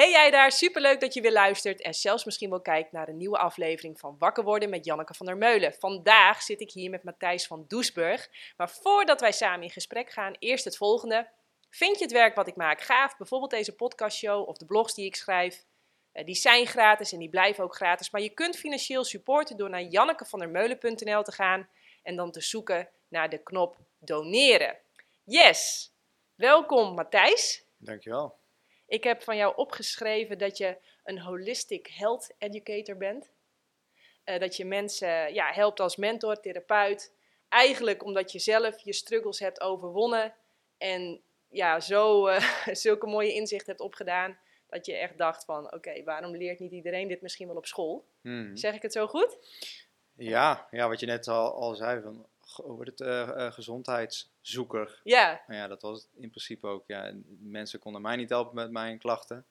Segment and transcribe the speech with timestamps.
[0.00, 3.16] Hey jij daar, superleuk dat je weer luistert en zelfs misschien wel kijkt naar een
[3.16, 5.74] nieuwe aflevering van Wakker worden met Janneke van der Meulen.
[5.74, 8.28] Vandaag zit ik hier met Matthijs van Doesburg.
[8.56, 11.28] Maar voordat wij samen in gesprek gaan, eerst het volgende.
[11.70, 13.16] Vind je het werk wat ik maak gaaf?
[13.16, 15.64] Bijvoorbeeld deze podcastshow of de blogs die ik schrijf?
[16.12, 18.10] Eh, die zijn gratis en die blijven ook gratis.
[18.10, 21.68] Maar je kunt financieel supporten door naar jannekevandermeulen.nl te gaan
[22.02, 24.78] en dan te zoeken naar de knop doneren.
[25.24, 25.92] Yes!
[26.34, 27.64] Welkom Matthijs.
[27.76, 28.39] Dankjewel.
[28.90, 33.30] Ik heb van jou opgeschreven dat je een holistic health educator bent.
[34.24, 37.12] Uh, dat je mensen ja, helpt als mentor, therapeut.
[37.48, 40.34] Eigenlijk omdat je zelf je struggles hebt overwonnen.
[40.78, 42.40] En ja, zo uh,
[42.84, 44.38] zulke mooie inzichten hebt opgedaan.
[44.68, 48.04] Dat je echt dacht van, oké, waarom leert niet iedereen dit misschien wel op school?
[48.20, 48.56] Hmm.
[48.56, 49.38] Zeg ik het zo goed?
[50.16, 53.50] Ja, ja wat je net al, al zei, van, over het uh,
[54.50, 55.00] gezondheidszoeker.
[55.04, 55.42] Ja.
[55.46, 56.84] Nou ja, dat was het in principe ook.
[56.86, 59.46] Ja, mensen konden mij niet helpen met mijn klachten.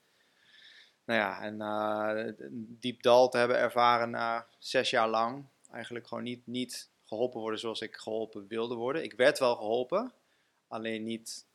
[1.06, 2.48] Nou ja, en uh,
[2.80, 5.46] diep dal te hebben ervaren na zes jaar lang.
[5.72, 9.04] Eigenlijk gewoon niet, niet geholpen worden zoals ik geholpen wilde worden.
[9.04, 10.14] Ik werd wel geholpen,
[10.68, 11.46] alleen niet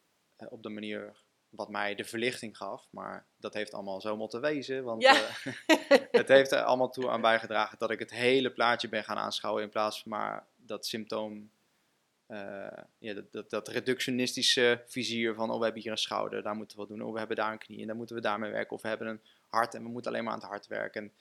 [0.48, 2.86] op de manier wat mij de verlichting gaf.
[2.91, 4.84] Maar dat heeft allemaal zo moeten wezen.
[4.84, 5.14] Want ja.
[6.10, 9.62] het heeft er allemaal toe aan bijgedragen dat ik het hele plaatje ben gaan aanschouwen.
[9.62, 11.50] In plaats van maar dat symptoom,
[12.28, 12.67] uh,
[12.98, 16.77] ja, dat, dat, dat, reductionistische vizier van, oh we hebben hier een schouder, daar moeten
[16.77, 17.06] we wat doen.
[17.06, 18.77] Oh we hebben daar een knie en daar moeten we daarmee werken.
[18.77, 21.03] Of we hebben een hart en we moeten alleen maar aan het hart werken.
[21.03, 21.12] En,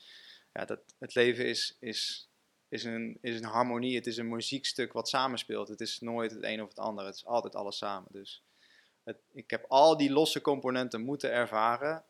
[0.53, 2.29] ja, dat, het leven is, is,
[2.67, 5.67] is, een, is een harmonie, het is een muziekstuk wat samenspeelt.
[5.67, 8.07] Het is nooit het een of het ander, het is altijd alles samen.
[8.11, 8.43] Dus
[9.03, 12.03] het, ik heb al die losse componenten moeten ervaren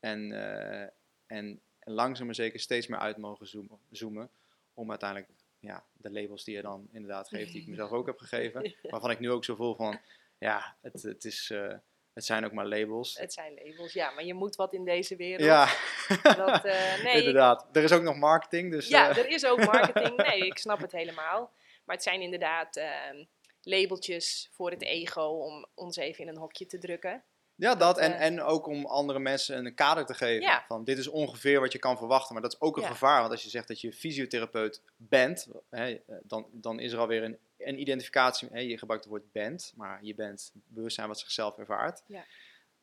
[0.00, 0.86] en, uh,
[1.26, 4.30] en langzaam maar zeker steeds meer uit mogen zoomen, zoomen
[4.74, 5.30] om uiteindelijk
[5.62, 8.74] ja, de labels die je dan inderdaad geeft, die ik mezelf ook heb gegeven.
[8.90, 10.00] Waarvan ik nu ook zo voel van,
[10.38, 11.72] ja, het, het, is, uh,
[12.12, 13.18] het zijn ook maar labels.
[13.18, 15.44] Het zijn labels, ja, maar je moet wat in deze wereld.
[15.44, 15.66] Ja,
[16.22, 17.76] dat, uh, nee, inderdaad.
[17.76, 18.70] Er is ook nog marketing.
[18.70, 19.16] Dus, ja, uh...
[19.16, 20.16] er is ook marketing.
[20.26, 21.52] Nee, ik snap het helemaal.
[21.84, 23.24] Maar het zijn inderdaad ehm,
[23.62, 27.24] labeltjes voor het ego om ons even in een hokje te drukken.
[27.62, 27.98] Ja, dat.
[27.98, 30.62] En, en ook om andere mensen een kader te geven.
[30.66, 32.32] Van dit is ongeveer wat je kan verwachten.
[32.32, 33.20] Maar dat is ook een gevaar.
[33.20, 37.38] Want als je zegt dat je fysiotherapeut bent, hè, dan, dan is er alweer een,
[37.58, 38.48] een identificatie.
[38.52, 42.02] Hè, je gebruikt het woord bent, maar je bent bewustzijn wat zichzelf ervaart.
[42.06, 42.24] Ja.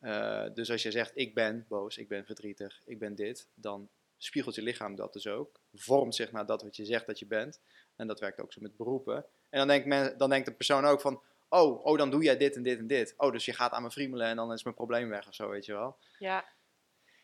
[0.01, 3.89] Uh, dus als je zegt ik ben boos, ik ben verdrietig, ik ben dit, dan
[4.18, 5.59] spiegelt je lichaam dat dus ook.
[5.73, 7.59] Vormt zich naar dat wat je zegt dat je bent.
[7.95, 9.16] En dat werkt ook zo met beroepen.
[9.50, 12.37] En dan denkt, men, dan denkt de persoon ook van, oh, oh, dan doe jij
[12.37, 13.13] dit en dit en dit.
[13.17, 15.49] Oh, dus je gaat aan me friemelen en dan is mijn probleem weg of zo,
[15.49, 15.97] weet je wel.
[16.17, 16.45] Ja.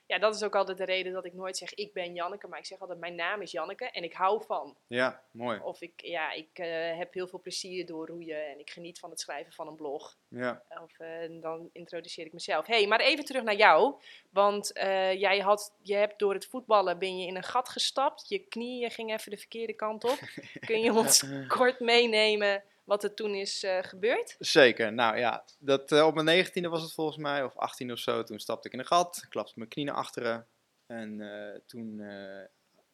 [0.08, 2.60] Ja, dat is ook altijd de reden dat ik nooit zeg ik ben Janneke, maar
[2.60, 4.78] ik zeg altijd mijn naam is Janneke en ik hou van.
[4.88, 5.60] Ja, mooi.
[5.60, 9.10] Of ik, ja, ik uh, heb heel veel plezier door roeien en ik geniet van
[9.10, 10.18] het schrijven van een blog.
[10.28, 10.64] Ja.
[10.84, 12.66] Of uh, dan introduceer ik mezelf.
[12.66, 17.00] hey, maar even terug naar jou, want uh, jij had, je hebt door het voetballen
[17.00, 20.20] ben je in een gat gestapt, je knieën gingen even de verkeerde kant op.
[20.68, 21.24] Kun je ons
[21.58, 24.36] kort meenemen wat er toen is uh, gebeurd?
[24.40, 24.94] Zeker.
[24.94, 28.24] Nou ja, dat, uh, op mijn negentiende was het volgens mij, of 18 of zo.
[28.24, 30.48] Toen stapte ik in een gat, klapte mijn knieën achteren.
[30.86, 31.98] En uh, toen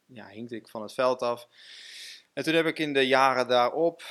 [0.05, 1.47] ja, hinkte ik van het veld af.
[2.33, 4.01] En toen heb ik in de jaren daarop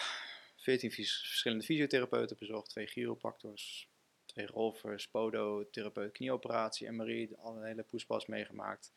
[0.57, 2.69] 14 verschillende fysiotherapeuten bezocht.
[2.69, 3.89] Twee chiropractors,
[4.27, 7.35] twee rolvers, podotherapeut, knieoperatie, MRI.
[7.39, 8.93] Alle hele poespas meegemaakt.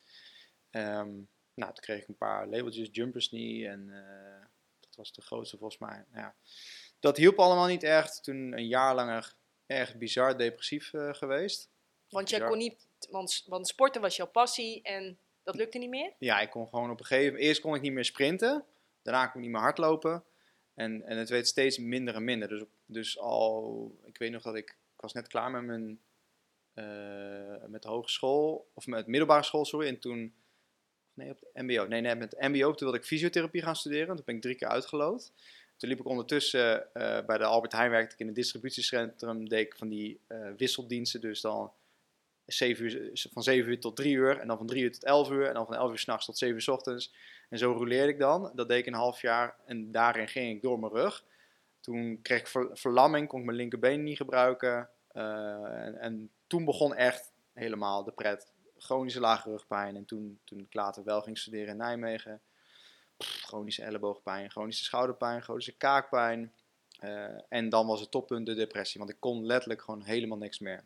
[0.71, 3.89] Um, nou, toen kreeg ik een paar labeltjes, jumpers knee en
[4.95, 6.05] dat was de grootste volgens mij.
[6.11, 6.35] Nou ja,
[6.99, 8.23] dat hielp allemaal niet echt.
[8.23, 9.33] Toen een jaar lang
[9.65, 11.69] erg bizar depressief uh, geweest.
[12.09, 16.13] Want jij kon niet, want, want sporten was jouw passie en dat lukte niet meer?
[16.19, 18.65] Ja, ik kon gewoon op een gegeven moment, eerst kon ik niet meer sprinten.
[19.01, 20.23] Daarna kon ik niet meer hardlopen.
[20.73, 22.47] En, en het werd steeds minder en minder.
[22.47, 26.01] Dus, dus al, ik weet nog dat ik, ik was net klaar met mijn,
[26.73, 29.87] uh, met de hogeschool, of met middelbare school, sorry.
[29.87, 30.33] En toen
[31.13, 31.87] Nee, op de MBO.
[31.87, 32.71] Nee, net met de MBO.
[32.71, 34.15] Toen wilde ik fysiotherapie gaan studeren.
[34.15, 35.31] Toen ben ik drie keer uitgelood.
[35.77, 39.49] Toen liep ik ondertussen uh, bij de Albert Heijn werkte ik in een distributiecentrum.
[39.49, 41.21] Deed ik van die uh, wisseldiensten.
[41.21, 41.71] Dus dan
[42.45, 44.39] 7 uur, van 7 uur tot 3 uur.
[44.39, 45.47] En dan van 3 uur tot 11 uur.
[45.47, 47.13] En dan van 11 uur s'nachts tot 7 uur s ochtends.
[47.49, 48.51] En zo rouleerde ik dan.
[48.55, 49.55] Dat deed ik een half jaar.
[49.65, 51.23] En daarin ging ik door mijn rug.
[51.79, 53.27] Toen kreeg ik ver, verlamming.
[53.27, 54.89] Kon ik mijn linkerbeen niet gebruiken.
[55.11, 58.52] En, en toen begon echt helemaal de pret
[58.83, 59.95] chronische lage rugpijn.
[59.95, 62.41] En toen, toen ik later wel ging studeren in Nijmegen,
[63.17, 66.53] chronische elleboogpijn, chronische schouderpijn, chronische kaakpijn.
[66.99, 70.59] Uh, en dan was het toppunt de depressie, want ik kon letterlijk gewoon helemaal niks
[70.59, 70.85] meer.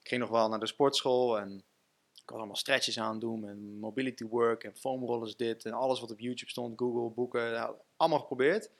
[0.00, 1.64] Ik ging nog wel naar de sportschool en
[2.12, 6.10] ik was allemaal stretches aan doen en mobility work en foamrollers dit en alles wat
[6.10, 8.70] op YouTube stond, Google, boeken, allemaal geprobeerd.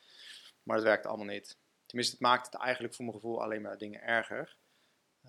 [0.63, 1.59] Maar het werkte allemaal niet.
[1.87, 4.57] Tenminste, het maakte het eigenlijk voor mijn gevoel alleen maar dingen erger.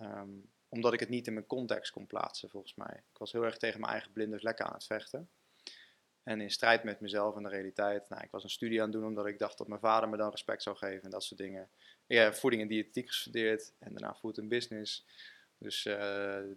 [0.00, 3.02] Um, omdat ik het niet in mijn context kon plaatsen, volgens mij.
[3.12, 5.30] Ik was heel erg tegen mijn eigen blinde vlekken aan het vechten.
[6.22, 8.08] En in strijd met mezelf en de realiteit.
[8.08, 10.16] Nou, ik was een studie aan het doen omdat ik dacht dat mijn vader me
[10.16, 11.70] dan respect zou geven en dat soort dingen.
[12.06, 15.06] Ja, voeding en diëtetiek gestudeerd en daarna food and business.
[15.58, 15.94] Dus uh,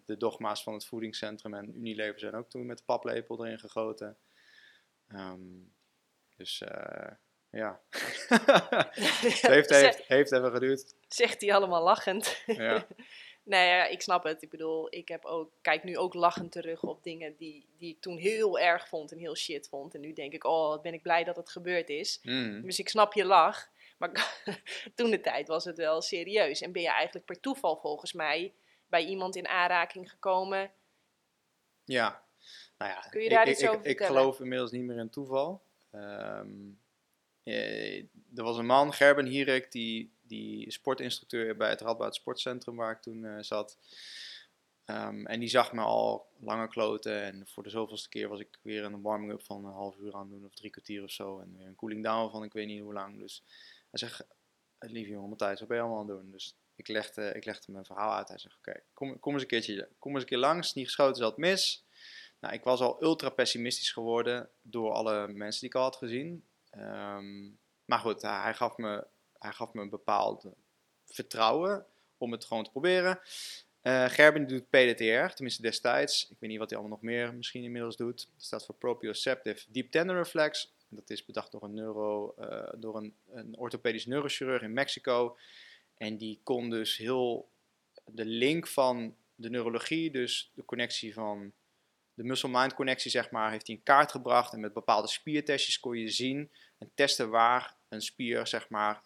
[0.06, 4.18] de dogma's van het voedingscentrum en Unilever zijn ook toen met de paplepel erin gegoten.
[5.08, 5.74] Um,
[6.36, 7.12] dus uh,
[7.50, 10.96] ja, het heeft, heeft, heeft even geduurd.
[11.08, 12.44] Zegt hij allemaal lachend.
[12.46, 12.88] Ja.
[13.52, 14.42] nee, ja, ik snap het.
[14.42, 18.02] Ik bedoel, ik heb ook, kijk nu ook lachend terug op dingen die, die ik
[18.02, 19.94] toen heel erg vond en heel shit vond.
[19.96, 22.20] En nu denk ik, oh, wat ben ik blij dat het gebeurd is.
[22.24, 22.62] Mm.
[22.62, 23.70] Dus ik snap je lach.
[23.98, 24.42] Maar
[24.96, 26.62] toen de tijd was het wel serieus.
[26.62, 28.54] En ben je eigenlijk per toeval volgens mij
[28.88, 30.72] bij iemand in aanraking gekomen?
[31.86, 32.24] Ja,
[32.78, 33.00] nou ja.
[33.10, 35.62] Kun je daar ik, iets over ik, ik geloof inmiddels niet meer in toeval.
[35.92, 36.80] Um,
[37.44, 37.98] eh,
[38.36, 43.02] er was een man, Gerben Hierik, die, die sportinstructeur bij het Radboud Sportcentrum waar ik
[43.02, 43.78] toen uh, zat.
[44.86, 47.22] Um, en die zag me al langer kloten.
[47.22, 50.30] En voor de zoveelste keer was ik weer een warming-up van een half uur aan
[50.30, 51.40] doen, of drie kwartier of zo.
[51.40, 53.20] En weer een cooling down van ik weet niet hoe lang.
[53.20, 53.44] Dus
[53.90, 54.24] hij zegt,
[54.80, 56.32] lieve jongen Matthijs, wat ben je allemaal aan doen?
[56.32, 58.28] Dus ik legde, ik legde mijn verhaal uit.
[58.28, 60.74] Hij zegt, oké, kom, kom eens een keertje, kom eens een keer langs.
[60.74, 61.86] Niet geschoten altijd mis.
[62.40, 66.46] Nou, ik was al ultra pessimistisch geworden door alle mensen die ik al had gezien.
[66.78, 69.08] Um, maar goed, hij gaf, me,
[69.42, 70.46] hij gaf me een bepaald
[71.06, 71.86] vertrouwen
[72.18, 73.20] om het gewoon te proberen.
[73.84, 76.30] Uh, Gerben doet PDTR, tenminste destijds.
[76.30, 78.28] Ik weet niet wat hij allemaal nog meer misschien inmiddels doet.
[78.34, 80.74] Dat staat voor Proprioceptive Deep Tendon Reflex.
[80.88, 85.38] Dat is bedacht door een, neuro, uh, door een, een orthopedisch neurochirurg in Mexico.
[85.98, 87.50] En die kon dus heel
[88.06, 91.52] de link van de neurologie, dus de connectie van
[92.14, 94.54] de muscle-mind connectie, zeg maar, heeft hij in kaart gebracht.
[94.54, 99.02] En met bepaalde spiertestjes kon je zien en testen waar een spier, zeg maar,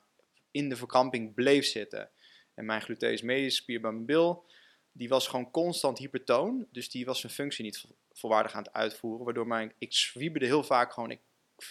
[0.56, 2.12] in de verkramping bleef zitten.
[2.54, 4.46] En mijn gluteus medius spier bij mijn bil,
[4.92, 6.68] die was gewoon constant hypertoon.
[6.72, 9.25] Dus die was zijn functie niet volwaardig aan het uitvoeren.
[9.25, 11.22] Waardoor mijn, ik zwieberde heel vaak gewoon, ik,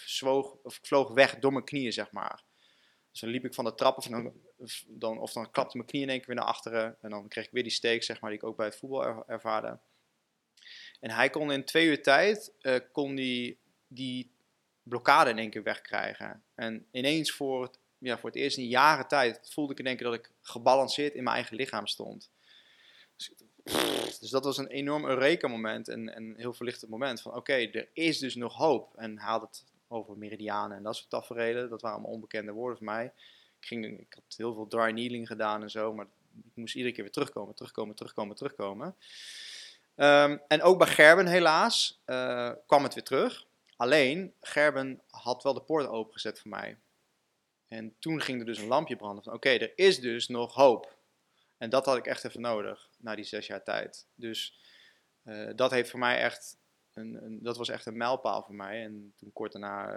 [0.04, 2.42] zwoog, of ik vloog weg door mijn knieën, zeg maar.
[3.10, 4.32] Dus dan liep ik van de trap of dan,
[4.86, 6.96] dan, of dan klapte mijn knieën in één keer weer naar achteren.
[7.00, 9.26] En dan kreeg ik weer die steek, zeg maar, die ik ook bij het voetbal
[9.26, 9.78] ervaarde.
[11.00, 14.30] En hij kon in twee uur tijd, uh, kon die, die
[14.82, 16.44] blokkade in één keer wegkrijgen.
[16.54, 19.96] En ineens voor het, ja, voor het eerst in jaren tijd voelde ik in één
[19.96, 22.30] keer dat ik gebalanceerd in mijn eigen lichaam stond.
[23.16, 23.30] Dus,
[24.20, 27.20] dus dat was een enorm Eureka-moment en een heel verlichtend moment.
[27.20, 28.96] Van oké, er is dus nog hoop.
[28.96, 31.70] En had het over meridianen en dat soort tafereelen.
[31.70, 33.04] Dat waren allemaal onbekende woorden voor mij.
[33.60, 36.06] Ik, ging, ik had heel veel dry kneeling gedaan en zo, maar
[36.44, 38.96] ik moest iedere keer weer terugkomen, terugkomen, terugkomen, terugkomen.
[39.96, 43.46] Um, en ook bij Gerben helaas uh, kwam het weer terug.
[43.76, 46.76] Alleen, Gerben had wel de poort opengezet voor mij.
[47.68, 50.96] En toen ging er dus een lampje branden van oké, er is dus nog hoop.
[51.56, 54.06] En dat had ik echt even nodig, na die zes jaar tijd.
[54.14, 54.58] Dus
[55.24, 56.56] uh, dat heeft voor mij echt,
[56.92, 58.84] een, een, dat was echt een mijlpaal voor mij.
[58.84, 59.94] En toen kort daarna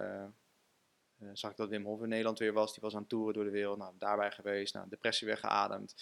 [1.19, 2.73] uh, zag ik dat Wim Hof in Nederland weer was.
[2.73, 3.77] Die was aan toeren door de wereld.
[3.77, 5.95] Nou, daarbij geweest, nou, depressie weggeademd.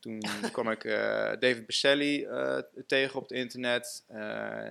[0.00, 0.20] Toen
[0.52, 0.94] kwam ik uh,
[1.38, 4.04] David Baselli uh, tegen op het internet.
[4.10, 4.16] Uh,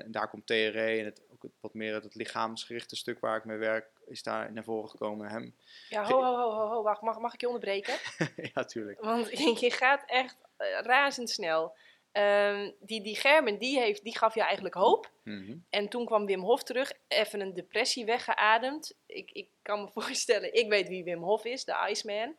[0.05, 3.85] daar komt TRE en het, ook wat meer het lichaamsgerichte stuk waar ik mee werk
[4.05, 5.29] is daar naar voren gekomen.
[5.29, 5.55] Hem.
[5.89, 7.93] Ja, ho, ho, ho, ho, ho, wacht, mag, mag ik je onderbreken?
[8.53, 9.01] ja, tuurlijk.
[9.01, 9.29] Want
[9.59, 10.37] je gaat echt
[10.81, 11.75] razendsnel.
[12.11, 15.11] Um, die, die Germen, die, heeft, die gaf je eigenlijk hoop.
[15.23, 15.65] Mm -hmm.
[15.69, 18.97] En toen kwam Wim Hof terug, even een depressie weggeademd.
[19.05, 22.35] Ik, ik kan me voorstellen, ik weet wie Wim Hof is, de Iceman.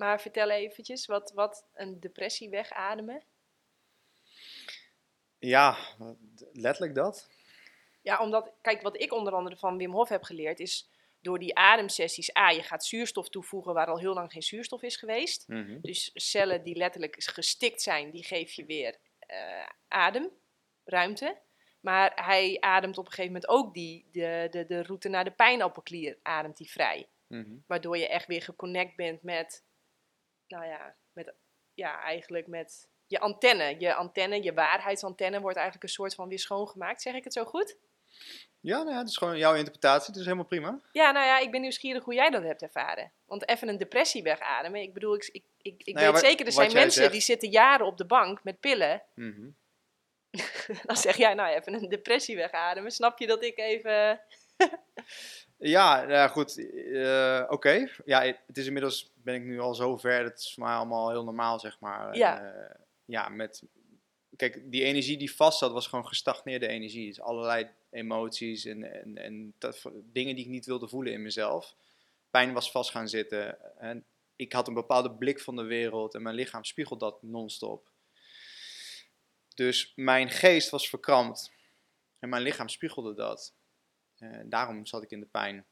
[0.00, 3.22] Maar vertel eventjes wat, wat een depressie wegademen.
[5.38, 5.76] Ja,
[6.52, 7.28] letterlijk dat.
[8.02, 10.88] Ja, omdat, kijk, wat ik onder andere van Wim Hof heb geleerd is
[11.20, 12.36] door die ademsessies.
[12.36, 15.48] A, je gaat zuurstof toevoegen waar al heel lang geen zuurstof is geweest.
[15.48, 15.78] Mm -hmm.
[15.80, 18.96] Dus cellen die letterlijk gestikt zijn, die geef je weer
[19.30, 20.30] uh, adem,
[20.84, 21.38] ruimte.
[21.80, 25.32] Maar hij ademt op een gegeven moment ook die, de, de, de route naar de
[25.32, 27.08] pijnappelklier, ademt hij vrij.
[27.26, 27.64] Mm -hmm.
[27.66, 29.68] Waardoor je echt weer geconnect bent met
[30.50, 31.34] nou ja, met,
[31.74, 33.76] ja, eigenlijk met je antenne.
[33.78, 37.02] Je antenne, je waarheidsantenne wordt eigenlijk een soort van weer schoongemaakt.
[37.02, 37.76] Zeg ik het zo goed?
[38.60, 40.80] Ja, nou ja, het is gewoon jouw interpretatie, het is helemaal prima.
[40.92, 43.12] Ja, nou ja, ik ben nieuwsgierig hoe jij dat hebt ervaren.
[43.24, 46.46] Want even een depressie wegademen, ik bedoel, ik, ik, ik, ik nou ja, weet zeker,
[46.46, 47.12] er zijn mensen zegt...
[47.12, 49.02] die zitten jaren op de bank met pillen.
[49.14, 49.56] Mm -hmm.
[50.86, 54.20] Dan zeg jij, nou even een depressie wegademen, snap je dat ik even...
[55.60, 56.58] Ja, ja goed.
[56.58, 57.52] Uh, Oké.
[57.52, 57.90] Okay.
[58.04, 60.24] Ja, het is inmiddels ben ik nu al zo ver.
[60.24, 62.16] Het is voor mij allemaal heel normaal, zeg maar.
[62.16, 62.42] Ja.
[62.42, 62.74] Uh,
[63.04, 63.62] ja, met.
[64.36, 67.06] Kijk, die energie die vast zat, was gewoon gestagneerde energie.
[67.06, 71.74] Dus allerlei emoties en, en, en dat, dingen die ik niet wilde voelen in mezelf.
[72.30, 73.78] Pijn was vast gaan zitten.
[73.78, 74.04] En
[74.36, 77.90] ik had een bepaalde blik van de wereld en mijn lichaam spiegelt dat non-stop.
[79.54, 81.52] Dus mijn geest was verkrampt.
[82.18, 83.54] En mijn lichaam spiegelde dat.
[84.20, 85.66] En daarom zat ik in de pijn.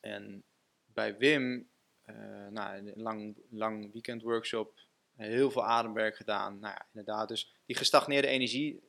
[0.00, 0.44] En
[0.86, 1.68] bij Wim,
[2.06, 4.80] uh, nou, een lang, lang weekendworkshop,
[5.16, 6.58] heel veel ademwerk gedaan.
[6.58, 8.80] Nou ja, inderdaad, dus die gestagneerde energie,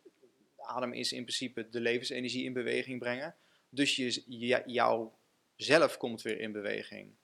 [0.58, 3.36] adem is in principe de levensenergie in beweging brengen.
[3.70, 5.20] Dus je, jouw
[5.56, 7.18] zelf komt weer in beweging.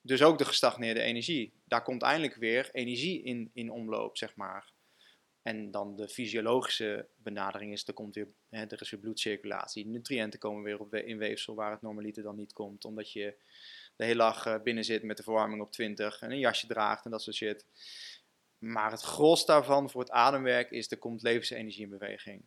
[0.00, 1.52] Dus ook de gestagneerde energie.
[1.64, 4.72] Daar komt eindelijk weer energie in, in omloop, zeg maar.
[5.42, 9.86] En dan de fysiologische benadering is, er, komt weer, hè, er is weer bloedcirculatie.
[9.86, 12.84] Nutriënten komen weer op, in weefsel waar het normaliter dan niet komt.
[12.84, 13.34] Omdat je
[13.96, 17.04] de hele dag eh, binnen zit met de verwarming op 20 en een jasje draagt
[17.04, 17.66] en dat soort shit.
[18.58, 22.44] Maar het gros daarvan voor het ademwerk is, er komt levensenergie in beweging.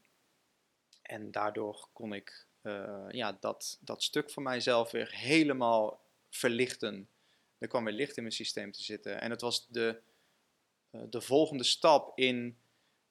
[1.01, 7.09] En daardoor kon ik uh, ja, dat, dat stuk van mijzelf weer helemaal verlichten.
[7.57, 9.21] Er kwam weer licht in mijn systeem te zitten.
[9.21, 10.01] En het was de,
[10.91, 12.57] uh, de volgende stap in.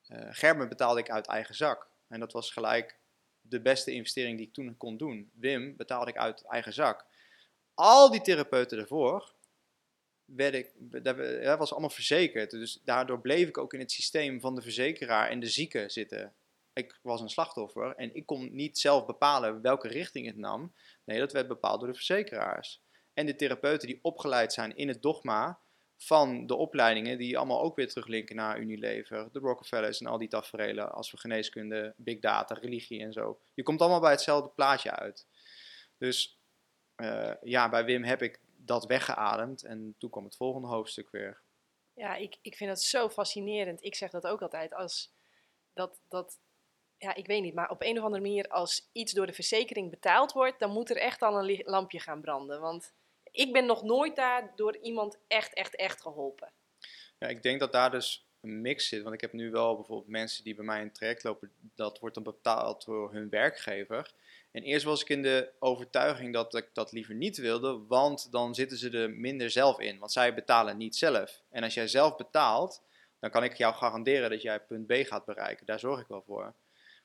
[0.08, 1.86] Uh, Gerben betaalde ik uit eigen zak.
[2.08, 2.98] En dat was gelijk
[3.40, 5.30] de beste investering die ik toen kon doen.
[5.34, 7.04] Wim betaalde ik uit eigen zak.
[7.74, 9.32] Al die therapeuten ervoor,
[10.24, 10.70] werd ik,
[11.44, 12.50] dat was allemaal verzekerd.
[12.50, 16.34] Dus daardoor bleef ik ook in het systeem van de verzekeraar en de zieke zitten
[16.74, 20.74] ik was een slachtoffer en ik kon niet zelf bepalen welke richting het nam.
[21.04, 22.82] Nee, dat werd bepaald door de verzekeraars.
[23.14, 25.58] En de therapeuten die opgeleid zijn in het dogma
[26.04, 30.28] van de opleidingen, die allemaal ook weer teruglinken naar Unilever, de Rockefellers en al die
[30.28, 33.40] tafereelen als we geneeskunde, big data, religie en zo.
[33.54, 35.26] Je komt allemaal bij hetzelfde plaatje uit.
[35.98, 36.38] Dus
[36.96, 41.40] uh, ja, bij Wim heb ik dat weggeademd en toen kwam het volgende hoofdstuk weer.
[41.94, 43.84] Ja, ik, ik vind dat zo fascinerend.
[43.84, 45.12] Ik zeg dat ook altijd als
[45.72, 46.38] dat, dat
[46.98, 49.90] ja, ik weet niet, maar op een of andere manier, als iets door de verzekering
[49.90, 52.60] betaald wordt, dan moet er echt al een lampje gaan branden.
[52.60, 52.92] Want
[53.34, 56.52] ik ben nog nooit daar door iemand echt, echt, echt geholpen.
[57.18, 59.02] Ja, ik denk dat daar dus een mix zit.
[59.02, 62.14] Want ik heb nu wel bijvoorbeeld mensen die bij mij het traject lopen, dat wordt
[62.14, 64.12] dan betaald door hun werkgever.
[64.50, 68.54] En eerst was ik in de overtuiging dat ik dat liever niet wilde, want dan
[68.54, 69.98] zitten ze er minder zelf in.
[69.98, 71.42] Want zij betalen niet zelf.
[71.50, 72.82] En als jij zelf betaalt,
[73.20, 75.66] dan kan ik jou garanderen dat jij punt B gaat bereiken.
[75.66, 76.54] Daar zorg ik wel voor.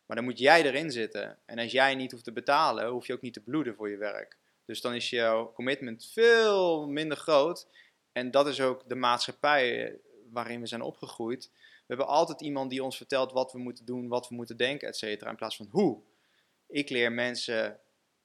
[0.06, 1.38] Maar dan moet jij erin zitten.
[1.46, 3.98] En als jij niet hoeft te betalen, hoef je ook niet te bloeden voor je
[3.98, 4.38] werk.
[4.70, 7.68] Dus dan is jouw commitment veel minder groot.
[8.12, 9.96] En dat is ook de maatschappij
[10.32, 11.50] waarin we zijn opgegroeid.
[11.54, 14.88] We hebben altijd iemand die ons vertelt wat we moeten doen, wat we moeten denken,
[14.88, 15.30] et cetera.
[15.30, 16.02] In plaats van hoe.
[16.68, 17.80] Ik leer mensen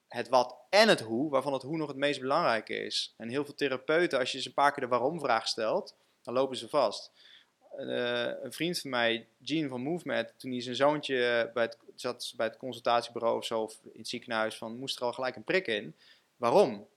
[0.07, 3.13] het wat en het hoe, waarvan het hoe nog het meest belangrijke is.
[3.17, 6.33] En heel veel therapeuten, als je ze een paar keer de waarom vraag stelt, dan
[6.33, 7.11] lopen ze vast.
[7.77, 12.33] Eh, een vriend van mij, Gene van Movement, toen hij zijn zoontje bij het, zat
[12.35, 15.43] bij het consultatiebureau of zo, of in het ziekenhuis, van, moest er al gelijk een
[15.43, 15.95] prik in.
[16.35, 16.87] Waarom?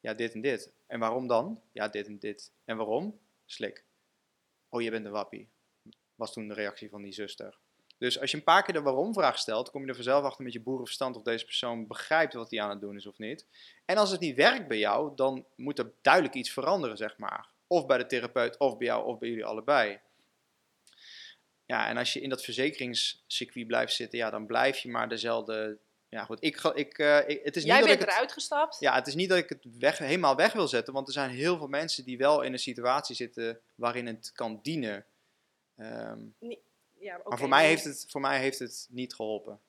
[0.00, 0.72] Ja, dit en dit.
[0.86, 1.62] En waarom dan?
[1.72, 2.52] Ja, dit en dit.
[2.64, 3.18] En waarom?
[3.46, 3.84] Slik.
[4.68, 5.48] Oh, je bent een wappie.
[6.14, 7.58] Was toen de reactie van die zuster.
[7.98, 10.52] Dus als je een paar keer de waarom-vraag stelt, kom je er vanzelf achter met
[10.52, 13.46] je boerenverstand of deze persoon begrijpt wat hij aan het doen is of niet.
[13.84, 17.48] En als het niet werkt bij jou, dan moet er duidelijk iets veranderen, zeg maar.
[17.66, 20.00] Of bij de therapeut, of bij jou, of bij jullie allebei.
[21.66, 25.78] Ja, en als je in dat verzekeringscircuit blijft zitten, ja, dan blijf je maar dezelfde.
[26.08, 26.44] Ja, goed.
[26.44, 28.76] Ik, ik, uh, het is Jij niet bent dat ik eruit gestapt?
[28.80, 31.30] Ja, het is niet dat ik het weg, helemaal weg wil zetten, want er zijn
[31.30, 35.06] heel veel mensen die wel in een situatie zitten waarin het kan dienen.
[35.76, 36.62] Um, nee,
[36.98, 39.60] ja, okay, maar voor mij, heeft het, voor mij heeft het niet geholpen.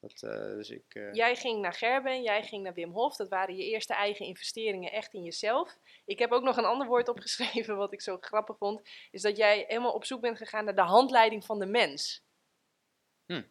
[0.00, 1.12] Dat, uh, dus ik, uh...
[1.12, 3.16] Jij ging naar Gerben, jij ging naar Wim Hof.
[3.16, 5.78] Dat waren je eerste eigen investeringen echt in jezelf.
[6.04, 8.80] Ik heb ook nog een ander woord opgeschreven wat ik zo grappig vond.
[9.10, 12.22] Is dat jij helemaal op zoek bent gegaan naar de handleiding van de mens.
[13.26, 13.42] Hm.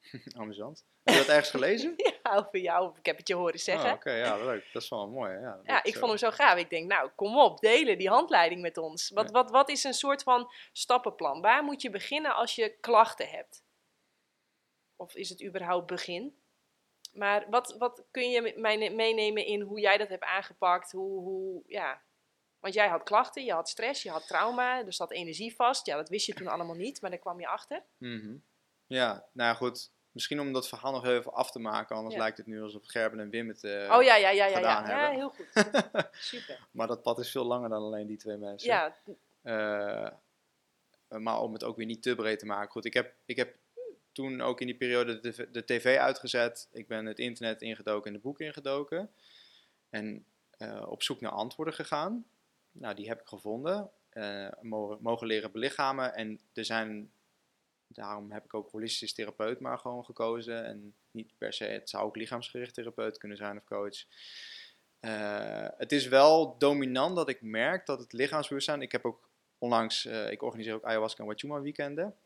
[0.40, 0.84] Amusant.
[1.02, 1.94] Heb je dat ergens gelezen?
[2.22, 2.98] ja, over jou.
[2.98, 3.88] Ik heb het je horen zeggen.
[3.88, 4.68] Oh, Oké, ja, leuk.
[4.72, 5.32] Dat is wel mooi.
[5.32, 6.58] Ja, ja ik vond hem zo gaaf.
[6.58, 9.10] Ik denk, nou, kom op, delen die handleiding met ons.
[9.10, 11.40] Wat, wat, wat is een soort van stappenplan?
[11.40, 13.62] Waar moet je beginnen als je klachten hebt?
[14.96, 16.38] Of is het überhaupt begin?
[17.12, 20.92] Maar wat, wat kun je mij meenemen in hoe jij dat hebt aangepakt?
[20.92, 22.02] Hoe, hoe, ja.
[22.58, 25.86] Want jij had klachten, je had stress, je had trauma, er zat energie vast.
[25.86, 27.82] Ja, dat wist je toen allemaal niet, maar daar kwam je achter.
[27.98, 28.42] Mm
[28.86, 29.90] Ja, nou goed.
[30.12, 33.20] Misschien om dat verhaal nog even af te maken, anders lijkt het nu alsof Gerben
[33.20, 34.84] en Wim het uh, oh, ja, ja, ja, ja, ja.
[34.84, 35.04] hebben.
[35.04, 35.46] Ja, heel goed.
[36.12, 36.66] Super.
[36.70, 38.68] maar dat pad is veel langer dan alleen die twee mensen.
[38.68, 38.96] Ja.
[39.42, 40.08] Uh,
[41.18, 42.70] maar om het ook weer niet te breed te maken.
[42.70, 43.56] Goed, ik heb, ik heb
[44.12, 46.68] toen ook in die periode de, de, tv uitgezet.
[46.72, 49.10] Ik ben het internet ingedoken en de boeken ingedoken.
[49.90, 50.24] En
[50.58, 52.24] uh, op zoek naar antwoorden gegaan.
[52.72, 53.90] Nou, die heb ik gevonden.
[54.60, 56.14] Mogen, mogen leren belichamen.
[56.14, 57.10] En er zijn,
[57.92, 60.64] daarom heb ik ook holistisch therapeut maar gewoon gekozen.
[60.64, 64.04] En niet per se, het zou ook lichaamsgericht therapeut kunnen zijn of coach.
[65.00, 68.82] Uh, het is wel dominant dat ik merk dat het lichaamsbewustzijn.
[68.82, 69.28] Ik heb ook
[69.58, 72.16] onlangs, ik organiseer ook ayahuasca en wachuma weekenden.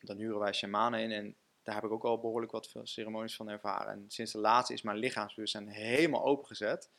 [0.00, 3.48] dan huren wij shamanen in en daar heb ik ook al behoorlijk wat ceremonies van
[3.48, 3.92] ervaren.
[3.92, 6.90] En sinds de laatste is mijn lichaamsbewustzijn helemaal opengezet.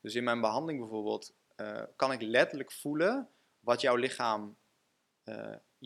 [0.00, 3.28] Dus in mijn behandeling bijvoorbeeld eh, kan ik letterlijk voelen
[3.60, 4.56] wat jouw lichaam,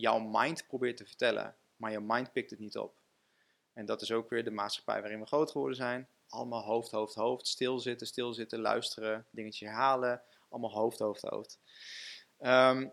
[0.00, 1.57] jouw mind probeert te vertellen.
[1.76, 2.97] Maar jouw mind pikt het niet op.
[3.73, 6.09] En dat is ook weer de maatschappij waarin we groot geworden zijn.
[6.28, 7.47] Allemaal hoofd, hoofd, hoofd.
[7.47, 10.23] Stilzitten, stilzitten, luisteren, dingetje herhalen.
[10.50, 11.59] Allemaal hoofd, hoofd, hoofd.
[12.38, 12.93] Um,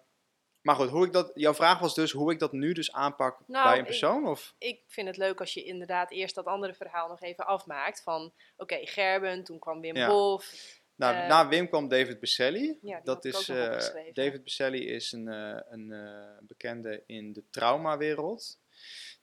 [0.62, 3.40] maar goed, hoe ik dat, jouw vraag was dus hoe ik dat nu dus aanpak
[3.48, 4.22] nou, bij een persoon?
[4.22, 4.56] Ik, of?
[4.58, 8.04] ik vind het leuk als je inderdaad eerst dat andere verhaal nog even afmaakt.
[8.04, 10.10] Van oké, Gerben, toen kwam Wim ja.
[10.10, 10.54] Hof.
[10.96, 12.78] Nou, uh, na Wim kwam David Besselli.
[12.82, 13.78] Ja, dat is, uh,
[14.14, 15.94] David Besselli is een, uh, een
[16.42, 18.60] bekende in de traumawereld.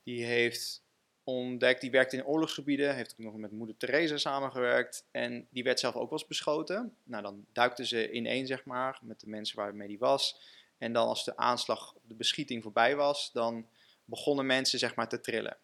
[0.02, 0.82] Die heeft
[1.24, 5.06] ontdekt, die werkte in oorlogsgebieden, heeft ook nog met moeder Teresa samengewerkt.
[5.10, 6.96] En die werd zelf ook wel eens beschoten.
[7.04, 10.40] Nou, dan duikte ze ineen, zeg maar, met de mensen waarmee die was.
[10.78, 13.68] En dan als de aanslag, de beschieting voorbij was, dan
[14.04, 15.56] begonnen mensen zeg maar te trillen.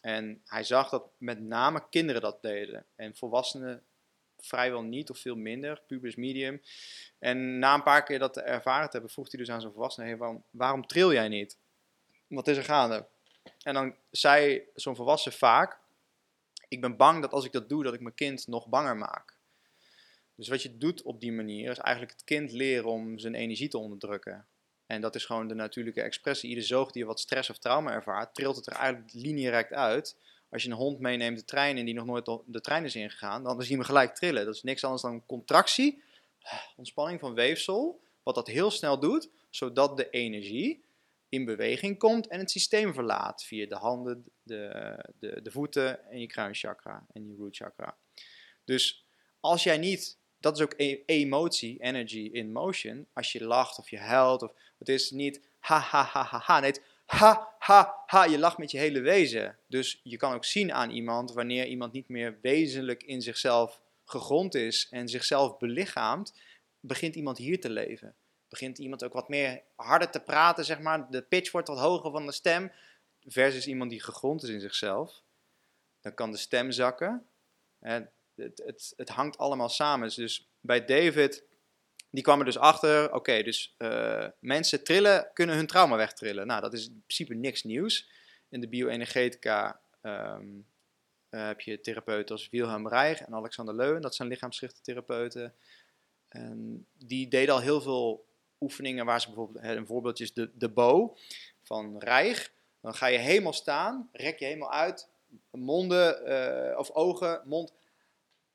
[0.00, 2.86] En hij zag dat met name kinderen dat deden.
[2.96, 3.82] En volwassenen
[4.40, 6.62] vrijwel niet of veel minder, pubers medium.
[7.18, 10.16] En na een paar keer dat ervaren te hebben, vroeg hij dus aan zijn volwassene:
[10.16, 11.56] waarom, waarom tril jij niet?
[12.26, 13.06] Wat is er gaande?
[13.62, 15.78] En dan zei zo'n volwassen vaak:
[16.68, 19.36] Ik ben bang dat als ik dat doe, dat ik mijn kind nog banger maak.
[20.34, 23.68] Dus wat je doet op die manier is eigenlijk het kind leren om zijn energie
[23.68, 24.46] te onderdrukken.
[24.86, 26.48] En dat is gewoon de natuurlijke expressie.
[26.48, 30.16] Ieder zoogdier wat stress of trauma ervaart, trilt het er eigenlijk lineairect uit.
[30.50, 33.42] Als je een hond meeneemt de trein in die nog nooit de trein is ingegaan,
[33.42, 34.44] dan zie je hem gelijk trillen.
[34.44, 36.02] Dat is niks anders dan contractie,
[36.76, 40.84] ontspanning van weefsel, wat dat heel snel doet, zodat de energie
[41.28, 46.20] in beweging komt en het systeem verlaat via de handen, de, de, de voeten en
[46.20, 47.96] je kruinchakra en je root chakra.
[48.64, 49.04] Dus
[49.40, 53.06] als jij niet dat is ook e emotie, energy in motion.
[53.12, 56.60] Als je lacht of je huilt, of, het is niet ha ha ha ha ha.
[56.60, 56.74] Nee,
[57.08, 58.24] ha ha ha.
[58.24, 59.58] Je lacht met je hele wezen.
[59.66, 64.54] Dus je kan ook zien aan iemand wanneer iemand niet meer wezenlijk in zichzelf gegrond
[64.54, 66.34] is en zichzelf belichaamt,
[66.80, 68.14] begint iemand hier te leven.
[68.48, 71.10] Begint iemand ook wat meer harder te praten, zeg maar.
[71.10, 72.72] De pitch wordt wat hoger van de stem.
[73.26, 75.22] Versus iemand die gegrond is in zichzelf.
[76.00, 77.26] Dan kan de stem zakken
[78.42, 80.14] het, het, het hangt allemaal samen.
[80.14, 81.44] Dus bij David,
[82.10, 86.46] die kwam er dus achter, oké, dus uh, mensen trillen, kunnen hun trauma wegtrillen.
[86.46, 88.10] Nou, dat is in principe niks nieuws.
[88.48, 90.66] In de bioenergetica um,
[91.28, 95.52] heb je therapeuten als Wilhelm Reich en Alexander Leuwen, dat zijn lichaamsgerichte
[96.28, 98.26] En die deden al heel veel
[98.60, 101.16] oefeningen waar ze bijvoorbeeld, een voorbeeldje is de, de bow
[101.62, 102.50] van Reich.
[102.80, 105.08] Dan ga je helemaal staan, rek je helemaal uit,
[105.50, 107.72] monden uh, of ogen, mond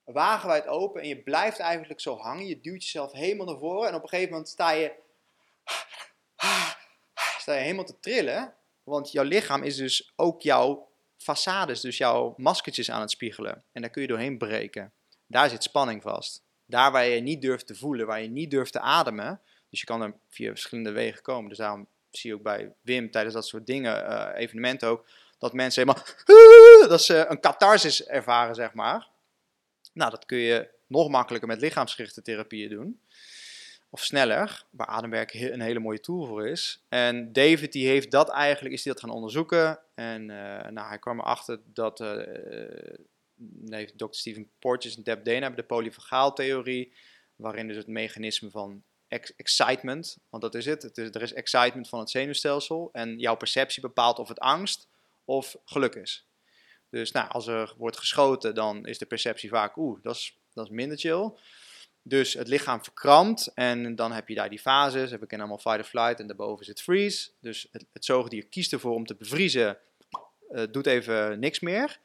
[0.03, 2.45] wagenwijd open en je blijft eigenlijk zo hangen.
[2.45, 4.91] Je duwt jezelf helemaal naar voren en op een gegeven moment sta je,
[7.37, 8.53] sta je helemaal te trillen.
[8.83, 13.63] Want jouw lichaam is dus ook jouw façades, dus jouw maskertjes aan het spiegelen.
[13.71, 14.91] En daar kun je doorheen breken.
[15.27, 16.43] Daar zit spanning vast.
[16.65, 19.41] Daar waar je niet durft te voelen, waar je niet durft te ademen.
[19.69, 21.49] Dus je kan er via verschillende wegen komen.
[21.49, 25.05] Dus daarom zie je ook bij Wim tijdens dat soort dingen, uh, evenementen ook,
[25.37, 26.05] dat mensen helemaal,
[26.87, 29.07] dat ze een catharsis ervaren, zeg maar.
[29.93, 32.99] Nou, dat kun je nog makkelijker met lichaamsgerichte therapieën doen.
[33.89, 36.83] Of sneller, waar ademwerk een hele mooie tool voor is.
[36.89, 39.79] En David die heeft dat eigenlijk, is die dat gaan onderzoeken.
[39.95, 42.17] En uh, nou, hij kwam erachter dat uh,
[43.65, 44.05] heeft Dr.
[44.09, 46.93] Stephen Porges en Deb Dana hebben de polyvagaaltheorie.
[47.35, 48.83] Waarin dus het mechanisme van
[49.35, 50.97] excitement, want dat is het.
[50.97, 52.89] er is excitement van het zenuwstelsel.
[52.91, 54.87] En jouw perceptie bepaalt of het angst
[55.25, 56.25] of geluk is.
[56.93, 60.65] Dus nou, als er wordt geschoten, dan is de perceptie vaak, oeh, dat is, dat
[60.65, 61.31] is minder chill.
[62.01, 65.11] Dus het lichaam verkrampt en dan heb je daar die fases.
[65.11, 67.29] We kennen allemaal fight or flight en daarboven zit freeze.
[67.39, 69.77] Dus het, het zoogdier kiest ervoor om te bevriezen,
[70.51, 71.99] uh, doet even niks meer,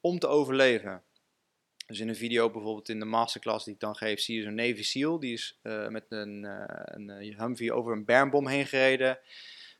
[0.00, 1.02] om te overleven.
[1.86, 4.54] Dus in een video bijvoorbeeld in de masterclass die ik dan geef, zie je zo'n
[4.54, 5.20] Navy SEAL.
[5.20, 9.18] Die is uh, met een, uh, een Humvee over een bermbom heen gereden.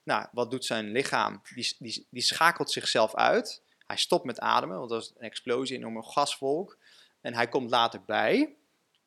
[0.02, 1.42] Nou, wat doet zijn lichaam?
[1.54, 3.62] Die, die, die schakelt zichzelf uit.
[3.90, 6.78] Hij stopt met ademen, want dat is een explosie, een enorme gaswolk.
[7.20, 8.54] En hij komt later bij,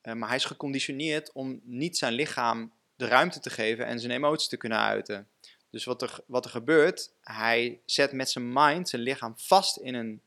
[0.04, 4.12] uh, maar hij is geconditioneerd om niet zijn lichaam de ruimte te geven en zijn
[4.12, 5.28] emoties te kunnen uiten.
[5.70, 9.94] Dus wat er, wat er gebeurt, hij zet met zijn mind zijn lichaam vast in
[9.94, 10.22] een,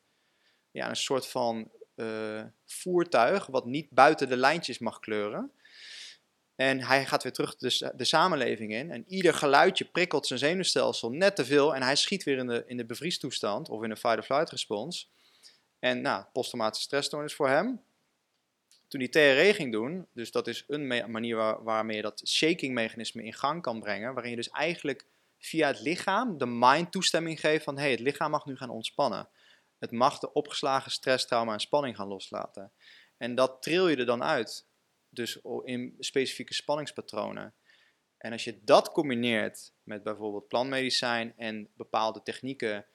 [0.70, 5.50] ja, een soort van uh, voertuig wat niet buiten de lijntjes mag kleuren.
[6.56, 8.90] En hij gaat weer terug de, de samenleving in.
[8.90, 11.74] En ieder geluidje prikkelt zijn zenuwstelsel net te veel.
[11.74, 15.10] En hij schiet weer in de, in de bevriestoestand of in een fight-or-flight respons.
[15.78, 17.82] En nou, posttraumatische stressstoornis voor hem.
[18.88, 22.74] Toen hij TRE ging doen, dus dat is een manier waar, waarmee je dat shaking
[22.74, 24.12] mechanisme in gang kan brengen.
[24.12, 25.06] Waarin je dus eigenlijk
[25.38, 28.70] via het lichaam de mind toestemming geeft van hé, hey, het lichaam mag nu gaan
[28.70, 29.28] ontspannen.
[29.78, 32.72] Het mag de opgeslagen stress, trauma en spanning gaan loslaten.
[33.16, 34.66] En dat tril je er dan uit.
[35.16, 37.54] Dus in specifieke spanningspatronen.
[38.18, 42.86] En als je dat combineert met bijvoorbeeld plantmedicijn en bepaalde technieken,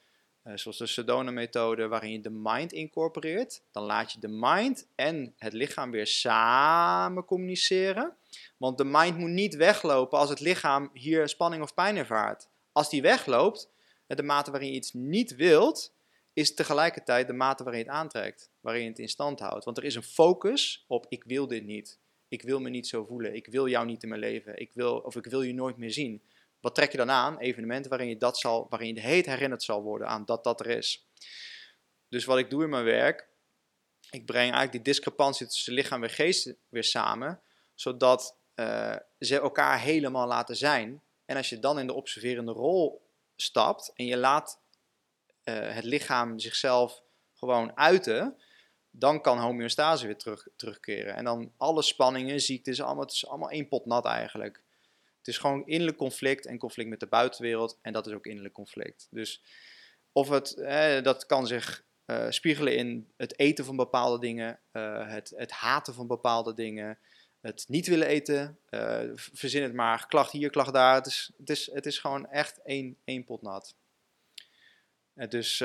[0.42, 5.34] eh, zoals de Sedona-methode, waarin je de mind incorporeert, dan laat je de mind en
[5.38, 8.16] het lichaam weer samen communiceren.
[8.58, 12.50] Want de mind moet niet weglopen als het lichaam hier spanning of pijn ervaart.
[12.72, 13.70] Als die wegloopt,
[14.08, 15.94] de mate waarin je iets niet wilt,
[16.34, 19.66] is tegelijkertijd de mate waarin je het aantrekt, waarin je het in stand houdt.
[19.66, 22.00] Want er is een focus op ik wil dit niet.
[22.32, 23.36] Ik wil me niet zo voelen.
[23.36, 24.60] Ik wil jou niet in mijn leven.
[24.60, 26.22] Ik wil, of ik wil je nooit meer zien.
[26.60, 27.40] Wat trek je dan aan?
[27.40, 30.60] Evenementen waarin je, dat zal, waarin je de heet herinnerd zal worden aan dat dat
[30.60, 31.08] er is.
[32.10, 33.28] Dus wat ik doe in mijn werk,
[34.10, 37.42] ik breng eigenlijk die discrepantie tussen lichaam en geest weer samen,
[37.76, 41.02] zodat uh, ze elkaar helemaal laten zijn.
[41.26, 43.02] En als je dan in de observerende rol
[43.36, 44.60] stapt en je laat
[45.44, 47.02] uh, het lichaam zichzelf
[47.34, 48.38] gewoon uiten,
[48.92, 51.16] dan kan homeostase weer terug, terugkeren.
[51.16, 54.62] En dan alle spanningen, ziektes, allemaal, het is allemaal één pot nat eigenlijk.
[55.18, 57.80] Het is gewoon innerlijk conflict en conflict met de buitenwereld.
[57.82, 59.08] En dat is ook innerlijk conflict.
[59.10, 59.44] Dus
[60.12, 65.10] of het, eh, dat kan zich uh, spiegelen in het eten van bepaalde dingen, uh,
[65.10, 66.98] het, het haten van bepaalde dingen,
[67.42, 70.96] het niet willen eten, uh, verzin het maar, klacht hier, klacht daar.
[70.96, 73.76] Het is, het is, het is gewoon echt één, één pot nat.
[75.14, 75.60] dus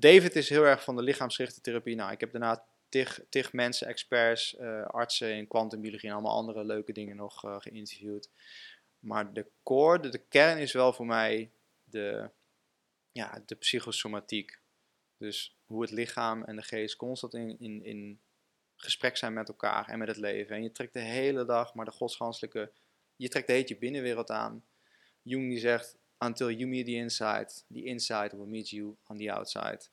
[0.00, 1.94] David is heel erg van de lichaamsgerichte therapie.
[1.94, 6.64] Nou, ik heb daarna tig, tig mensen, experts, uh, artsen in kwantumbiologie en allemaal andere
[6.64, 8.30] leuke dingen nog uh, geïnterviewd.
[8.98, 11.50] Maar de core, de, kern is wel voor mij
[11.84, 12.30] de,
[13.12, 14.58] ja, de psychosomatiek.
[15.16, 18.20] Dus hoe het lichaam en de geest constant in, in, in
[18.76, 20.56] gesprek zijn met elkaar en met het leven.
[20.56, 22.72] En je trekt de hele dag maar de godsganselijke,
[23.16, 24.64] je trekt de heet binnenwereld aan.
[25.22, 29.32] Jung die zegt, until you meet the inside, the inside will meet you on the
[29.32, 29.88] outside.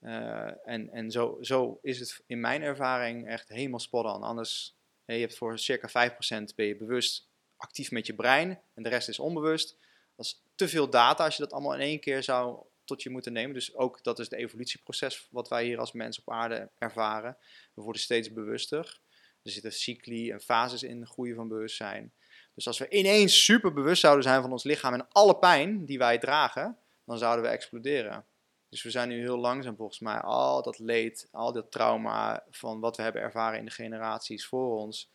[0.00, 4.22] Uh, en en zo, zo is het in mijn ervaring echt helemaal spot on.
[4.22, 8.88] Anders, je hebt voor circa 5% ben je bewust actief met je brein en de
[8.88, 9.76] rest is onbewust.
[10.16, 13.10] Dat is te veel data als je dat allemaal in één keer zou tot je
[13.10, 13.54] moeten nemen.
[13.54, 17.36] Dus ook dat is het evolutieproces wat wij hier als mens op aarde ervaren.
[17.74, 19.00] We worden steeds bewuster.
[19.42, 22.12] Er zitten cycli en fases in groeien van bewustzijn.
[22.58, 25.98] Dus als we ineens super bewust zouden zijn van ons lichaam en alle pijn die
[25.98, 28.24] wij dragen, dan zouden we exploderen.
[28.68, 32.80] Dus we zijn nu heel langzaam volgens mij al dat leed, al dat trauma van
[32.80, 35.10] wat we hebben ervaren in de generaties voor ons,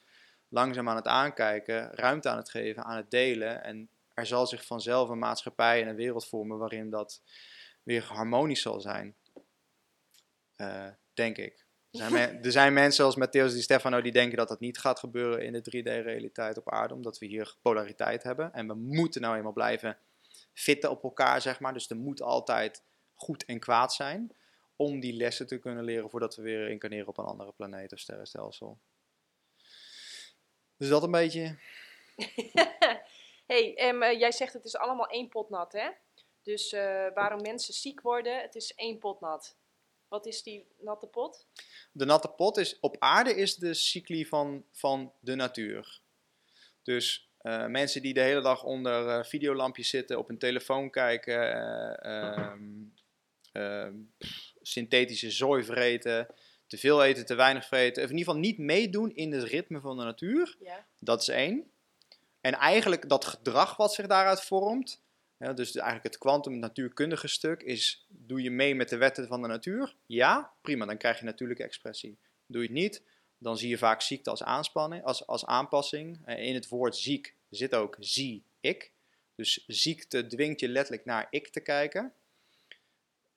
[0.47, 3.63] langzaam aan het aankijken, ruimte aan het geven, aan het delen.
[3.63, 7.21] En er zal zich vanzelf een maatschappij en een wereld vormen waarin dat
[7.83, 9.15] weer harmonisch zal zijn.
[10.57, 11.62] Uh, denk ik.
[11.93, 14.99] Er zijn, er zijn, mensen als Matthias Di Stefano die denken dat dat niet gaat
[14.99, 18.53] gebeuren in de 3D-realiteit op aarde, omdat we hier polariteit hebben.
[18.53, 19.97] En we moeten nou eenmaal blijven
[20.53, 21.73] fitten op elkaar, zeg maar.
[21.73, 24.35] Dus er moet altijd goed en kwaad zijn.
[24.75, 27.99] Om die lessen te kunnen leren voordat we weer incarneren op een andere planeet of
[27.99, 28.79] sterrenstelsel.
[30.77, 31.57] Dus dat een beetje.
[33.51, 35.89] hey, um, jij zegt het is allemaal één pot nat, hè?
[36.41, 39.57] Dus uh, waarom mensen ziek worden, het is één pot nat.
[40.13, 41.47] Wat is die natte pot?
[41.91, 46.01] De natte pot is op aarde is de cycli van, van de natuur.
[46.83, 51.53] Dus uh, mensen die de hele dag onder uh, videolampjes zitten, op een telefoon kijken,
[52.01, 52.83] ehm,
[53.53, 53.95] Ehm,
[54.61, 56.27] synthetische zooi vreten,
[56.67, 58.03] te veel eten, te weinig vreten.
[58.03, 60.55] Of in ieder geval niet meedoen in het ritme van de natuur.
[60.59, 60.85] Ja.
[60.99, 61.71] Dat is één.
[62.41, 65.01] En eigenlijk dat gedrag wat zich daaruit vormt,
[65.43, 69.41] ja, dus eigenlijk het kwantum natuurkundige stuk, is doe je mee met de wetten van
[69.41, 69.95] de natuur?
[70.05, 72.17] Ja, prima, dan krijg je natuurlijke expressie.
[72.45, 73.03] Doe je het niet,
[73.37, 76.27] dan zie je vaak ziekte als, aanspanning, als, als aanpassing.
[76.27, 78.91] In het woord ziek zit ook zie ik.
[79.35, 82.13] Dus ziekte dwingt je letterlijk naar ik te kijken.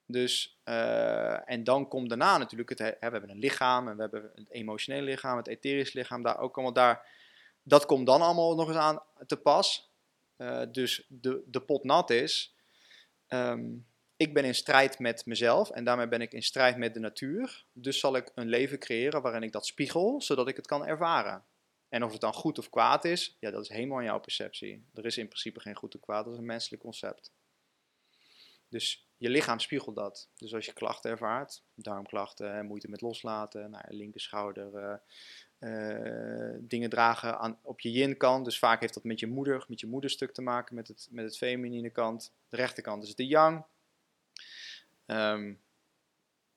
[0.06, 4.02] Dus, uh, en dan komt daarna natuurlijk, het, hè, we hebben een lichaam en we
[4.02, 7.08] hebben het emotionele lichaam, het etherisch lichaam, daar ook allemaal daar.
[7.62, 9.94] Dat komt dan allemaal nog eens aan te pas.
[10.38, 12.55] Uh, dus de, de pot nat is,
[13.29, 17.01] um, ik ben in strijd met mezelf en daarmee ben ik in strijd met de
[17.01, 17.64] natuur.
[17.72, 21.44] Dus zal ik een leven creëren waarin ik dat spiegel, zodat ik het kan ervaren.
[21.88, 24.87] En of het dan goed of kwaad is, ja, dat is helemaal aan jouw perceptie.
[24.94, 27.33] Er is in principe geen goed of kwaad, dat is een menselijk concept.
[28.68, 30.29] Dus je lichaam spiegelt dat.
[30.35, 35.00] Dus als je klachten ervaart, darmklachten, moeite met loslaten, nou, linker schouder,
[35.59, 38.44] uh, dingen dragen aan, op je yin-kant.
[38.44, 41.24] Dus vaak heeft dat met je moeder, met je moederstuk te maken, met het, met
[41.24, 42.33] het feminine kant.
[42.48, 43.64] De rechterkant is de yang.
[45.07, 45.61] Um,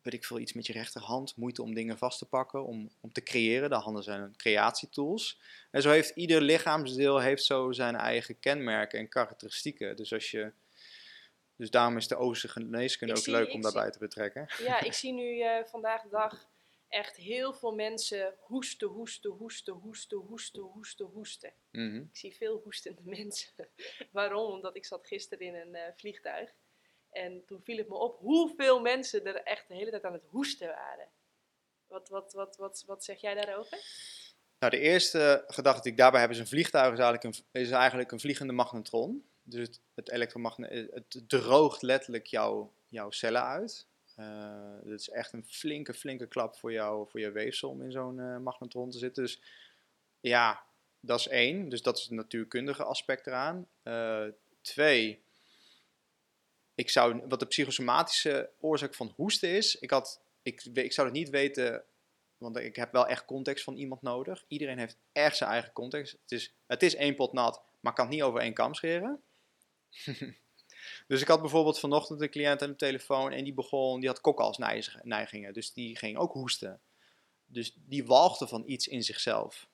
[0.02, 3.12] weet ik veel, iets met je rechterhand, moeite om dingen vast te pakken, om, om
[3.12, 3.70] te creëren.
[3.70, 5.42] De handen zijn creatietools.
[5.72, 9.96] En zo heeft ieder lichaamsdeel heeft zo zijn eigen kenmerken en karakteristieken.
[9.96, 10.52] Dus als je
[11.60, 14.48] dus daarom is de Oosterse geneeskunde ook zie- leuk om daarbij te betrekken.
[14.64, 16.48] Ja, ik zie nu eh, vandaag de dag
[16.88, 21.54] echt heel veel mensen hoesten, hoesten, hoesten, hoesten, hoesten, hoesten, hoesten.
[21.72, 21.96] Mhm.
[21.96, 23.68] Ik zie veel hoestende mensen.
[24.12, 24.52] Waarom?
[24.52, 26.50] Omdat ik zat gisteren in een eh, vliegtuig.
[27.12, 30.26] En toen viel het me op hoeveel mensen er echt de hele tijd aan het
[30.30, 31.08] hoesten waren.
[31.88, 33.78] Wat, wat, wat, wat, wat zeg jij daarover?
[34.60, 37.72] Nou, de eerste gedachte die ik daarbij heb is een vliegtuig is eigenlijk een, is
[37.72, 39.30] eigenlijk een vliegende magnetron.
[39.50, 43.86] Dus het, het elektromagne- het droogt letterlijk jouw, jouw cellen uit.
[44.16, 47.92] Eh dat is echt een flinke, flinke klap voor, jou, voor je weefsel om in
[47.92, 49.24] zo'n eh, magnetron te zitten.
[49.24, 49.42] Dus
[50.20, 50.64] ja,
[51.00, 51.70] dat is één.
[51.70, 53.68] Dus dat is het natuurkundige aspect eraan.
[53.84, 54.26] Eh,
[54.62, 55.22] twee,
[56.76, 61.16] ik zou, wat de psychosomatische oorzaak van hoesten is, ik, had, ik, ik zou het
[61.16, 61.84] niet weten,
[62.38, 64.46] want ik heb wel echt context van iemand nodig.
[64.48, 66.12] Iedereen heeft echt zijn eigen context.
[66.22, 69.22] Het is, het is één pot nat, maar kan het niet over één kam scheren.
[71.08, 74.22] dus ik had bijvoorbeeld vanochtend een cliënt aan de telefoon en die begon, die had
[74.22, 76.82] kokhalsneigingen, dus die ging ook hoesten.
[77.46, 79.70] Dus die walgde van iets in zichzelf.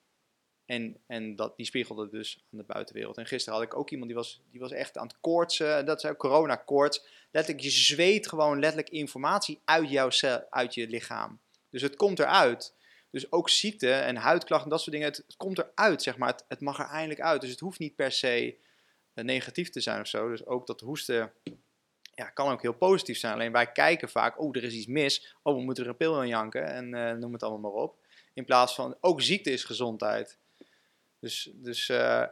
[0.66, 3.18] En, en dat, die spiegelde dus aan de buitenwereld.
[3.18, 5.86] En gisteren had ik ook iemand die was, die was echt aan het koortsen.
[5.86, 7.06] Dat is ook corona-koorts.
[7.32, 11.40] Letterlijk, je zweet gewoon letterlijk informatie uit jouw cel, uit je lichaam.
[11.70, 12.74] Dus het komt eruit.
[13.10, 16.30] Dus ook ziekte en huidklachten, dat soort dingen, het, komt eruit, zeg maar.
[16.30, 17.42] Het, het mag er eindelijk uit.
[17.42, 18.58] Dus het hoeft niet per se
[19.24, 20.30] negatief te zijn of zo.
[20.30, 21.34] Dus ook dat hoesten
[22.14, 23.34] ja, kan ook heel positief zijn.
[23.34, 25.36] Alleen wij kijken vaak, oh, er is iets mis.
[25.42, 27.98] Oh, we moeten er een pil aan janken en eh, noem het allemaal maar op.
[28.34, 30.38] In plaats van, ook ziekte is gezondheid.
[31.20, 32.26] Dus, dus eh,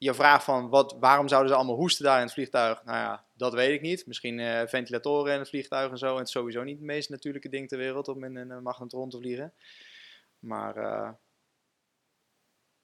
[0.00, 2.84] je vraag van, wat, waarom zouden ze allemaal hoesten daar in het vliegtuig?
[2.84, 4.06] Nou ja, dat weet ik niet.
[4.06, 6.12] Misschien eh, ventilatoren in het vliegtuig en zo.
[6.12, 9.10] En het sowieso niet het meest natuurlijke ding ter wereld om in een eh, magnetron
[9.10, 9.52] te vliegen.
[10.38, 11.10] Maar eh,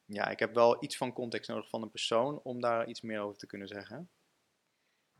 [0.07, 3.21] ja, ik heb wel iets van context nodig van een persoon om daar iets meer
[3.21, 4.11] over te kunnen zeggen.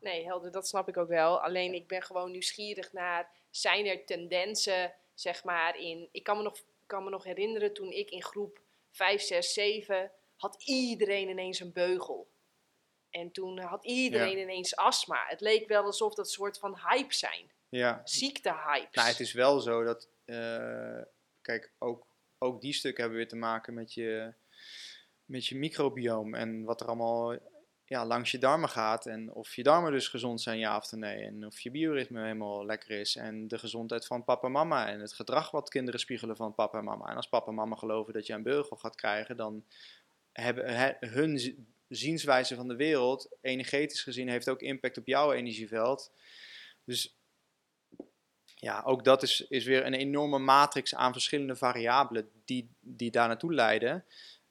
[0.01, 1.41] Nee, helder, dat snap ik ook wel.
[1.43, 6.09] Alleen ik ben gewoon nieuwsgierig naar, zijn er tendensen, zeg maar, in...
[6.13, 10.11] Ik kan me nog, kan me nog herinneren toen ik in groep 5, 6, 7
[10.37, 12.29] had iedereen ineens een beugel.
[13.11, 15.25] En toen had iedereen ineens astma.
[15.27, 17.51] Het leek wel alsof dat soort van hype zijn.
[17.69, 18.95] Ja, Ziektehypes.
[18.95, 21.03] Nou, het is wel zo dat, eh,
[21.41, 22.07] kijk, ook,
[22.39, 24.35] ook die stukken hebben weer te maken met je,
[25.27, 27.39] met je microbioom en wat er allemaal
[27.85, 29.07] ja, langs je darmen gaat.
[29.07, 31.25] En of je darmen dus gezond zijn, ja of nee.
[31.25, 33.17] En of je bioritme helemaal lekker is.
[33.17, 34.89] En de gezondheid van papa en mama.
[34.89, 37.07] En het gedrag wat kinderen spiegelen van papa en mama.
[37.07, 39.65] En als papa en mama geloven dat je een beugel gaat krijgen, dan
[40.33, 41.57] hebben he- hun zi-
[41.89, 46.13] zienswijze van de wereld, energetisch gezien, heeft ook impact op jouw energieveld.
[46.85, 47.17] Dus
[48.55, 53.29] ja, ook dat is, is weer een enorme matrix aan verschillende variabelen die, die daar
[53.29, 54.05] naartoe leiden.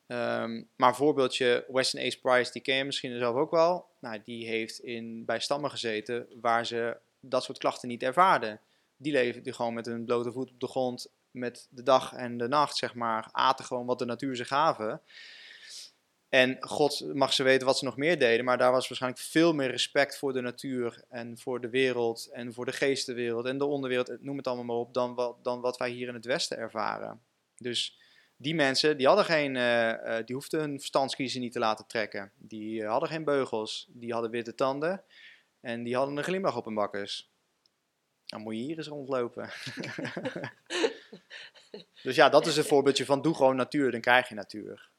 [0.07, 3.87] Ehm, maar voorbeeldje, Weston Ace Price, die ken je misschien zelf ook wel.
[3.99, 8.59] Nou, die heeft in, bij stammen gezeten waar ze dat soort klachten niet ervaarden.
[8.97, 12.47] Die leefden gewoon met hun blote voet op de grond, met de dag en de
[12.47, 13.29] nacht, zeg maar.
[13.31, 15.01] Aten gewoon wat de natuur ze gaven.
[16.29, 19.53] En God mag ze weten wat ze nog meer deden, maar daar was waarschijnlijk veel
[19.53, 23.65] meer respect voor de natuur en voor de wereld en voor de geestenwereld en de
[23.65, 26.57] onderwereld, noem het allemaal maar op, dan wat, dan wat wij hier in het Westen
[26.57, 27.21] ervaren.
[27.57, 27.99] Dus
[28.37, 32.31] die mensen, die hadden geen, eh, eh, die hoefden hun verstandskiezen niet te laten trekken.
[32.37, 35.03] Die eh, hadden geen beugels, die hadden witte tanden
[35.61, 37.33] en die hadden een glimlach op hun bakkers.
[38.25, 39.49] Dan moet je hier eens rondlopen.
[42.03, 44.89] dus ja, dat is een voorbeeldje van doe gewoon natuur, dan krijg je natuur.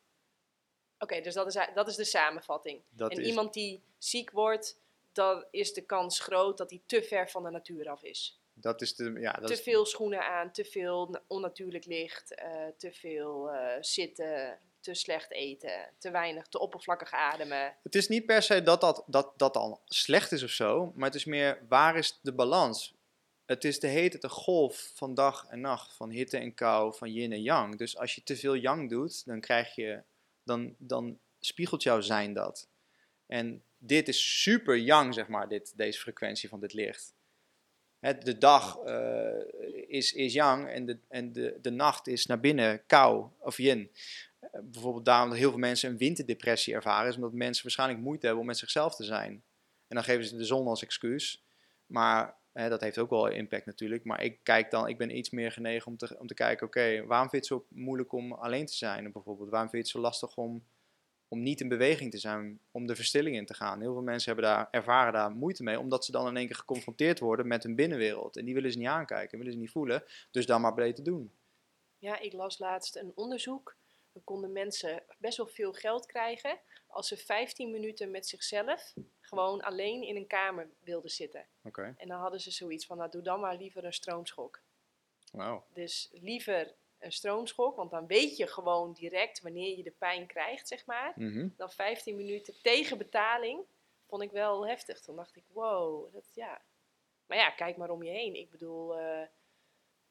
[0.98, 2.82] Oké, dus dat is, dat is de samenvatting.
[2.88, 4.80] Dat en is, iemand die ziek wordt,
[5.12, 8.40] dan is de kans groot dat hij te ver van de natuur af is.
[8.60, 12.34] Dat is de, ja, dat te is, veel schoenen aan, te veel na- onnatuurlijk licht,
[12.34, 17.76] eh, te veel eh, zitten, te slecht eten, te weinig, te oppervlakkig ademen.
[17.82, 21.06] Het is niet per se dat dat, dat dat al slecht is of zo, maar
[21.06, 22.94] het is meer waar is de balans?
[23.44, 27.12] Het is de hete de golf van dag en nacht, van hitte en kou, van
[27.12, 27.76] yin en yang.
[27.76, 30.02] Dus als je te veel yang doet, dan krijg je,
[30.42, 32.68] dan, dan spiegelt jouw zijn dat.
[33.26, 37.14] En dit is super yang, zeg maar, dit, deze frequentie van dit licht.
[38.12, 42.86] De dag eh, is, is yang en, de, en de, de nacht is naar binnen
[42.86, 43.90] kou of yin.
[44.40, 48.24] Eh, bijvoorbeeld daarom dat heel veel mensen een winterdepressie ervaren, is omdat mensen waarschijnlijk moeite
[48.24, 49.32] hebben om met zichzelf te zijn.
[49.88, 51.44] En dan geven ze de zon als excuus.
[51.86, 54.04] Maar dat heeft ook wel impact natuurlijk.
[54.04, 57.04] Maar ik kijk dan, ik ben iets meer genegen om te, om te kijken, oké,
[57.06, 59.12] waarom vind je het zo moeilijk om alleen te zijn?
[59.12, 60.64] Bijvoorbeeld, waarom vind je het zo lastig om
[61.28, 63.80] om niet in beweging te zijn, om de verstilling in te gaan.
[63.80, 66.56] Heel veel mensen hebben daar, ervaren daar moeite mee, omdat ze dan in één keer
[66.56, 68.36] geconfronteerd worden met hun binnenwereld.
[68.36, 71.32] En die willen ze niet aankijken, willen ze niet voelen, dus dan maar beter doen.
[71.98, 73.76] Ja, ik las laatst een onderzoek.
[74.12, 79.60] Dan konden mensen best wel veel geld krijgen als ze 15 minuten met zichzelf gewoon
[79.60, 81.46] alleen in een kamer wilden zitten.
[81.62, 84.60] Oké, En dan hadden ze zoiets van, nou doe dan maar liever een stroomschok.
[85.32, 85.66] wauw.
[85.72, 86.74] Dus liever
[87.12, 91.12] stroomschok, want dan weet je gewoon direct wanneer je de pijn krijgt, zeg maar.
[91.16, 91.48] Mhm.
[91.56, 93.64] Dan 15 minuten tegen betaling,
[94.06, 95.00] vond ik wel heftig.
[95.00, 96.62] Toen dacht ik, wow, dat ja.
[97.26, 98.34] Maar ja, kijk maar om je heen.
[98.34, 99.26] Ik bedoel, eh,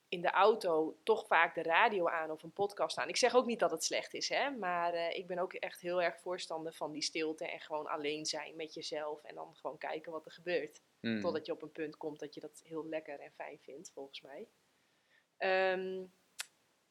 [0.08, 3.08] in de auto toch vaak de radio aan of een podcast aan.
[3.08, 4.50] Ik zeg ook niet dat het slecht is, hè.
[4.50, 8.26] Maar eh, ik ben ook echt heel erg voorstander van die stilte en gewoon alleen
[8.26, 9.22] zijn met jezelf.
[9.22, 10.82] En dan gewoon kijken wat er gebeurt.
[11.00, 11.20] Mhm.
[11.20, 14.20] Totdat je op een punt komt dat je dat heel lekker en fijn vindt, volgens
[14.20, 14.48] mij.
[15.36, 16.04] Ehm,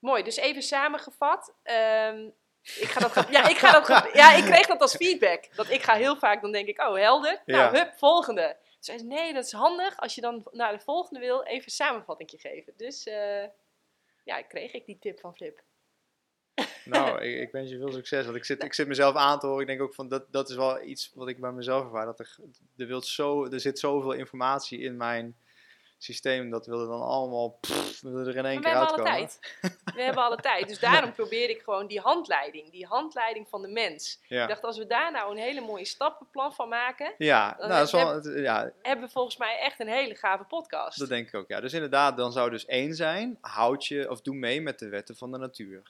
[0.05, 1.53] mooi, dus even samengevat.
[1.63, 2.25] Ehm,
[2.61, 5.55] ik ga dat, ja, ik ga dat ja, ik kreeg dat als feedback.
[5.55, 7.41] Dat ik ga heel vaak, dan denk ik, oh helder.
[7.45, 7.71] Nou, Ja.
[7.71, 8.57] hup, volgende.
[8.79, 9.97] Ze, nee, dat is handig.
[9.97, 12.73] Als je dan naar de volgende wil, even een samenvatting geven.
[12.77, 13.43] Dus eh,
[14.23, 15.63] ja, kreeg ik die tip van Flip.
[16.85, 18.25] Nou, ik, ik wens je veel succes.
[18.25, 19.61] Want ik zit, ik zit mezelf aan te horen.
[19.61, 22.05] Ik denk ook van dat, dat is wel iets wat ik bij mezelf ervaar.
[22.05, 22.35] Dat er,
[22.77, 25.37] er, wilt zo, er zit zoveel informatie in mijn
[26.05, 26.49] systeem.
[26.49, 29.11] Dat wil er dan allemaal pff, er in één Maar we keer hebben alle uitkomen.
[29.11, 29.39] tijd.
[29.95, 30.67] We hebben alle tijd.
[30.67, 32.71] Dus daarom probeer ik gewoon die handleiding.
[32.71, 34.19] Die handleiding van de mens.
[34.21, 37.67] Ik Ja, dacht, als we daar nou een hele mooie stappenplan van maken, ja, Dan
[37.67, 40.43] nou, dat, is wel, heb- het- ja hebben we volgens mij echt een hele gave
[40.43, 40.99] podcast.
[40.99, 41.47] dat denk ik ook.
[41.47, 41.59] Ja.
[41.61, 43.37] Dus inderdaad, dan zou dus één zijn.
[43.41, 45.83] Houd je of doe mee met de wetten van de natuur.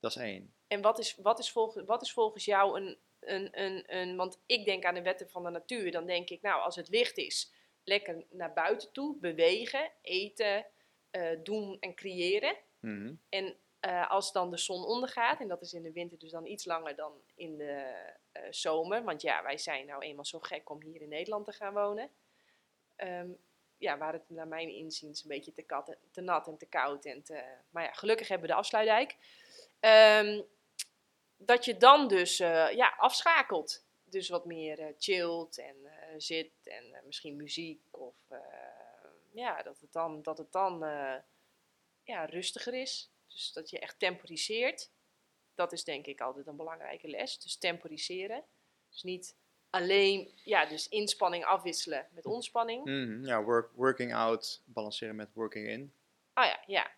[0.00, 0.54] Dat is één.
[0.68, 4.16] En wat is, wat is, volgens, wat is volgens jou een, een, een, een...
[4.16, 5.90] Want ik denk aan de wetten van de natuur.
[5.90, 7.52] Dan denk ik, nou, als het licht is,
[7.86, 10.66] lekker naar buiten toe, bewegen, eten,
[11.10, 12.56] eh, doen en creëren.
[12.80, 13.14] Mhm.
[13.28, 16.46] En eh, als dan de zon ondergaat, en dat is in de winter dus dan
[16.46, 19.04] iets langer dan in de eh, zomer.
[19.04, 22.10] Want ja, wij zijn nou eenmaal zo gek om hier in Nederland te gaan wonen.
[22.96, 23.28] Ehm,
[23.78, 27.04] ja, waar het naar mijn inziens een beetje te, kat, te nat en te koud.
[27.04, 29.16] En te, maar ja, gelukkig hebben we de afsluitdijk.
[29.80, 30.42] Ehm,
[31.36, 33.85] dat je dan dus ja, afschakelt.
[34.10, 37.80] Dus wat meer eh, chillt en eh, zit en eh, misschien muziek.
[37.90, 38.14] Of
[39.32, 40.78] ja, dat het dan, dat het dan
[42.02, 43.10] ja, rustiger is.
[43.28, 44.90] Dus dat je echt temporiseert.
[45.54, 47.38] Dat is denk ik altijd een belangrijke les.
[47.38, 48.44] Dus temporiseren.
[48.90, 49.36] Dus niet
[49.70, 52.84] alleen, ja, dus inspanning afwisselen met ontspanning.
[52.84, 53.24] Mhm.
[53.24, 55.92] Ja, work, working out, balanceren met working in.
[56.32, 56.90] Ah ja, ja.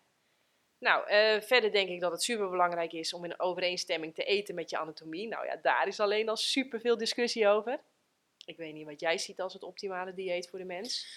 [0.79, 4.55] Nou, eh, verder denk ik dat het super belangrijk is om in overeenstemming te eten
[4.55, 5.27] met je anatomie.
[5.27, 7.79] Nou ja, daar is alleen al super veel discussie over.
[8.45, 11.07] Ik weet niet wat jij ziet als het optimale dieet voor de mens.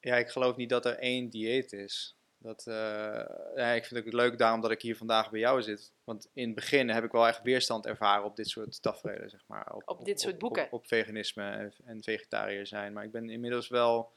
[0.00, 2.16] Ja, ik geloof niet dat er één dieet is.
[2.38, 5.92] Dat, eh, ja, ik vind het leuk daarom dat ik hier vandaag bij jou zit.
[6.04, 9.44] Want in het begin heb ik wel echt weerstand ervaren op dit soort tafereelen, zeg
[9.46, 9.72] maar.
[9.84, 10.64] Op dit soort boeken.
[10.64, 12.92] Op, op veganisme en, en vegetariër zijn.
[12.92, 14.12] Maar ik ben inmiddels wel...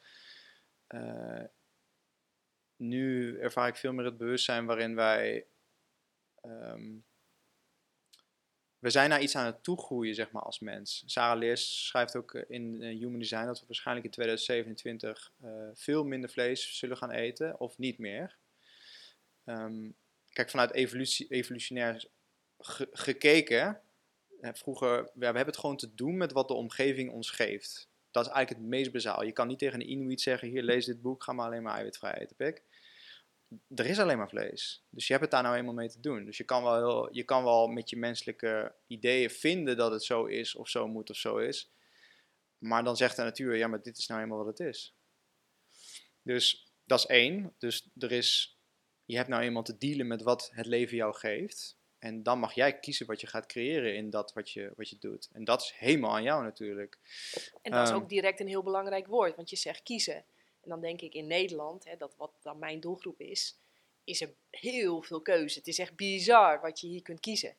[0.88, 1.44] eh,
[2.78, 5.46] nu ervaar ik veel meer het bewustzijn waarin wij...
[6.42, 6.94] ehm,
[8.80, 11.04] we zijn naar iets aan het toegroeien, zeg maar, als mens.
[11.06, 16.04] Sarah Leers schrijft ook in eh, Human Design dat we waarschijnlijk in 2027 eh, veel
[16.04, 18.38] minder vlees zullen gaan eten, of niet meer.
[19.44, 19.92] Ehm,
[20.30, 22.06] kijk, vanuit evolutie, evolutionair
[22.60, 23.82] ge- gekeken,
[24.42, 27.90] vroeger, we hebben het gewoon te doen met wat de omgeving ons geeft.
[28.16, 29.24] Dat is eigenlijk het meest bazaal.
[29.24, 31.76] Je kan niet tegen een Inuit zeggen, hier, lees dit boek, ga maar alleen maar
[31.76, 32.64] eiwitvrij eten, pik
[33.76, 34.84] er is alleen maar vlees.
[34.90, 36.26] Dus je hebt het daar nou eenmaal mee te doen.
[36.26, 40.26] Dus je kan wel, je kan wel met je menselijke ideeën vinden dat het zo
[40.26, 41.72] is, of zo moet, of zo is.
[42.58, 44.96] Maar dan zegt de natuur, ja, maar dit is nou eenmaal wat het is.
[46.22, 47.56] Dus dat is één.
[47.58, 48.60] Dus er is,
[49.06, 51.78] je hebt nou eenmaal te dealen met wat het leven jou geeft.
[52.06, 54.98] En dan mag jij kiezen wat je gaat creëren in dat wat je, wat je
[55.00, 55.30] doet.
[55.32, 56.98] En dat is helemaal aan jou natuurlijk.
[57.62, 58.02] En dat is Ehm.
[58.02, 60.16] ook direct een heel belangrijk woord, want je zegt kiezen.
[60.62, 63.58] En dan denk ik in Nederland, hè, dat wat dan mijn doelgroep is,
[64.04, 65.58] is er heel veel keuze.
[65.58, 67.56] Het is echt bizar wat je hier kunt kiezen.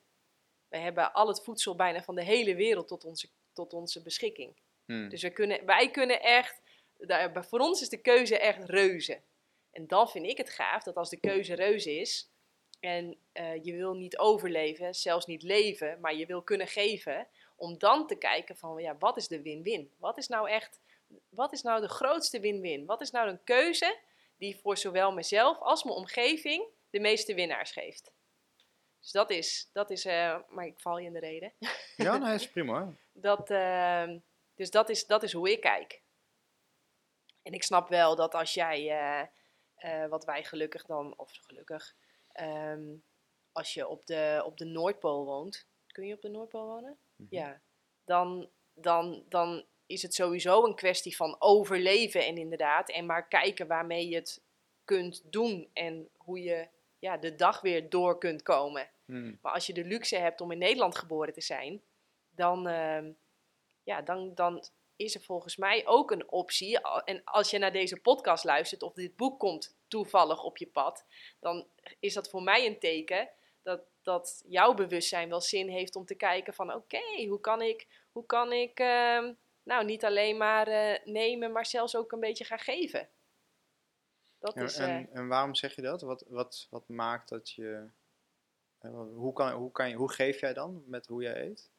[0.68, 4.56] We hebben al het voedsel bijna van de hele wereld tot onze, tot onze beschikking.
[4.84, 5.08] Hmm.
[5.08, 6.60] Dus we kunnen, wij kunnen echt,
[6.98, 9.20] daar, voor ons is de keuze echt reuze.
[9.70, 12.28] En dan vind ik het gaaf dat als de keuze reuze is
[12.80, 17.78] en eh, je wil niet overleven, zelfs niet leven, maar je wil kunnen geven, om
[17.78, 19.94] dan te kijken van ja, wat is de win-win?
[19.98, 20.80] Wat is nou echt,
[21.28, 22.86] wat is nou de grootste win-win?
[22.86, 23.98] Wat is nou een keuze
[24.36, 28.12] die voor zowel mezelf als mijn omgeving de meeste winnaars geeft?
[29.00, 31.52] Dus dat is, dat is eh, maar ik val je in de reden.
[31.96, 32.92] Ja, nee, is prima.
[33.12, 34.18] Dat, ehm,
[34.54, 36.02] dus dat is, dat is hoe ik kijk.
[37.42, 38.90] En ik snap wel dat als jij,
[39.76, 41.94] eh, wat wij gelukkig dan, of gelukkig,
[42.36, 42.94] ehm,
[43.52, 45.66] als je op de, op de Noordpool woont.
[45.86, 46.98] Kun je op de Noordpool wonen?
[47.16, 47.34] Mhm.
[47.34, 47.60] ja,
[48.04, 52.90] dan, dan, dan is het sowieso een kwestie van overleven en inderdaad.
[52.90, 54.42] En maar kijken waarmee je het
[54.84, 56.68] kunt doen en hoe je
[56.98, 58.90] ja, de dag weer door kunt komen.
[59.04, 59.38] Hmm.
[59.42, 61.82] Maar als je de luxe hebt om in Nederland geboren te zijn,
[62.30, 63.12] dan, ehm,
[63.82, 64.64] ja, dan, dan
[64.96, 66.80] is er volgens mij ook een optie.
[66.80, 71.04] En als je naar deze podcast luistert of dit boek komt toevallig op je pad,
[71.40, 71.66] dan
[72.00, 73.30] is dat voor mij een teken
[73.62, 77.86] dat, dat jouw bewustzijn wel zin heeft om te kijken van oké, hoe kan ik,
[78.12, 79.32] hoe kan ik ehm,
[79.62, 83.08] nou niet alleen maar eh, nemen, maar zelfs ook een beetje gaan geven.
[84.38, 86.02] Dat En, is, en, en waarom zeg je dat?
[86.02, 87.88] Wat, wat, wat maakt dat je.
[88.78, 91.70] eh, Hoe, kan, hoe, kan je, hoe geef jij dan met hoe jij eet?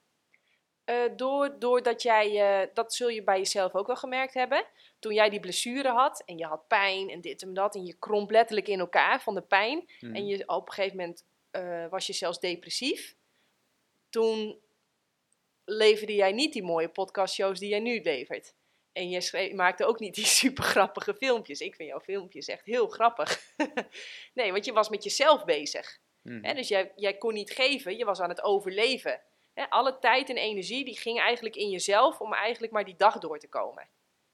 [0.88, 4.66] Eh, door, doordat jij, eh, dat zul je bij jezelf ook wel gemerkt hebben.
[5.00, 7.94] Toen jij die blessure had en je had pijn en dit en dat en je
[8.00, 9.90] kromp letterlijk in elkaar van de pijn.
[10.00, 10.16] Hmm.
[10.16, 13.16] En je, op een gegeven moment eh, was je zelfs depressief.
[14.10, 14.60] Toen
[15.66, 18.54] leverde jij niet die mooie podcastshows die jij nu levert.
[18.92, 21.60] En je schreef, maakte ook niet die super grappige filmpjes.
[21.60, 23.54] Ik vind jouw filmpjes echt heel grappig.
[24.34, 26.00] nee, want je was met jezelf bezig.
[26.22, 26.42] Hmm.
[26.42, 29.22] Dus jij, jij kon niet geven, je was aan het overleven.
[29.58, 33.18] Hè, alle tijd en energie die ging eigenlijk in jezelf om eigenlijk maar die dag
[33.18, 33.90] door te komen.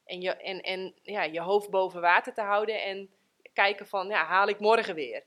[0.05, 3.09] En, je, en, en ja, je hoofd boven water te houden en
[3.53, 5.23] kijken van, ja, haal ik morgen weer.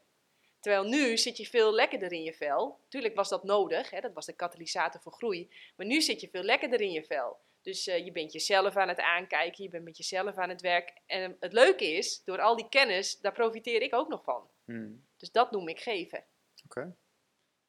[0.61, 2.78] Terwijl nu zit je veel lekkerder in je vel.
[2.88, 5.51] Tuurlijk was dat nodig, hè, dat was de katalysator voor groei.
[5.76, 7.36] Maar nu zit je veel lekkerder in je vel.
[7.62, 11.01] Dus eh, je bent jezelf aan het aankijken, je bent met jezelf aan het werk.
[11.07, 14.49] En het leuke is, door al die kennis, daar profiteer ik ook nog van.
[14.64, 15.07] Hmm.
[15.16, 16.24] Dus dat noem ik geven.
[16.64, 16.97] Oké.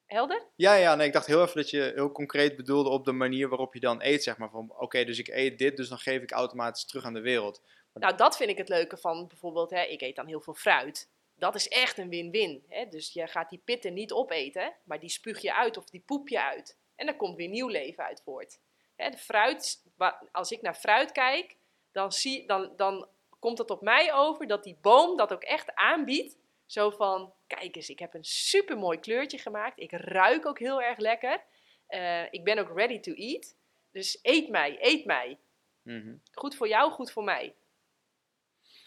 [0.07, 0.45] Helder?
[0.55, 3.49] Ja, ja, nee, ik dacht heel even dat je heel concreet bedoelde op de manier
[3.49, 4.49] waarop je dan eet, zeg maar.
[4.49, 7.61] Van, oké, dus ik eet dit, dus dan geef ik automatisch terug aan de wereld.
[7.93, 11.09] Nou, dat vind ik het leuke van bijvoorbeeld, hè, ik eet dan heel veel fruit.
[11.35, 12.63] Dat is echt een win-win.
[12.67, 12.85] Hè?
[12.85, 16.29] Dus je gaat die pitten niet opeten, maar die spuug je uit of die poep
[16.29, 16.77] je uit.
[16.95, 18.59] En daar komt weer nieuw leven uit voort.
[18.95, 19.83] Hè, de fruit,
[20.31, 21.55] als ik naar fruit kijk,
[21.91, 23.07] dan, zie, dan, dan
[23.39, 26.37] komt het op mij over dat die boom dat ook echt aanbiedt.
[26.67, 29.79] Zo van, kijk eens, ik heb een supermooi kleurtje gemaakt.
[29.79, 31.43] Ik ruik ook heel erg lekker.
[31.87, 33.55] Eh, ik ben ook ready to eat.
[33.91, 35.39] Dus eet mij, eet mij.
[35.81, 36.15] Mhm.
[36.31, 37.55] Goed voor jou, goed voor mij.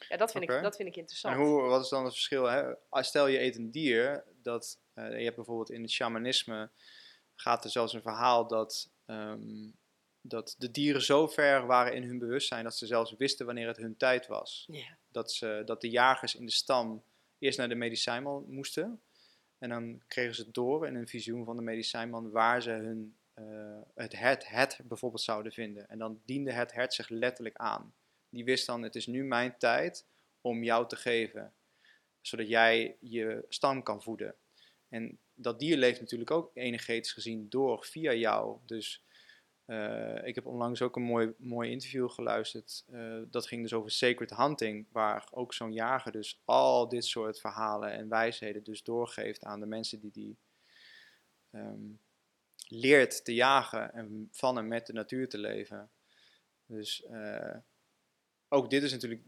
[0.09, 1.35] Ja, dat vind, ik, dat vind ik interessant.
[1.35, 2.45] En hoe, wat is dan het verschil?
[2.45, 2.73] Hè?
[2.91, 6.71] Stel je eet een dier, dat, eh, je hebt bijvoorbeeld in het shamanisme,
[7.35, 9.71] gaat er zelfs een verhaal dat, ehm,
[10.21, 13.77] dat de dieren zo ver waren in hun bewustzijn dat ze zelfs wisten wanneer het
[13.77, 14.69] hun tijd was.
[15.09, 17.05] Dat, ze, dat de jagers in de stam
[17.41, 19.01] eerst naar de medicijnman moesten.
[19.59, 23.81] En dan kregen ze door in een visioen van de medicijnman waar ze hun, eh,
[23.95, 25.89] het, het, het bijvoorbeeld zouden vinden.
[25.89, 27.95] En dan diende het hert zich letterlijk aan.
[28.29, 30.07] Die wist dan, het is nu mijn tijd
[30.41, 31.53] om jou te geven.
[32.21, 34.35] Zodat jij je stam kan voeden.
[34.89, 38.59] En dat dier leeft natuurlijk ook energetisch gezien door via jou.
[38.67, 39.03] Dus
[39.71, 42.85] eh, ik heb onlangs ook een mooi, mooi interview geluisterd.
[42.93, 44.87] eh, dat ging dus over sacred hunting.
[44.93, 49.67] Waar ook zo'n jager dus al dit soort verhalen en wijsheden dus doorgeeft aan de
[49.67, 50.39] mensen die die
[51.51, 51.87] ehm,
[52.69, 53.93] leert te jagen.
[53.93, 55.91] En van en met de natuur te leven.
[56.67, 57.57] Dus eh,
[58.49, 59.23] ook dit is natuurlijk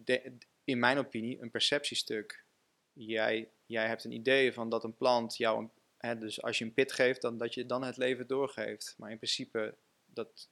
[0.65, 2.45] in mijn opinie een perceptiestuk.
[2.93, 6.65] Jij, jij hebt een idee van dat een plant jou, een, hè, dus als je
[6.65, 8.95] een pit geeft, dan dat je dan het leven doorgeeft.
[8.99, 9.77] Maar in principe,
[10.15, 10.51] dat,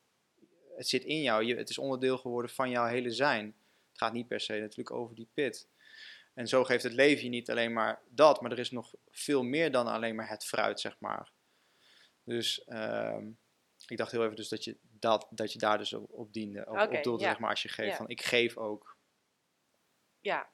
[0.76, 3.46] het zit in jou, je, het is onderdeel geworden van jouw hele zijn.
[3.88, 5.68] Het gaat niet per se natuurlijk over die pit.
[6.34, 9.42] En zo geeft het leven je niet alleen maar dat, maar er is nog veel
[9.42, 11.32] meer dan alleen maar het fruit, zeg maar.
[12.24, 13.30] Dus ehm,
[13.86, 16.66] ik dacht heel even dus dat je, dat, dat je daar dus op, op diende,
[16.66, 17.30] op, op doelde, ja.
[17.30, 17.90] zeg maar, als je geeft.
[17.90, 17.96] Ja.
[17.96, 18.96] Van, ik geef ook.
[20.20, 20.50] Ja.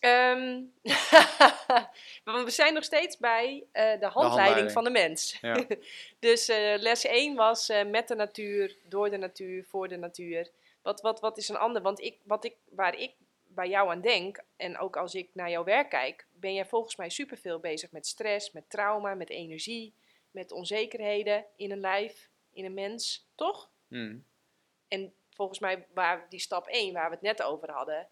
[0.00, 0.62] Ehm,
[2.44, 4.72] we zijn nog steeds bij eh, de handleiding handleiding.
[4.72, 5.38] van de mens.
[5.40, 5.64] Ja.
[6.18, 10.50] dus eh, les 1 was eh, met de natuur, door de natuur, voor de natuur.
[10.82, 11.82] Wat, wat, wat is een ander?
[11.82, 13.12] Want ik, wat ik, waar ik
[13.46, 16.96] bij jou aan denk, en ook als ik naar jouw werk kijk, ben jij volgens
[16.96, 19.94] mij superveel bezig met stress, met trauma, met energie,
[20.30, 23.70] met onzekerheden in een lijf, in een mens, toch?
[23.88, 24.24] Hmm.
[24.88, 28.08] En volgens mij, waar die stap 1, waar we het net over hadden,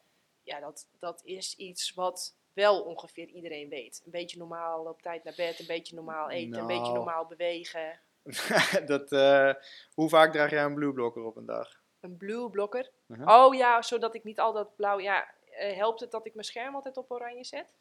[0.48, 4.02] ja, dat, dat is iets wat wel ongeveer iedereen weet.
[4.04, 6.94] Een beetje normaal op tijd naar bed, een beetje normaal eten, een beetje Nou.
[6.94, 8.00] normaal bewegen.
[8.86, 9.54] dat, eh,
[9.94, 11.80] hoe vaak draag jij een blue blocker op een dag?
[12.00, 12.90] Een blue blokker.
[13.06, 13.28] Mhm.
[13.30, 14.98] Oh ja, zodat ik niet al dat blauw.
[15.00, 17.74] Ja, eh, helpt het dat ik mijn scherm altijd op oranje zet?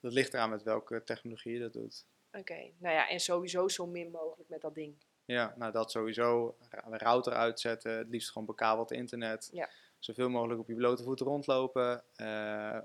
[0.00, 2.04] Dat ligt eraan met welke technologie je dat doet.
[2.32, 5.04] Oké, nou ja, en sowieso zo min mogelijk met dat ding.
[5.24, 6.56] Ja, nou dat sowieso.
[6.88, 9.48] De router uitzetten, het liefst gewoon bekabeld internet.
[9.52, 9.68] Ja.
[10.04, 12.04] Zoveel mogelijk op je blote voeten rondlopen.
[12.14, 12.78] Eh,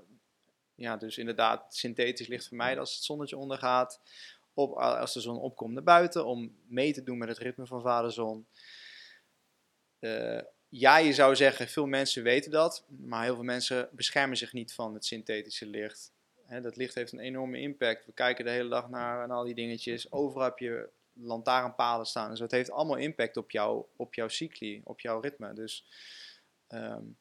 [0.74, 4.00] ja, dus inderdaad, synthetisch licht vermijden als het zonnetje ondergaat.
[4.54, 7.80] op, als de zon opkomt naar buiten om mee te doen met het ritme van
[7.80, 8.46] vaderzon.
[10.00, 14.52] Uh, ja, je zou zeggen, veel mensen weten dat, maar heel veel mensen beschermen zich
[14.52, 16.12] niet van het synthetische licht.
[16.42, 18.06] Hè, dat licht heeft een enorme impact.
[18.06, 20.12] We kijken de hele dag naar en al die dingetjes.
[20.12, 22.30] Overal heb je lantaarnpalen staan.
[22.30, 25.52] Dus het heeft allemaal impact op, jou, op jouw cycli, op jouw ritme.
[25.52, 25.86] Dus
[26.68, 27.18] um,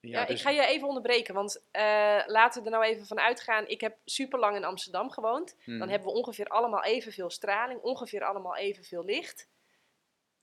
[0.00, 3.20] ja, ik dus ga je even onderbreken, want uh, laten we er nou even van
[3.20, 3.66] uitgaan.
[3.66, 5.56] Ik heb super lang in Amsterdam gewoond.
[5.64, 5.88] Dan hmm.
[5.88, 9.48] hebben we ongeveer allemaal evenveel straling, ongeveer allemaal evenveel licht.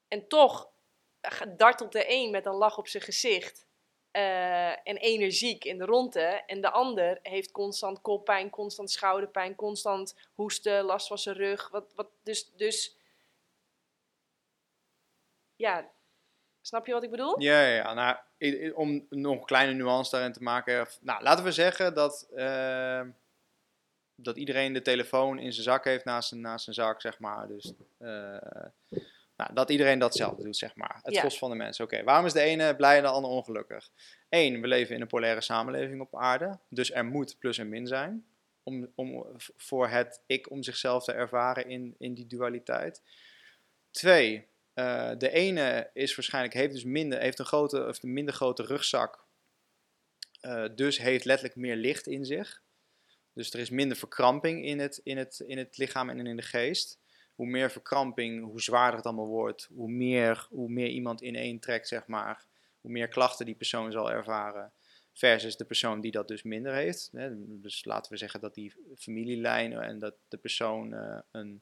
[0.08, 0.70] En toch
[1.58, 3.68] dartelt de een met een lach op zijn gezicht
[4.12, 6.44] uh, en energiek in de ronde.
[6.46, 11.70] En de ander heeft constant koppijn, constant schouderpijn, constant hoesten, last van zijn rug.
[11.70, 12.98] Wat, wat, dus, dus
[15.56, 15.92] ja,
[16.68, 17.42] snap je wat ik bedoel?
[17.42, 17.94] Ja, ja.
[17.94, 20.88] Nou, om nog een kleine nuance daarin te maken.
[21.02, 23.02] Nou, laten we zeggen dat, uh,
[24.16, 27.48] dat iedereen de telefoon in zijn zak heeft naast zijn, naast zijn zak, zeg maar.
[27.48, 28.38] Dus uh,
[29.36, 31.00] nou, dat iedereen datzelfde doet, zeg maar.
[31.04, 31.30] Het ja.
[31.30, 31.86] van de mensen.
[31.86, 33.90] Oké, waarom is de ene blij en de ander ongelukkig?
[34.30, 36.60] Eén, we leven in een polaire samenleving op aarde.
[36.70, 38.26] Dus er moet plus en min zijn.
[38.64, 39.26] Om, om,
[39.58, 43.02] voor het ik om zichzelf te ervaren in, in die dualiteit.
[43.92, 44.48] Twee,
[44.80, 49.26] uh, de ene is waarschijnlijk, heeft dus minder, heeft een, minder grote rugzak.
[50.42, 52.62] Uh, dus heeft letterlijk meer licht in zich.
[53.34, 56.42] Dus er is minder verkramping in het, in het, in het lichaam en in de
[56.42, 57.00] geest
[57.38, 61.60] hoe meer verkramping, hoe zwaarder het allemaal wordt, hoe meer, hoe meer iemand in één
[61.60, 62.46] trekt, zeg maar,
[62.82, 64.72] hoe meer klachten die persoon zal ervaren.
[65.14, 67.10] Versus de persoon die dat dus minder heeft.
[67.48, 71.62] Dus laten we zeggen dat die familielijn en dat de persoon uh, een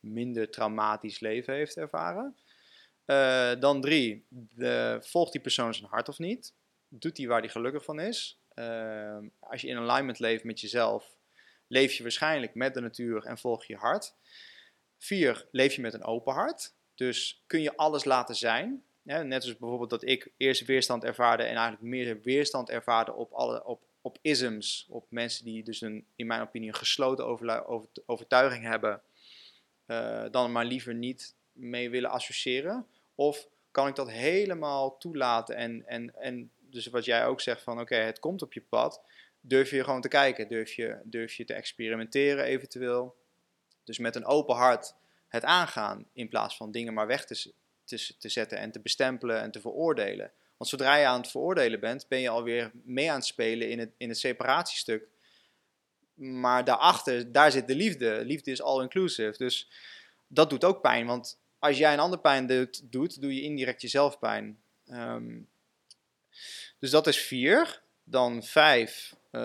[0.00, 2.36] minder traumatisch leven heeft ervaren.
[3.06, 6.54] Uh, dan drie, de, volgt die persoon zijn hart of niet?
[6.88, 8.40] Doet hij waar hij gelukkig van is?
[8.54, 11.16] Uh, als je in alignment leeft met jezelf,
[11.66, 14.14] leef je waarschijnlijk met de natuur en volg je hart.
[14.98, 16.74] Vier, leef je met een open hart.
[16.94, 18.84] Dus kun je alles laten zijn.
[19.02, 23.64] net als bijvoorbeeld dat ik eerst weerstand ervaarde en eigenlijk meer weerstand ervaarde op, alle,
[24.02, 24.86] op, isms.
[24.88, 27.26] Op mensen die dus een, in mijn opinie, een gesloten
[28.06, 29.02] overtuiging hebben.
[29.86, 32.86] Uh, dan maar liever niet mee willen associëren.
[33.16, 37.80] Of kan ik dat helemaal toelaten en, en, en dus wat jij ook zegt van
[37.80, 39.02] oké, het komt op je pad.
[39.40, 43.16] Durf je gewoon te kijken, durf je, durf je te experimenteren eventueel.
[43.84, 44.94] Dus met een open hart
[45.28, 47.52] het aangaan in plaats van dingen maar weg te,
[47.84, 50.32] te, te zetten en te bestempelen en te veroordelen.
[50.56, 53.78] Want zodra je aan het veroordelen bent, ben je alweer mee aan het spelen in
[53.78, 55.08] het, in het separatiestuk.
[56.14, 58.24] Maar daarachter, daar zit de liefde.
[58.24, 59.38] Liefde is all-inclusive.
[59.38, 59.70] Dus
[60.26, 61.06] dat doet ook pijn.
[61.06, 64.60] Want als jij een ander pijn doet, doet doe je indirect jezelf pijn.
[64.86, 65.48] Um,
[66.78, 67.84] dus dat is vier.
[68.04, 69.16] Dan vijf.
[69.32, 69.40] Uh,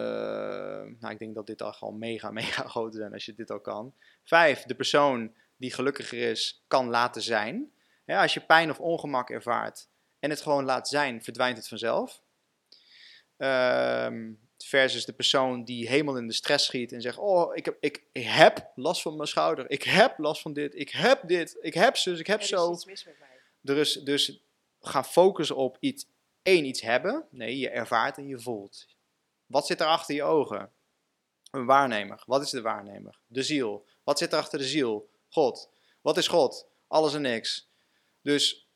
[0.99, 3.93] nou, ik denk dat dit al mega, mega groot zijn als je dit al kan.
[4.23, 7.71] Vijf, de persoon die gelukkiger is, kan laten zijn.
[8.05, 9.87] als je pijn of ongemak ervaart
[10.19, 12.21] en het gewoon laat zijn, verdwijnt het vanzelf.
[13.37, 17.77] Um, versus de persoon die helemaal in de stress schiet en zegt: Oh, ik heb,
[17.79, 19.69] ik, ik heb last van mijn schouder.
[19.69, 20.75] Ik heb last van dit.
[20.75, 21.57] Ik heb dit.
[21.61, 22.19] Ik heb zus.
[22.19, 22.77] Ik heb zo.
[23.63, 24.41] Er is dus
[24.81, 26.05] ga focussen op iets.
[26.41, 27.25] één, iets hebben.
[27.29, 28.87] Nee, je ervaart en je voelt.
[29.45, 30.71] Wat zit er achter je ogen?
[31.51, 32.23] Een waarnemer.
[32.25, 33.19] Wat is de waarnemer?
[33.27, 33.85] De ziel.
[34.03, 35.09] Wat zit er achter de ziel?
[35.29, 35.69] God.
[36.01, 36.67] Wat is God?
[36.87, 37.69] Alles en niks.
[38.21, 38.67] Dus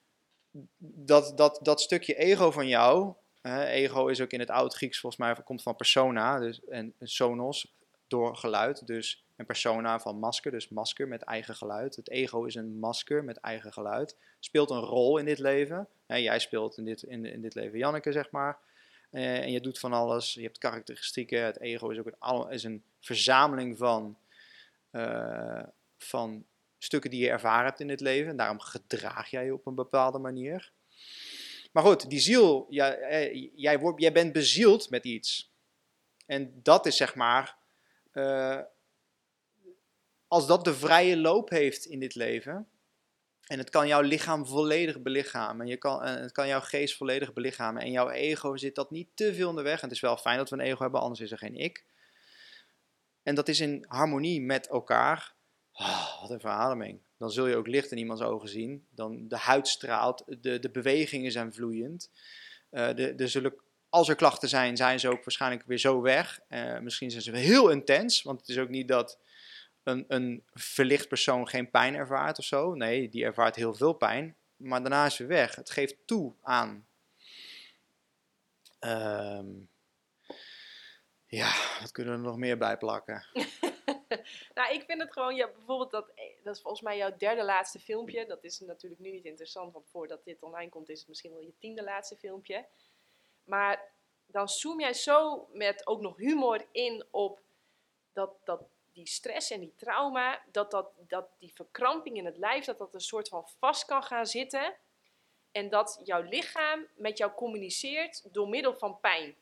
[0.78, 3.14] dat, dat, dat stukje ego van jou,
[3.54, 7.74] ego is ook in het oud-Grieks volgens mij, komt van persona dus, en sonos,
[8.08, 8.88] door geluid.
[8.88, 11.96] Dus een persona van masker, dus masker met eigen geluid.
[11.96, 14.18] Het ego is een masker met eigen geluid.
[14.40, 15.88] Speelt een rol in dit leven.
[16.08, 18.58] Jij speelt in dit, in, in dit leven Janneke, zeg maar.
[19.10, 20.34] Eh, en je doet van alles.
[20.34, 21.44] Je hebt karakteristieken.
[21.44, 24.18] Het ego is ook een, is een verzameling van
[24.92, 25.64] uh,
[25.98, 26.46] van
[26.78, 28.30] stukken die je ervaren hebt in het leven.
[28.30, 30.72] En daarom gedraag jij je op een bepaalde manier.
[31.76, 35.54] Maar goed, die ziel, jij, eh, jij, wordt, jij bent bezield met iets.
[36.26, 37.58] En dat is zeg maar,
[38.14, 38.60] uh,
[40.28, 42.68] als dat de vrije loop heeft in dit leven,
[43.48, 47.34] en het kan jouw lichaam volledig belichamen, je kan, en het kan jouw geest volledig
[47.34, 49.78] belichamen, en jouw ego zit dat niet te veel in de weg.
[49.78, 51.86] En het is wel fijn dat we een ego hebben, anders is er geen ik.
[53.24, 55.34] En dat is in harmonie met elkaar.
[55.74, 57.02] Oh, wat een verademing.
[57.18, 58.88] Dan zul je ook licht in iemands ogen zien.
[58.90, 62.12] Dan de huid straalt, de, de bewegingen zijn vloeiend.
[62.72, 63.56] Uh, de, de zullen,
[63.90, 66.40] als er klachten zijn, zijn ze ook waarschijnlijk weer zo weg.
[66.50, 69.20] Uh, misschien zijn ze heel intens, want het is ook niet dat
[69.84, 72.74] een, een verlicht persoon geen pijn ervaart of zo.
[72.74, 75.56] Nee, die ervaart heel veel pijn, maar daarna is ze weg.
[75.56, 76.88] Het geeft toe aan.
[78.80, 79.70] Um,
[81.26, 83.26] ja, wat kunnen we er nog meer bij plakken?
[84.54, 87.44] nou, ik vind het gewoon, ja, bijvoorbeeld dat, eh, dat is volgens mij jouw derde
[87.44, 88.26] laatste filmpje.
[88.26, 91.42] Dat is natuurlijk nu niet interessant, want voordat dit online komt is het misschien wel
[91.42, 92.66] je tiende laatste filmpje.
[93.44, 93.94] Maar
[94.26, 97.40] dan zoom jij zo met ook nog humor in op
[98.14, 98.62] dat, dat
[98.94, 102.94] die stress en die trauma, dat, dat, dat die verkramping in het lijf, dat dat
[102.94, 104.76] een soort van vast kan gaan zitten.
[105.52, 109.36] En dat jouw lichaam met jou communiceert door middel van pijn.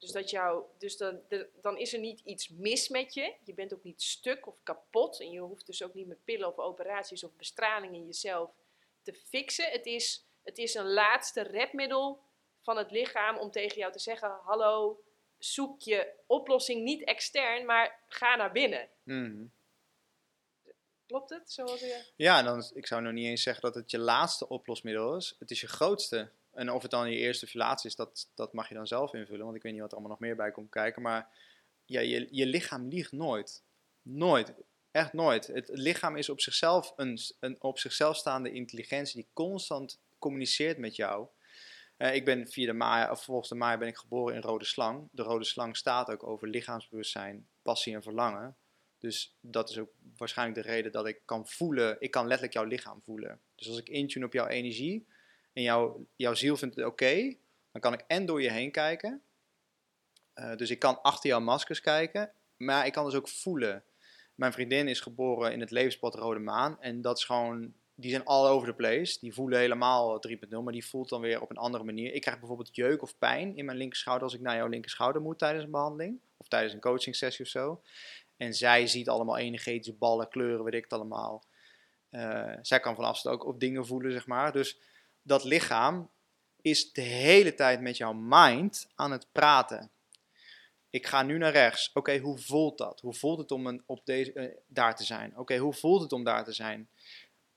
[0.00, 1.20] Dus, dat jou, dus dan,
[1.62, 3.34] dan is er niet iets mis met je.
[3.44, 5.20] Je bent ook niet stuk of kapot.
[5.20, 8.50] En je hoeft dus ook niet met pillen of operaties of bestraling in jezelf
[9.02, 9.70] te fixen.
[9.70, 12.20] Het is, het is een laatste redmiddel
[12.62, 15.02] van het lichaam om tegen jou te zeggen: Hallo,
[15.38, 18.88] zoek je oplossing niet extern, maar ga naar binnen.
[19.02, 19.44] Mhm.
[21.06, 21.52] Klopt het?
[21.52, 22.04] Zoals je...
[22.16, 25.36] Ja, dan, ik zou nog niet eens zeggen dat het je laatste oplosmiddel is.
[25.38, 26.30] Het is je grootste.
[26.52, 29.44] En of het dan je eerste of is, dat, dat mag je dan zelf invullen.
[29.44, 31.02] Want ik weet niet wat er allemaal nog meer bij komt kijken.
[31.02, 31.28] Maar
[31.84, 33.62] je, je lichaam liegt nooit.
[34.02, 34.54] Nooit.
[34.90, 35.46] Echt nooit.
[35.46, 40.96] Het lichaam is op zichzelf een, een op zichzelf staande intelligentie die constant communiceert met
[40.96, 41.28] jou.
[41.98, 44.64] Uh, ik ben via de Maya, of volgens de Maya ben ik geboren in Rode
[44.64, 45.08] Slang.
[45.12, 48.56] De Rode Slang staat ook over lichaamsbewustzijn, passie en verlangen.
[48.98, 52.64] Dus dat is ook waarschijnlijk de reden dat ik kan voelen, ik kan letterlijk jouw
[52.64, 53.40] lichaam voelen.
[53.54, 55.06] Dus als ik intune op jouw energie
[55.52, 57.36] en jouw, jouw ziel vindt het oké,
[57.72, 59.22] dan kan ik en door je heen kijken.
[60.34, 63.84] Uh, dus ik kan achter jouw maskers kijken, maar ik kan dus ook voelen.
[64.34, 68.24] Mijn vriendin is geboren in het levenspad Rode Maan en dat is gewoon die zijn
[68.24, 69.18] all over the place.
[69.20, 72.12] Die voelen helemaal 3.0, maar die voelt dan weer op een andere manier.
[72.12, 75.38] Ik krijg bijvoorbeeld jeuk of pijn in mijn linkerschouder als ik naar jouw linkerschouder moet
[75.38, 76.20] tijdens een behandeling.
[76.36, 77.82] Of tijdens een coaching sessie of zo.
[78.36, 81.44] En zij ziet allemaal energetische ballen, kleuren, weet ik het allemaal.
[82.10, 84.52] Uh, zij kan van afstand ook op dingen voelen, zeg maar.
[84.52, 84.78] Dus
[85.22, 86.10] dat lichaam
[86.60, 89.90] is de hele tijd met jouw mind aan het praten.
[90.90, 91.90] Ik ga nu naar rechts.
[91.94, 93.00] Oké, hoe voelt dat?
[93.00, 95.38] Hoe voelt het om een, op deze, uh, daar te zijn?
[95.38, 96.88] Oké, hoe voelt het om daar te zijn?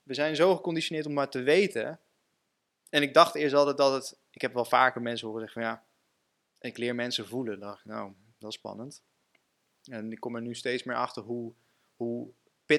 [0.03, 1.99] we zijn zo geconditioneerd om maar te weten.
[2.89, 4.19] En ik dacht eerst altijd dat het.
[4.31, 5.83] Ik heb wel vaker mensen horen zeggen van ja.
[6.59, 7.59] Ik leer mensen voelen.
[7.59, 9.03] Dacht nou, dat is spannend.
[9.83, 11.53] En ik kom er nu steeds meer achter hoe,
[11.95, 12.29] hoe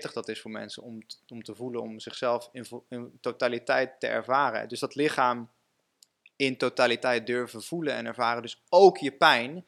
[0.03, 4.69] dat is voor mensen om, om te voelen, om zichzelf in, in totaliteit te ervaren.
[4.69, 5.51] Dus dat lichaam
[6.37, 8.43] in totaliteit durven voelen en ervaren.
[8.43, 9.67] Dus ook je pijn,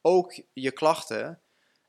[0.00, 1.42] ook je klachten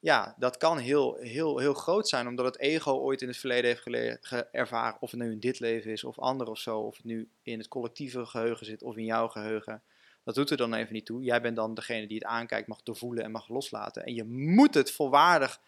[0.04, 3.66] ja, dat kan heel, heel, heel groot zijn, omdat het ego ooit in het verleden
[3.66, 6.96] heeft geleerd, ervaren, of het nu in dit leven is of ander of zo, of
[6.96, 9.82] het nu in het collectieve geheugen zit of in jouw geheugen.
[10.24, 11.24] Dat doet er dan even niet toe.
[11.24, 14.04] Jij bent dan degene die het aankijkt, mag doorvoelen en mag loslaten.
[14.04, 15.62] En je moet het volwaardig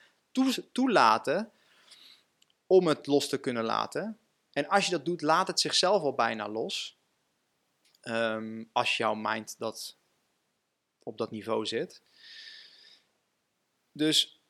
[0.72, 1.51] toelaten
[2.68, 4.20] om het los te kunnen laten.
[4.51, 6.97] En als je dat doet, laat het zichzelf al bijna los.
[8.01, 9.97] Ehm, als jouw mind dat
[11.03, 12.01] op dat niveau zit.
[13.91, 14.41] Dus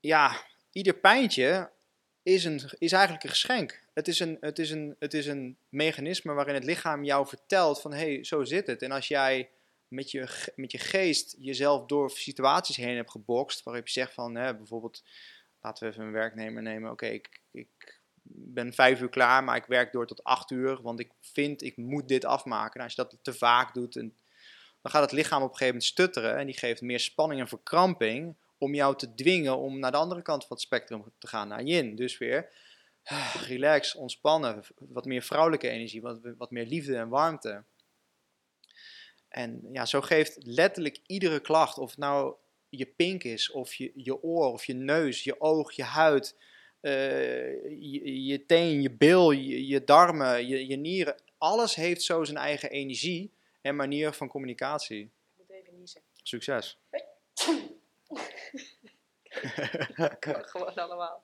[0.00, 1.70] ja, ieder pijntje
[2.22, 3.84] is, een, is eigenlijk een geschenk.
[3.94, 7.80] Het is een, het, is een, het is een mechanisme waarin het lichaam jou vertelt
[7.80, 8.82] van hé, hey, zo zit het.
[8.82, 9.50] En als jij
[9.88, 14.34] met je, met je geest jezelf door situaties heen hebt gebokst, waarop je zegt van
[14.34, 15.02] hè, bijvoorbeeld,
[15.62, 19.66] laten we even een werknemer nemen, oké, ik, ik ben vijf uur klaar, maar ik
[19.66, 22.74] werk door tot acht uur, want ik vind ik moet dit afmaken.
[22.74, 24.12] En als je dat te vaak doet, dan
[24.82, 28.36] gaat het lichaam op een gegeven moment stutteren en die geeft meer spanning en verkramping,
[28.58, 31.62] om jou te dwingen om naar de andere kant van het spectrum te gaan, naar
[31.62, 31.94] yin.
[31.96, 32.52] Dus weer
[33.04, 37.64] ah, relax, ontspannen, wat meer vrouwelijke energie, wat, wat meer liefde en warmte.
[39.28, 42.34] En ja, zo geeft letterlijk iedere klacht, of nou
[42.76, 46.36] je pink is, of je, je oor, of je neus, je oog, je huid,
[46.80, 46.92] uh,
[47.80, 51.22] je, je, teen, je bil, je, je darmen, je, je, nieren.
[51.38, 55.02] Alles heeft zo zijn eigen energie en manier van communicatie.
[55.02, 56.00] Ik moet even niezen.
[56.22, 56.78] Succes.
[60.50, 61.22] gewoon allemaal.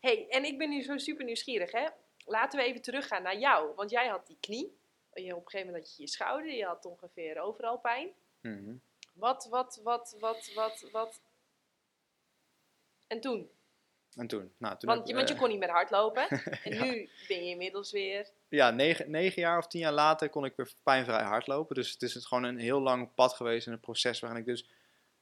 [0.00, 1.86] hey, en ik ben nu zo super nieuwsgierig, hè?
[2.24, 3.74] Laten we even teruggaan naar jou.
[3.74, 4.76] Want jij had die knie.
[5.12, 6.52] Je, op een gegeven moment had je je schouder.
[6.52, 8.08] Je had ongeveer overal pijn.
[8.40, 8.74] Mhm.
[9.18, 11.20] Wat, wat, wat, wat, wat, wat...
[13.06, 13.50] En toen?
[14.14, 14.52] En toen?
[14.58, 16.28] Nou, toen want, je, want je uh, kon niet meer hardlopen.
[16.64, 18.30] En nu ben je inmiddels weer...
[18.48, 21.74] Ja, negen, negen jaar of tien jaar later kon ik weer pijnvrij hardlopen.
[21.74, 24.68] Dus het is gewoon een heel lang pad geweest en een proces waarin ik dus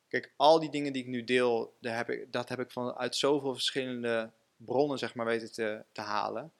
[0.09, 3.53] Kijk, al die dingen die ik nu deel, heb ik, dat heb ik vanuit zoveel
[3.53, 6.53] verschillende bronnen zeg maar, weten te, te halen.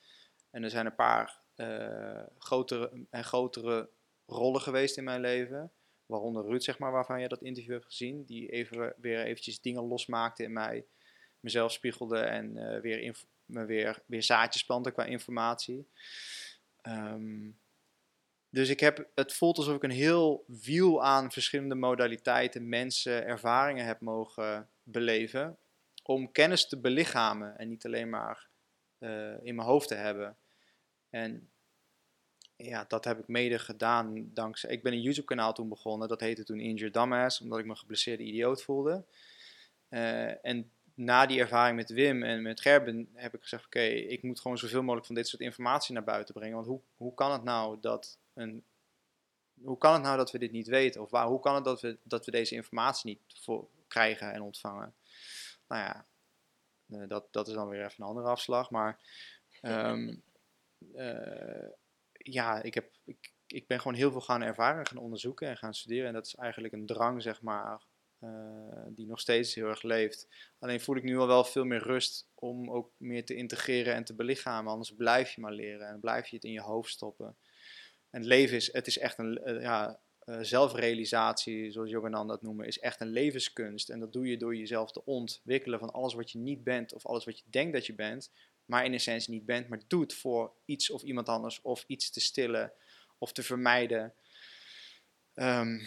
[0.51, 3.89] En er zijn een paar uh, grotere en grotere
[4.26, 5.72] rollen geweest in mijn leven.
[6.07, 8.24] Waaronder Ruud, zeg maar, waarvan je dat interview hebt gezien.
[8.24, 10.86] Die even, weer eventjes dingen losmaakte in mij.
[11.40, 15.88] Mezelf spiegelde en uh, weer, me weer, weer zaadjes planten qua informatie.
[16.82, 17.59] Um,
[18.50, 23.84] dus ik heb, het voelt alsof ik een heel wiel aan verschillende modaliteiten, mensen, ervaringen
[23.84, 25.59] heb mogen beleven.
[26.02, 28.48] om kennis te belichamen en niet alleen maar
[28.98, 30.36] eh, in mijn hoofd te hebben.
[31.11, 31.50] En
[32.57, 34.70] ja, dat heb ik mede gedaan dankzij.
[34.70, 36.09] Ik ben een YouTube-kanaal toen begonnen.
[36.09, 39.04] Dat heette toen Injured Dumbass, omdat ik me geblesseerde idioot voelde.
[39.88, 44.22] Eh, en na die ervaring met Wim en met Gerben heb ik gezegd: Oké, ik
[44.22, 46.54] moet gewoon zoveel mogelijk van dit soort informatie naar buiten brengen.
[46.54, 48.64] Want hoe, hoe kan het nou dat een.
[49.62, 51.02] Hoe kan het nou dat we dit niet weten?
[51.02, 54.42] Of waar, hoe kan het dat we, dat we deze informatie niet voor krijgen en
[54.42, 54.94] ontvangen?
[55.68, 56.07] Nou ja,
[56.90, 58.70] eh, dat, dat is dan weer even een andere afslag.
[58.70, 59.00] Maar
[59.61, 60.16] ehm,
[60.94, 61.68] eh,
[62.33, 65.74] ja, ik, heb, ik, ik ben gewoon heel veel gaan ervaren, gaan onderzoeken en gaan
[65.74, 66.07] studeren.
[66.07, 67.83] En dat is eigenlijk een drang, zeg maar,
[68.20, 68.31] uh,
[68.89, 70.29] die nog steeds heel erg leeft.
[70.59, 74.05] Alleen voel ik nu al wel veel meer rust om ook meer te integreren en
[74.05, 74.72] te belichamen.
[74.72, 77.37] Anders blijf je maar leren en blijf je het in je hoofd stoppen.
[78.11, 82.43] En het leven is, het is echt een uh, ja, uh, zelfrealisatie, zoals Joganan dat
[82.43, 83.89] noemen, is echt een levenskunst.
[83.89, 87.07] En dat doe je door jezelf te ontwikkelen van alles wat je niet bent of
[87.07, 88.31] alles wat je denkt dat je bent,
[88.66, 92.20] maar in essentie niet bent, maar doet voor iets of iemand anders of iets te
[92.20, 92.72] stillen
[93.18, 94.14] of te vermijden.
[95.34, 95.86] Um,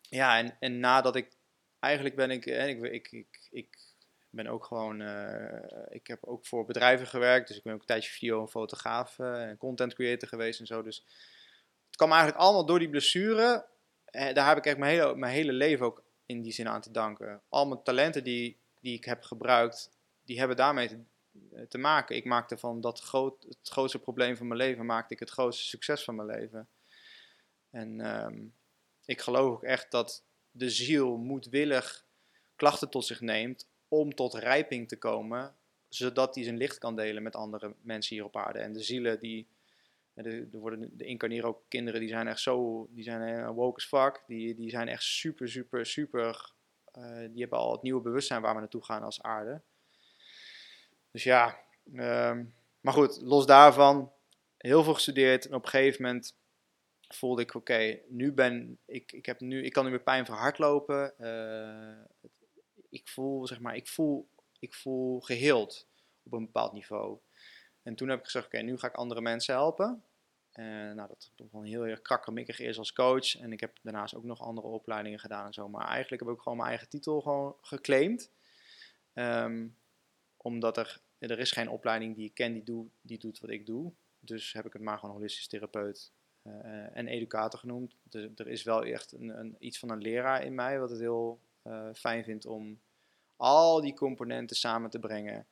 [0.00, 1.32] ja, en, en nadat ik,
[1.80, 3.78] eigenlijk ben ik, ik, ik, ik, ik
[4.30, 7.86] ben ook gewoon, uh, ik heb ook voor bedrijven gewerkt, dus ik ben ook een
[7.86, 10.82] tijdje video en fotograaf uh, en content creator geweest en zo.
[10.82, 11.04] Dus
[11.86, 13.66] het kwam eigenlijk allemaal door die blessure.
[14.04, 16.80] En daar heb ik echt mijn hele, mijn hele leven ook in die zin aan
[16.80, 17.42] te danken.
[17.48, 19.90] Al mijn talenten die, die ik heb gebruikt,
[20.24, 21.04] die hebben daarmee te,
[21.68, 22.16] te maken.
[22.16, 25.64] Ik maakte van dat groot, het grootste probleem van mijn leven, maakte ik het grootste
[25.64, 26.68] succes van mijn leven.
[27.70, 28.54] En um,
[29.04, 32.06] ik geloof ook echt dat de ziel moedwillig
[32.56, 35.56] klachten tot zich neemt om tot rijping te komen,
[35.88, 38.58] zodat hij zijn licht kan delen met andere mensen hier op aarde.
[38.58, 39.48] En de zielen die,
[40.14, 44.22] er worden, de incarneren ook kinderen, die zijn echt zo, die zijn woke as fuck,
[44.26, 46.52] die, die zijn echt super, super, super,
[47.30, 49.62] die hebben al het nieuwe bewustzijn waar we naartoe gaan als aarde.
[51.16, 51.58] Dus ja,
[51.94, 54.12] um, maar goed, los daarvan,
[54.56, 56.36] heel veel gestudeerd en op een gegeven moment
[57.08, 60.34] voelde ik, oké, nu ben ik, ik heb nu, ik kan nu met pijn voor
[60.34, 61.14] hardlopen.
[61.18, 62.30] Uh,
[62.88, 65.88] ik voel, zeg maar, ik voel, ik voel geheeld
[66.22, 67.18] op een bepaald niveau.
[67.82, 70.04] En toen heb ik gezegd, oké, nu ga ik andere mensen helpen.
[70.52, 73.36] En nou, dat was heel erg krakkemikkig eerst als coach.
[73.36, 75.68] En ik heb daarnaast ook nog andere opleidingen gedaan en zo.
[75.68, 78.30] Maar eigenlijk heb ik gewoon mijn eigen titel gewoon geclaimd.
[79.14, 79.76] Um,
[80.46, 83.92] omdat er, er is geen opleiding die ik ken die, die doet wat ik doe.
[84.18, 86.12] Dus heb ik het maar gewoon holistisch therapeut
[86.42, 87.96] uh, en educator genoemd.
[88.10, 91.40] Er is wel echt een, een, iets van een leraar in mij, wat het heel
[91.62, 92.80] uh, fijn vindt om
[93.36, 95.46] al die componenten samen te brengen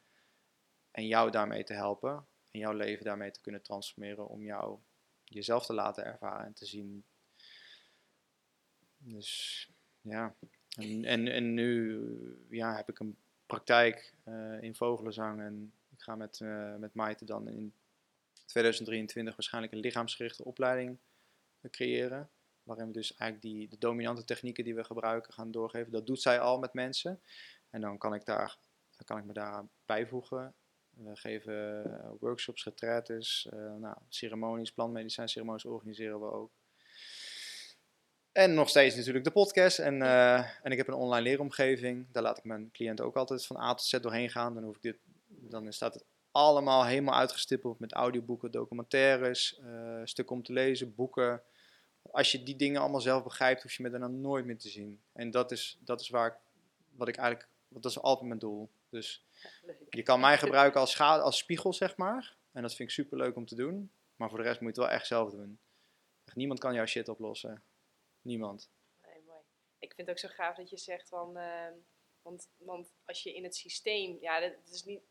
[0.91, 2.27] en jou daarmee te helpen.
[2.51, 4.79] En jouw leven daarmee te kunnen transformeren om jou
[5.25, 7.05] jezelf te laten ervaren en te zien.
[8.97, 10.35] Dus ja,
[10.77, 16.17] en, en, en nu ja, heb ik een praktijk uh, in vogelenzang en ik ga
[16.17, 17.73] met, uh, met Maite dan in
[18.47, 20.99] 2023 waarschijnlijk een lichaamsgerichte opleiding
[21.71, 22.29] creëren.
[22.63, 25.93] Waarin we dus eigenlijk die, de dominante technieken die we gebruiken gaan doorgeven.
[25.93, 27.21] Dat doet zij al met mensen.
[27.71, 28.57] En dan kan ik, daar,
[29.05, 30.55] kan ik me daar bijvoegen.
[30.91, 31.83] We geven
[32.21, 36.51] workshops, retraites, nou, ceremonies, plantmedicijn ceremonies organiseren we ook.
[38.35, 39.79] En nog steeds natuurlijk de podcast.
[39.79, 42.07] En, uh, en ik heb een online leeromgeving.
[42.13, 44.55] Daar laat ik mijn cliënten ook altijd van A tot Z doorheen gaan.
[44.55, 50.37] Dan, hoef ik dit, dan staat het allemaal helemaal uitgestippeld met audioboeken, documentaires, uh, stukken
[50.37, 51.43] om te lezen, boeken.
[52.11, 55.01] Als je die dingen allemaal zelf begrijpt, hoef je me daarna nooit meer te zien.
[55.13, 56.37] En dat is, dat is waar ik,
[56.97, 58.69] wat ik eigenlijk, dat is altijd mijn doel.
[58.89, 59.25] Dus
[59.91, 62.37] je kan mij gebruiken als, als spiegel, zeg maar.
[62.53, 63.91] En dat vind ik super leuk om te doen.
[64.17, 65.59] Maar voor de rest moet je het wel echt zelf doen.
[66.25, 67.63] Echt, niemand kan jouw shit oplossen.
[68.25, 68.71] Niemand.
[69.03, 69.41] Nee, mooi.
[69.79, 71.39] Ik vind het ook zo gaaf dat je zegt van.
[71.39, 71.69] Uh,
[72.23, 74.19] want, want als je in het systeem.
[74.21, 75.03] Ja, dat is niet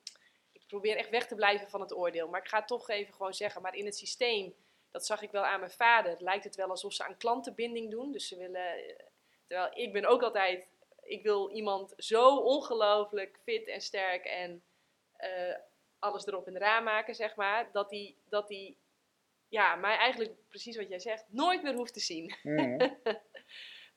[0.74, 2.28] probeer echt weg te blijven van het oordeel.
[2.28, 4.55] Maar ik ga toch even gewoon zeggen, maar in het systeem,
[4.91, 8.11] dat zag ik wel aan mijn vader, lijkt het wel alsof ze aan klantenbinding doen.
[8.11, 9.05] Dus ze willen, eh,
[9.47, 10.68] terwijl ik ben ook altijd,
[11.01, 14.64] ik wil iemand zo ongelooflijk fit en sterk en
[15.20, 15.55] uh,
[15.99, 18.78] alles erop en eraan maken, zeg maar, dat die, dat die
[19.54, 22.36] ja, mij eigenlijk precies wat jij zegt, nooit meer hoeft te zien.
[22.43, 22.78] Mm.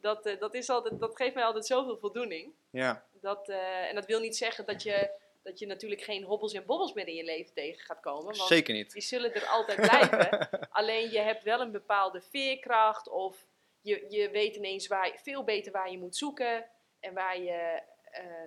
[0.00, 2.54] dat, uh, dat, is altijd, dat geeft mij altijd zoveel voldoening.
[2.70, 3.06] Ja.
[3.20, 6.66] Dat, uh, en dat wil niet zeggen dat je dat je natuurlijk geen hobbels en
[6.66, 8.24] bobbels meer in je leven tegen gaat komen.
[8.24, 8.92] Want Zeker niet.
[8.92, 10.48] Die zullen er altijd blijven.
[10.70, 13.46] Alleen je hebt wel een bepaalde veerkracht of
[13.80, 16.66] je, je weet ineens waar, veel beter waar je moet zoeken
[17.00, 17.82] en waar je,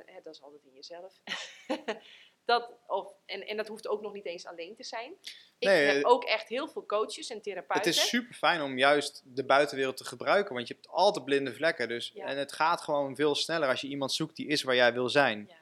[0.05, 1.21] uh, dat is altijd in jezelf.
[2.49, 5.13] dat, of, en, en dat hoeft ook nog niet eens alleen te zijn.
[5.59, 7.91] Ik nee, heb ook echt heel veel coaches en therapeuten.
[7.91, 11.53] Het is super fijn om juist de buitenwereld te gebruiken, want je hebt altijd blinde
[11.53, 11.87] vlekken.
[11.87, 12.25] Dus, ja.
[12.25, 15.09] En het gaat gewoon veel sneller als je iemand zoekt die is waar jij wil
[15.09, 15.45] zijn.
[15.49, 15.55] Ja.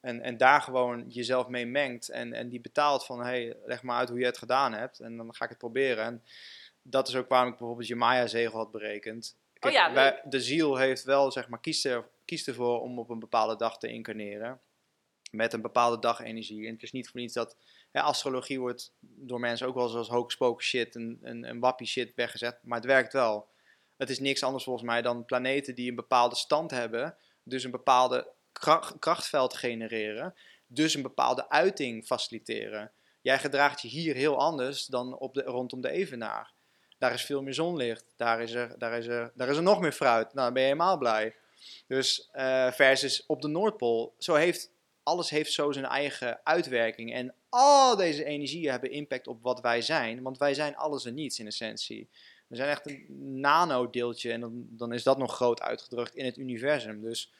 [0.00, 2.08] En, en daar gewoon jezelf mee mengt.
[2.08, 5.00] En, en die betaalt van, hey, leg maar uit hoe je het gedaan hebt.
[5.00, 6.04] En dan ga ik het proberen.
[6.04, 6.24] En
[6.82, 9.36] dat is ook waarom ik bijvoorbeeld je Maya-zegel had berekend.
[9.58, 12.98] Kijk, Oh ja, wij- de ziel heeft wel, zeg maar, kiest, er, kiest ervoor om
[12.98, 14.60] op een bepaalde dag te incarneren.
[15.32, 16.66] Met een bepaalde dagenergie.
[16.66, 17.56] En het is niet voor niets dat
[17.90, 21.86] hè, astrologie wordt door mensen ook wel eens als hocus pocus shit en, en, wappie
[21.86, 22.58] shit weggezet.
[22.62, 23.48] Maar het werkt wel.
[23.96, 27.16] Het is niks anders volgens mij dan planeten die een bepaalde stand hebben.
[27.42, 30.34] Dus een bepaalde kra- krachtveld genereren.
[30.66, 32.92] Dus een bepaalde uiting faciliteren.
[33.20, 36.52] Jij gedraagt je hier heel anders dan op de, rondom de evenaar.
[36.98, 38.04] Daar is veel meer zonlicht.
[38.16, 40.34] Daar is er, daar is er, daar is er nog meer fruit.
[40.34, 41.34] Nou, dan ben je helemaal blij.
[41.86, 44.14] Dus eh, versus op de Noordpool.
[44.18, 44.70] Zo heeft,
[45.02, 47.12] alles heeft zo zijn eigen uitwerking.
[47.12, 50.22] En al deze energieën hebben impact op wat wij zijn.
[50.22, 52.08] Want wij zijn alles en niets in essentie.
[52.46, 53.06] We zijn echt een
[53.40, 54.32] nanodeeltje.
[54.32, 57.00] En dan, dan is dat nog groot uitgedrukt in het universum.
[57.00, 57.32] Dus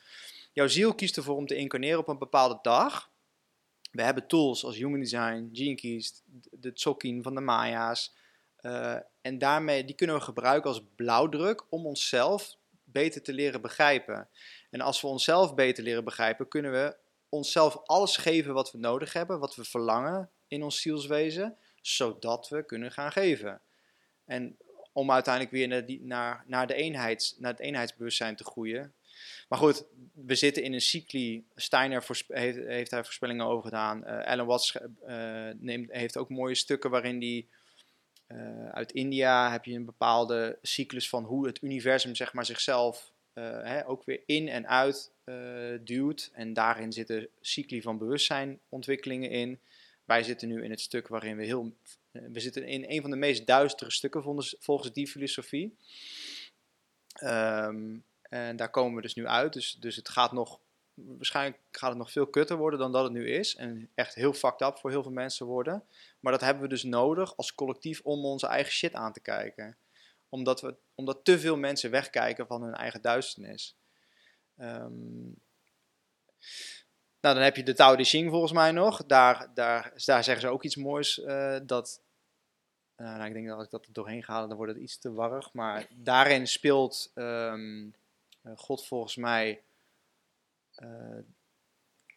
[0.52, 3.10] jouw ziel kiest ervoor om te incarneren op een bepaalde dag.
[3.90, 8.14] We hebben tools als Human Design, Gene Keys, de Tzolk'in van de Maya's.
[8.56, 14.28] Eh, en daarmee, die kunnen we gebruiken als blauwdruk om onszelf beter te leren begrijpen.
[14.70, 16.96] En als we onszelf beter leren begrijpen, kunnen we
[17.32, 22.64] onszelf alles geven wat we nodig hebben, wat we verlangen in ons zielswezen, zodat we
[22.64, 23.60] kunnen gaan geven.
[24.24, 24.56] En
[24.92, 28.92] om uiteindelijk weer naar, naar, naar, de eenheids, naar het eenheidsbewustzijn te groeien.
[29.48, 31.44] Maar goed, we zitten in een cycli.
[31.54, 34.04] Steiner heeft, heeft daar voorspellingen over gedaan.
[34.04, 37.48] Eh Alan Watts eh, neemt, heeft ook mooie stukken waarin die
[38.26, 43.12] eh, uit India heb je een bepaalde cyclus van hoe het universum zeg maar, zichzelf
[43.34, 45.11] hè, ook weer in en uit
[45.84, 46.30] duwt.
[46.32, 49.58] En daarin zitten cycli van bewustzijnontwikkelingen in.
[50.04, 51.72] Wij zitten nu in het stuk waarin we heel.
[52.12, 55.76] eh, we zitten in een van de meest duistere stukken volgens, volgens die filosofie.
[57.12, 59.52] Ehm, en daar komen we dus nu uit.
[59.52, 60.60] Dus, dus het gaat nog.
[60.94, 63.56] Waarschijnlijk gaat het nog veel kutter worden dan dat het nu is.
[63.56, 65.84] En echt heel fucked up voor heel veel mensen worden.
[66.20, 69.76] Maar dat hebben we dus nodig als collectief om onze eigen shit aan te kijken.
[70.28, 73.76] Omdat, we, omdat te veel mensen wegkijken van hun eigen duisternis.
[74.62, 75.22] Ehm,
[77.20, 79.06] nou, dan heb je de Tao Te volgens mij nog.
[79.06, 81.20] Daar, daar, daar zeggen ze ook iets moois.
[81.22, 82.02] eh, dat,
[82.94, 84.98] eh, nou, ik denk dat als ik dat er doorheen ga, dan wordt het iets
[84.98, 85.52] te warrig.
[85.52, 87.86] Maar daarin speelt ehm,
[88.42, 89.62] eh, God volgens mij...
[90.74, 91.18] eh,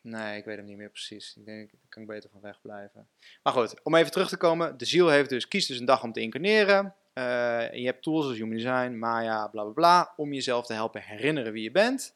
[0.01, 1.35] nee, ik weet hem niet meer precies.
[1.37, 3.07] Ik denk, daar kan ik beter van wegblijven.
[3.43, 4.77] Maar goed, om even terug te komen.
[4.77, 6.95] De ziel heeft dus, kiest dus een dag om te incarneren.
[7.13, 10.13] En je hebt tools als Human Design, Maya, bla bla bla.
[10.15, 12.15] Om jezelf te helpen herinneren wie je bent.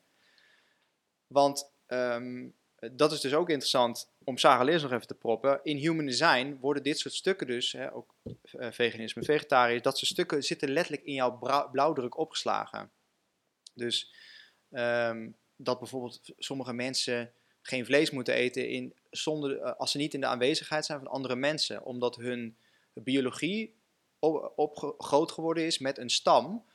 [1.30, 2.48] Want ehm,
[2.92, 5.60] dat is dus ook interessant om Sarah Leers nog even te proppen.
[5.64, 8.16] In Human Design worden dit soort stukken dus, hè, ook
[8.52, 11.40] eh, veganisme, vegetarisch, dat soort stukken zitten letterlijk in jouw
[11.72, 12.92] blauwdruk opgeslagen.
[13.74, 14.14] Dus
[14.72, 20.14] ehm, dat bijvoorbeeld sommige mensen geen vlees moeten eten in, zonder, eh, als ze niet
[20.14, 21.84] in de aanwezigheid zijn van andere mensen.
[21.84, 22.58] Omdat hun
[22.94, 23.78] biologie
[24.20, 26.66] op, groot geworden is met een stam.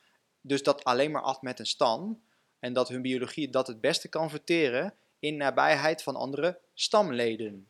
[0.41, 2.23] Dus dat alleen maar at met een stam.
[2.65, 7.69] En dat hun biologie dat het beste kan verteren in nabijheid van andere stamleden.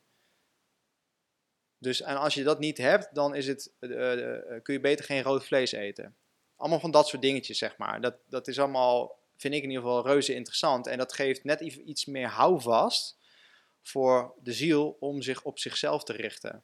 [1.78, 5.06] Dus en als je dat niet hebt, dan is het, eh, eh, kun je beter
[5.06, 6.16] geen rood vlees eten.
[6.56, 8.02] Allemaal van dat soort dingetjes, zeg maar.
[8.02, 10.88] Dat, dat is allemaal, vind ik in ieder geval, reuze interessant.
[10.88, 13.18] En dat geeft net iets meer houvast
[13.82, 16.64] voor de ziel om zich op zichzelf te richten.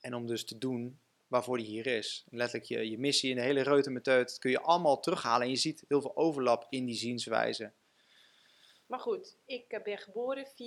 [0.00, 2.24] En om dus te doen waarvoor die hier is.
[2.30, 5.42] Letterlijk je, je missie in de hele reutemeteut kun je allemaal terughalen.
[5.42, 7.72] En je ziet heel veel overlap in die zienswijze.
[8.86, 10.50] Maar goed, ik eh, ben geboren 4-11-1986.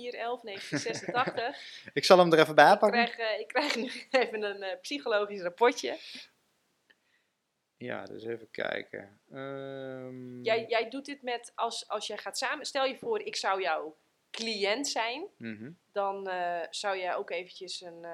[1.92, 3.04] Ik zal hem er even bij ik, pakken.
[3.04, 5.98] krijg, eh, ik krijg nu even een eh, psychologisch rapportje.
[7.76, 9.20] Ja, dus even kijken.
[9.30, 12.66] Ehm, Jij, jij doet dit met, als, als jij gaat samen...
[12.66, 13.96] Stel je voor, ik zou jouw
[14.30, 15.26] cliënt zijn.
[15.36, 15.70] mhm.
[15.92, 16.30] Dan
[16.70, 18.06] zou jij ook eventjes een,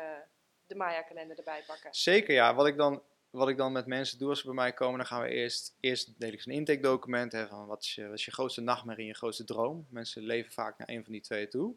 [0.67, 1.95] de Maya-kalender erbij pakken.
[1.95, 2.55] Zeker ja.
[2.55, 5.07] Wat ik, dan, wat ik dan met mensen doe als ze bij mij komen, dan
[5.07, 7.49] gaan we eerst, eerst deel ik zo'n intake document.
[7.67, 9.87] Wat, is je, je grootste nachtmerrie je grootste droom?
[9.91, 11.75] Mensen leven vaak naar een van die twee toe.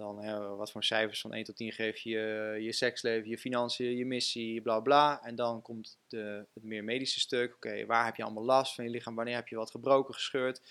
[0.00, 3.38] Dan hè, wat voor cijfers van 1 tot 10 geef je je, je seksleven, je
[3.38, 5.22] financiën, je missie, bla bla.
[5.22, 7.54] En dan komt de, het meer medische stuk.
[7.54, 9.14] Oké, waar heb je allemaal last van je lichaam?
[9.14, 10.62] Wanneer heb je wat gebroken, gescheurd?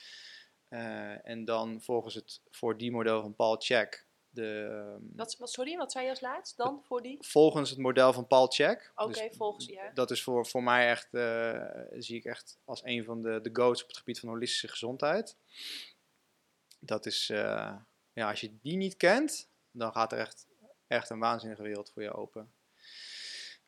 [0.67, 4.07] Eh, en dan volgens het voor die model van Paul Check.
[4.39, 7.17] De, Wat, wat, sorry, wat zei je als laatst dan voor die?
[7.19, 8.91] volgens het model van Paul Check.
[8.95, 9.91] Oké, Dus volgens, ja.
[9.93, 11.61] Dat is voor, voor mij echt, eh,
[11.91, 15.35] zie ik echt als een van de, de goats op het gebied van holistische gezondheid.
[16.79, 17.75] Dat is, eh,
[18.13, 20.47] ja, als je die niet kent, dan gaat er echt,
[20.87, 22.53] echt een waanzinnige wereld voor je open.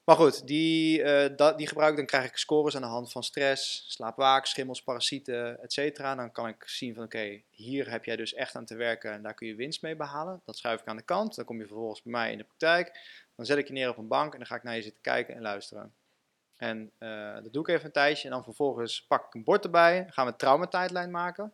[0.04, 1.98] Maar goed, die, eh, dat, die gebruik ik.
[1.98, 5.96] Dan krijg ik scores aan de hand van stress, slaapwaak, schimmels, parasieten, et.
[5.98, 9.22] Dan kan ik zien van oké, hier heb jij dus echt aan te werken en
[9.22, 10.42] daar kun je winst mee behalen.
[10.46, 11.36] Dat schuif ik aan de kant.
[11.36, 13.00] Dan kom je vervolgens bij mij in de praktijk.
[13.36, 15.02] Dan zet ik je neer op een bank en dan ga ik naar je zitten
[15.02, 15.94] kijken en luisteren.
[16.58, 18.28] En eh, dat doe ik even een tijdje.
[18.28, 20.06] En dan vervolgens pak ik een bord erbij.
[20.10, 21.54] Gaan we een traumatijdlijn maken.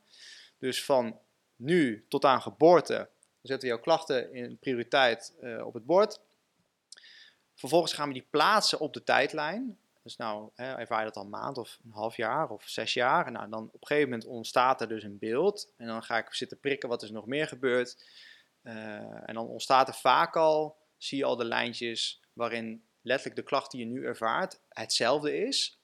[0.58, 1.20] Dus van
[1.56, 3.10] nu tot aan geboorte
[3.42, 6.20] zetten we jouw klachten in prioriteit eh, op het bord.
[7.58, 9.78] Vervolgens gaan we die plaatsen op de tijdlijn.
[10.04, 12.94] Dus nou, hè, ervaar je dat al een maand of een half jaar of zes
[12.94, 13.26] jaar.
[13.26, 15.74] En nou, dan op een gegeven moment ontstaat er dus een beeld.
[15.78, 18.06] En dan ga ik zitten prikken wat is er nog meer gebeurd.
[18.64, 18.74] Uh,
[19.30, 23.72] en dan ontstaat er vaak al, zie je al de lijntjes waarin letterlijk de klacht
[23.72, 25.80] die je nu ervaart hetzelfde is.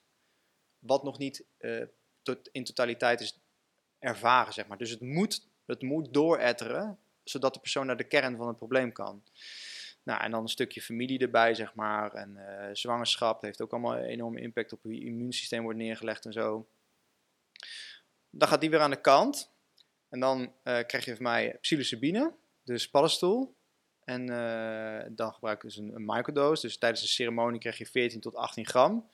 [0.78, 1.86] Wat nog niet uh,
[2.22, 3.38] tot, in totaliteit is
[3.98, 4.78] ervaren, zeg maar.
[4.78, 8.92] Dus het moet, het moet dooretteren, zodat de persoon naar de kern van het probleem
[8.92, 9.22] kan.
[10.04, 12.12] Nou, en dan een stukje familie erbij, zeg maar.
[12.12, 16.24] En uh, zwangerschap heeft ook allemaal een enorme impact op hoe je immuunsysteem wordt neergelegd
[16.24, 16.68] en zo.
[18.30, 19.52] Dan gaat die weer aan de kant.
[20.08, 23.54] En dan uh, krijg je van mij psilocybine, dus paddenstoel.
[24.04, 26.66] En uh, dan gebruik ik dus een, een microdose.
[26.66, 29.08] Dus tijdens de ceremonie krijg je 14 tot 18 gram.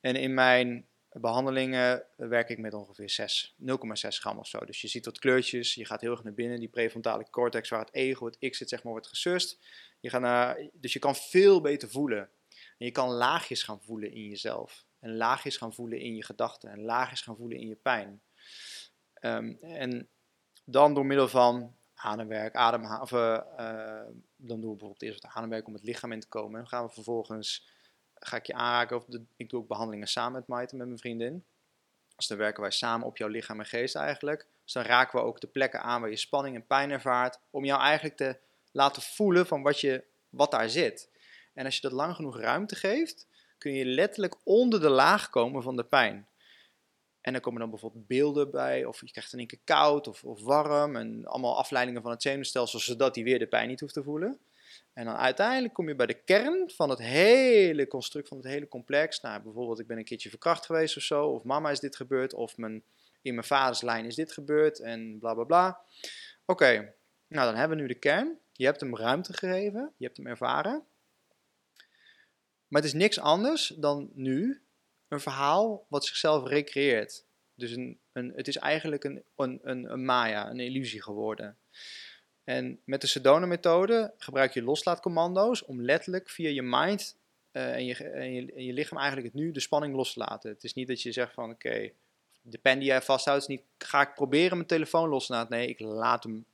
[0.00, 4.58] En in mijn behandelingen werk ik met ongeveer 0,6 gram of zo.
[4.58, 6.58] Dus je ziet wat kleurtjes, je gaat heel erg naar binnen.
[6.58, 9.58] Die prefrontale cortex waar het ego, het ik zit, zeg maar, wordt gesust.
[10.00, 12.30] Je gaat naar, dus je kan veel beter voelen.
[12.78, 14.84] En je kan laagjes gaan voelen in jezelf.
[14.98, 16.70] En laagjes gaan voelen in je gedachten.
[16.70, 18.22] En laagjes gaan voelen in je pijn.
[19.20, 20.08] Um, en
[20.64, 24.02] dan door middel van ademwerk, adem, of, uh, uh,
[24.36, 26.54] dan doen we bijvoorbeeld eerst wat ademwerk om het lichaam in te komen.
[26.54, 27.68] En dan gaan we vervolgens,
[28.20, 30.98] ga ik je aanraken, of de, ik doe ook behandelingen samen met Maite, met mijn
[30.98, 31.44] vriendin.
[32.16, 34.46] Dus dan werken wij samen op jouw lichaam en geest eigenlijk.
[34.64, 37.38] Dus dan raken we ook de plekken aan waar je spanning en pijn ervaart.
[37.50, 38.36] Om jou eigenlijk te
[38.72, 41.08] laten voelen van wat, je, wat daar zit.
[41.54, 43.26] En als je dat lang genoeg ruimte geeft,
[43.58, 46.28] kun je letterlijk onder de laag komen van de pijn.
[47.20, 50.24] En dan komen dan bijvoorbeeld beelden bij, of je krijgt in één keer koud of,
[50.24, 50.96] of warm.
[50.96, 54.38] En allemaal afleidingen van het zenuwstelsel, zodat hij weer de pijn niet hoeft te voelen.
[54.92, 58.68] En dan uiteindelijk kom je bij de kern van het hele construct, van het hele
[58.68, 59.20] complex.
[59.20, 62.34] Nou, bijvoorbeeld, ik ben een keertje verkracht geweest of zo, of mama is dit gebeurd,
[62.34, 62.84] of mijn,
[63.22, 65.80] in mijn vaders lijn is dit gebeurd, en bla bla bla.
[66.44, 66.94] Oké,
[67.28, 68.38] nou dan hebben we nu de kern.
[68.52, 70.84] Je hebt hem ruimte gegeven, je hebt hem ervaren.
[72.68, 74.62] Maar het is niks anders dan nu
[75.08, 77.24] een verhaal wat zichzelf recreëert.
[77.54, 81.58] Dus een, een, het is eigenlijk een, een, een, een maya, een illusie geworden.
[82.50, 87.16] En met de Sedona-methode gebruik je loslaatcommando's om letterlijk via je mind
[87.52, 90.50] uh, en, je, en, je, lichaam eigenlijk het nu de spanning los te laten.
[90.50, 91.90] Het is niet dat je zegt van oké,
[92.42, 95.56] de pen die jij vasthoudt is niet ga ik proberen mijn telefoon los te laten.
[95.56, 96.46] Nee, ik laat hem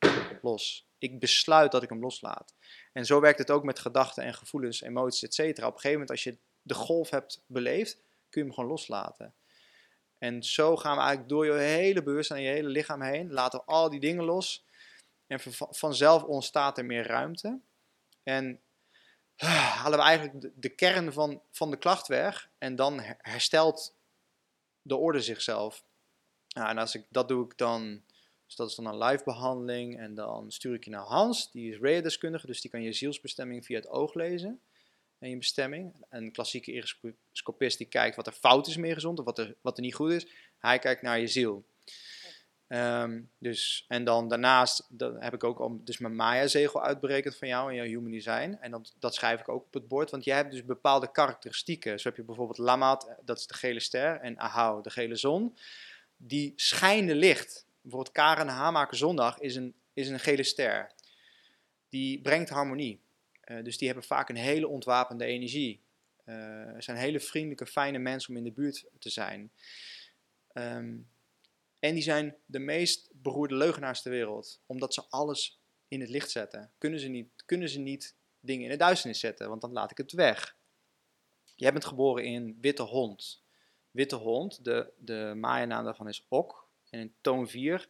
[0.42, 0.86] los.
[0.98, 2.54] Ik besluit dat ik hem loslaat.
[2.92, 5.38] En zo werkt het ook met gedachten en gevoelens, emoties, etc.
[5.38, 7.94] Op een gegeven moment als je de golf hebt beleefd,
[8.30, 9.34] kun je hem gewoon loslaten.
[10.18, 13.64] En zo gaan we eigenlijk door je hele bewustzijn en je hele lichaam heen, laten
[13.64, 14.65] al die dingen los.
[15.26, 17.60] En vanzelf ontstaat er meer ruimte.
[18.22, 18.60] En
[19.36, 22.50] halen we eigenlijk de, kern van, van de klacht weg.
[22.58, 23.94] En dan herstelt
[24.82, 25.84] de orde zichzelf.
[26.48, 28.02] Nou, en als ik, dat doe ik dan,
[28.46, 29.98] dus dat is dan een live behandeling.
[29.98, 33.64] En dan stuur ik je naar Hans, die is radardeskundige, dus die kan je zielsbestemming
[33.64, 34.60] via het oog lezen.
[35.18, 36.04] En je bestemming.
[36.08, 39.76] Een klassieke eroscopist die kijkt wat er fout is meer gezond of wat er, wat
[39.76, 40.26] er niet goed is.
[40.58, 41.64] Hij kijkt naar je ziel.
[42.68, 47.48] Um, dus, en dan daarnaast dan heb ik ook al dus mijn Maya-zegel uitberekend van
[47.48, 48.56] jou en jouw human design.
[48.60, 52.00] En dat, dat schrijf ik ook op het bord, want jij hebt dus bepaalde karakteristieken.
[52.00, 55.56] Zo heb je bijvoorbeeld Lamat, dat is de gele ster, en Ahau, de gele zon.
[56.16, 57.66] Die schijnen licht.
[57.80, 60.90] Bijvoorbeeld Karen Hamaker Zondag is een, is een gele ster.
[61.88, 63.00] Die brengt harmonie.
[63.44, 65.80] Uh, dus die hebben vaak een hele ontwapende energie.
[66.24, 69.50] Uh, zijn hele vriendelijke, fijne mensen om in de buurt te zijn.
[70.52, 71.08] Um,
[71.78, 74.60] en die zijn de meest beroerde leugenaars ter wereld.
[74.66, 76.72] Omdat ze alles in het licht zetten.
[76.78, 79.96] Kunnen ze niet, kunnen ze niet dingen in de duisternis zetten, want dan laat ik
[79.96, 80.56] het weg.
[81.54, 83.44] Jij bent geboren in Witte Hond.
[83.90, 86.64] Witte Hond, de, de Maya-naam daarvan is Ok.
[86.90, 87.88] En in toon 4.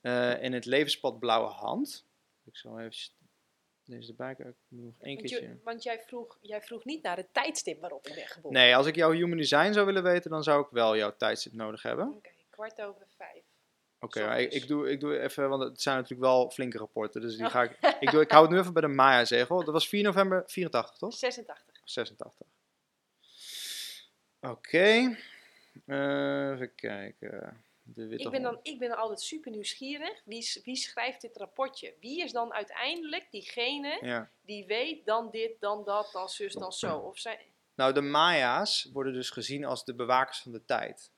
[0.00, 2.06] Uh, in het levenspad Blauwe Hand.
[2.44, 3.12] Ik zal even
[3.84, 4.56] deze erbij kijken.
[4.68, 5.60] Nog één want, keertje.
[5.64, 8.58] want jij vroeg, jij vroeg niet naar het tijdstip waarop ik ben geboren.
[8.58, 11.52] Nee, als ik jouw human design zou willen weten, dan zou ik wel jouw tijdstip
[11.52, 12.06] nodig hebben.
[12.06, 12.16] Oké.
[12.16, 12.31] Okay
[12.68, 13.44] kwart over vijf.
[14.00, 17.20] Oké, okay, ik, ik, doe, ik doe even, want het zijn natuurlijk wel flinke rapporten.
[17.20, 19.64] Dus die ga ik, ik, doe, ik hou het nu even bij de Maya-zegel.
[19.64, 21.14] Dat was 4 november 84, toch?
[21.14, 21.80] 86.
[21.84, 22.46] 86.
[24.40, 24.50] Oké.
[24.50, 25.18] Okay.
[25.86, 27.64] Uh, even kijken.
[27.82, 30.22] De witte ik, ben dan, ik ben dan altijd super nieuwsgierig.
[30.24, 31.94] Wie, wie schrijft dit rapportje?
[32.00, 34.30] Wie is dan uiteindelijk diegene ja.
[34.40, 36.96] die weet dan dit, dan dat, dan zus, dan zo?
[36.98, 37.38] Of zijn,
[37.74, 41.11] Nou, de Maya's worden dus gezien als de bewakers van de tijd.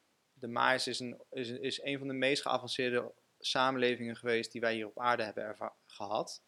[0.44, 4.74] De Maya's is een, is, is een van de meest geavanceerde samenlevingen geweest die wij
[4.74, 6.42] hier op aarde hebben gehad.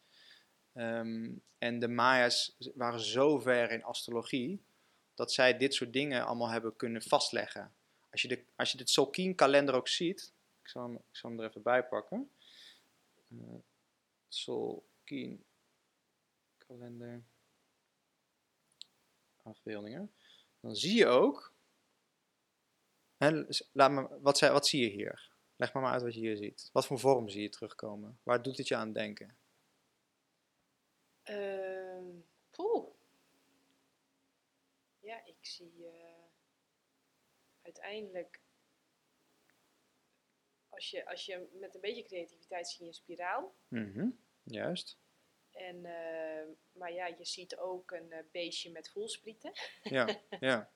[0.72, 4.64] Ehm, en de Maya's waren zo ver in astrologie
[5.14, 7.74] dat zij dit soort dingen allemaal hebben kunnen vastleggen.
[8.10, 10.32] Als je de, als je de Tzolk'in-kalender ook ziet,
[10.62, 12.30] ik zal, hem, ik zal hem er even bij pakken.
[13.28, 13.36] Eh
[14.28, 17.22] Tzolk'in-kalender,
[19.42, 20.12] afbeeldingen.
[20.60, 21.54] Dan zie je ook,
[23.16, 25.30] hè, s- laat me, wat, wat zie je hier?
[25.56, 26.70] Leg maar maar uit wat je hier ziet.
[26.72, 28.18] Wat voor vorm zie je terugkomen?
[28.22, 29.36] Waar doet het je aan denken?
[32.50, 32.86] Poeh.
[35.00, 36.24] Ja, ik zie eh,
[37.62, 38.40] uiteindelijk,
[40.68, 43.54] als je, als je met een beetje creativiteit zie je een spiraal.
[43.68, 44.08] Mhm,
[44.42, 44.98] Juist.
[45.50, 49.52] En, eh, maar ja, je ziet ook een eh, beestje met voelsprieten.
[49.82, 50.70] Ja, ja.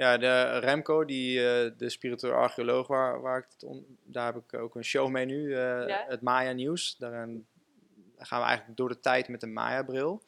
[0.00, 4.42] Ja, de Remco, die, eh, de spiritueel archeoloog, waar, waar ik het on- daar heb
[4.44, 6.04] ik ook een show mee nu, eh, Ja.
[6.08, 6.96] het Maya Nieuws.
[6.96, 7.46] Daarin
[8.18, 10.22] gaan we eigenlijk door de tijd met een Maya-bril.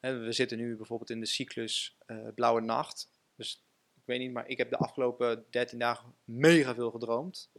[0.00, 3.08] Hè, We zitten nu bijvoorbeeld in de cyclus eh, Blauwe Nacht.
[3.36, 3.64] Dus
[3.94, 7.50] ik weet niet, maar ik heb de afgelopen 13 dagen mega veel gedroomd.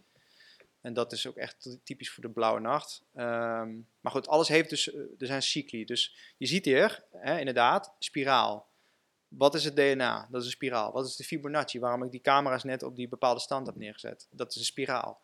[0.82, 3.04] En dat is ook echt typisch voor de Blauwe Nacht.
[3.16, 5.86] Ehm, maar goed, alles heeft dus, er zijn cycli.
[5.86, 8.74] Dus je ziet hier, hè, inderdaad, spiraal.
[9.38, 10.28] Wat is het DNA?
[10.32, 10.92] Dat is een spiraal.
[10.92, 11.80] Wat is de Fibonacci?
[11.80, 14.28] Waarom ik die camera's net op die bepaalde stand heb neergezet?
[14.32, 15.22] Dat is een spiraal.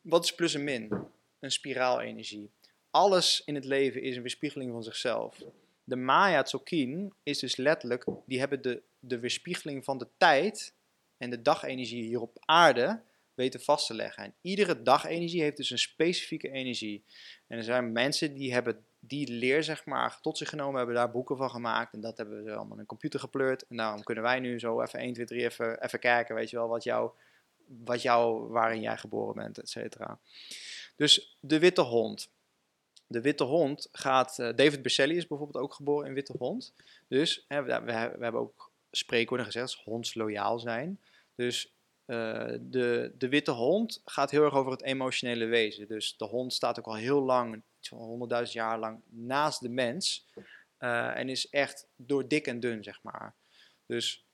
[0.00, 0.92] Wat is plus en min?
[1.38, 2.50] Een spiraalenergie.
[2.90, 5.42] Alles in het leven is een weerspiegeling van zichzelf.
[5.84, 10.74] De Maya Tzolk'in is dus letterlijk, die hebben de, de weerspiegeling van de tijd
[11.16, 13.00] en de dagenergie hier op aarde
[13.34, 14.24] weten vast te leggen.
[14.24, 17.04] En iedere dagenergie heeft dus een specifieke energie.
[17.46, 21.10] En er zijn mensen die hebben die leer zeg maar tot zich genomen, hebben daar
[21.10, 21.92] boeken van gemaakt.
[21.92, 23.66] En dat hebben ze allemaal in een computer gepleurd.
[23.66, 26.56] En daarom kunnen wij nu zo even 1, 2, 3 even, even kijken, weet je
[26.56, 27.10] wel, wat jou,
[27.66, 30.18] wat jou, waarin jij geboren bent, et cetera.
[30.96, 32.30] Dus de witte hond.
[33.06, 36.74] De witte hond gaat, eh, David Berselli is bijvoorbeeld ook geboren in witte hond.
[37.08, 41.00] Dus we, we, we hebben ook spreekwoorden gezegd, hondsloyaal zijn.
[41.34, 41.74] Dus
[42.04, 45.88] eh, de, de witte hond gaat heel erg over het emotionele wezen.
[45.88, 50.28] Dus de hond staat ook al heel lang, honderdduizend jaar lang, naast de mens.
[50.78, 53.34] eh, en is echt door dik en dun, zeg maar.
[53.86, 54.24] Dus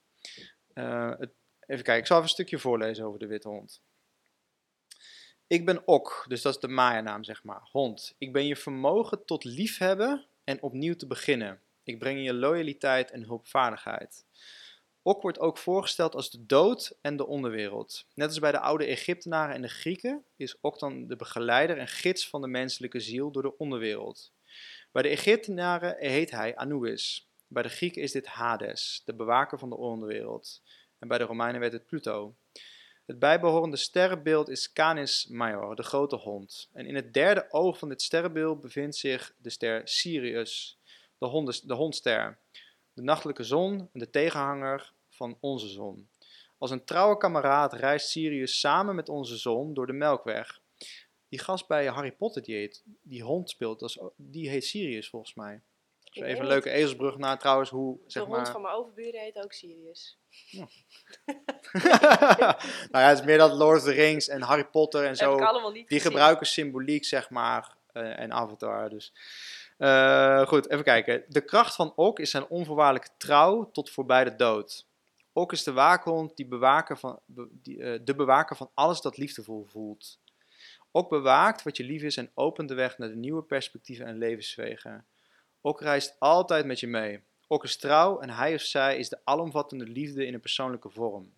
[0.72, 1.12] eh,
[1.60, 3.82] even kijken, ik zal even een stukje voorlezen over de witte hond.
[5.46, 7.68] Ik ben Ok, dus dat is de Maya-naam, zeg maar.
[7.70, 8.14] Hond.
[8.18, 11.60] Ik ben je vermogen tot liefhebben en opnieuw te beginnen.
[11.82, 14.24] Ik breng je loyaliteit en hulpvaardigheid.
[15.06, 18.06] Ok wordt ook voorgesteld als de dood en de onderwereld.
[18.14, 21.88] Net als bij de oude Egyptenaren en de Grieken is Ok dan de begeleider en
[21.88, 24.32] gids van de menselijke ziel door de onderwereld.
[24.92, 27.28] Bij de Egyptenaren heet hij Anubis.
[27.46, 30.62] Bij de Grieken is dit Hades, de bewaker van de onderwereld.
[30.98, 32.34] En bij de Romeinen werd het Pluto.
[33.04, 36.68] Het bijbehorende sterrenbeeld is Canis Major, de grote hond.
[36.72, 40.78] En in het derde oog van dit sterrenbeeld bevindt zich de ster Sirius,
[41.18, 42.38] de, hondes, de hondster,
[42.92, 46.08] de nachtelijke zon de tegenhanger van onze zon.
[46.58, 50.60] Als een trouwe kameraad reist Sirius samen met onze zon door de Melkweg.
[51.28, 55.08] Die gast bij Harry Potter die, heet, die hond speelt, dat is, die heet Sirius
[55.08, 55.60] volgens mij.
[56.12, 58.50] Dus even een leuke ezelsbrug naar trouwens hoe, De zeg hond maar...
[58.50, 60.18] van mijn overburen heet ook Sirius.
[62.90, 65.36] nou ja, het is meer dat Lord of the Rings en Harry Potter en zo,
[65.36, 66.12] ik allemaal niet die gezien.
[66.12, 68.88] gebruiken symboliek, zeg maar, eh, en Avatar.
[68.88, 69.12] Dus.
[69.78, 71.24] Eh, goed, even kijken.
[71.28, 74.86] De kracht van Ok is zijn onvoorwaardelijke trouw tot voorbij de dood.
[75.36, 80.20] Ok is de waakhond, die bewaker van, eh, de bewaker van alles dat liefdevol voelt.
[80.90, 84.18] Ok bewaakt wat je lief is en opent de weg naar de nieuwe perspectieven en
[84.18, 85.06] levenswegen.
[85.60, 87.20] Ok reist altijd met je mee.
[87.46, 91.32] Ok is trouw en hij of zij is de alomvattende liefde in een persoonlijke vorm.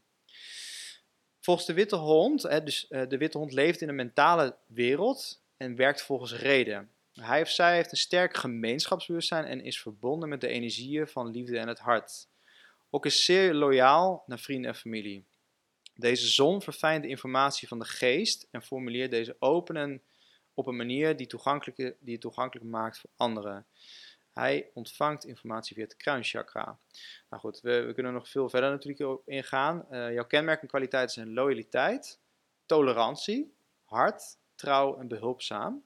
[1.41, 5.43] Volgens de witte hond, hè, dus eh, de witte hond leeft in een mentale wereld
[5.57, 6.91] en werkt volgens reden.
[7.13, 11.59] Hij of zij heeft een sterk gemeenschapsbewustzijn en is verbonden met de energieën van liefde
[11.59, 12.29] en het hart.
[12.91, 15.27] Ook is zeer loyaal naar vrienden en familie.
[15.95, 20.03] Deze zon verfijnt de informatie van de geest en formuleert deze openen
[20.55, 23.67] op een manier die, toegankelijk, die het toegankelijk maakt voor anderen.
[24.33, 26.79] Hij ontvangt informatie via het kruinchakra.
[27.31, 29.91] Nou goed, we, kunnen nog veel verder natuurlijk ingaan.
[29.91, 32.21] Eh, jouw kenmerkende kwaliteiten zijn loyaliteit,
[32.67, 33.55] tolerantie,
[33.85, 35.85] hart, trouw en behulpzaam.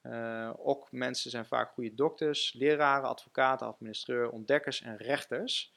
[0.00, 5.72] Eh, ook mensen zijn vaak goede dokters, leraren, advocaten, administreur, ontdekkers en rechters.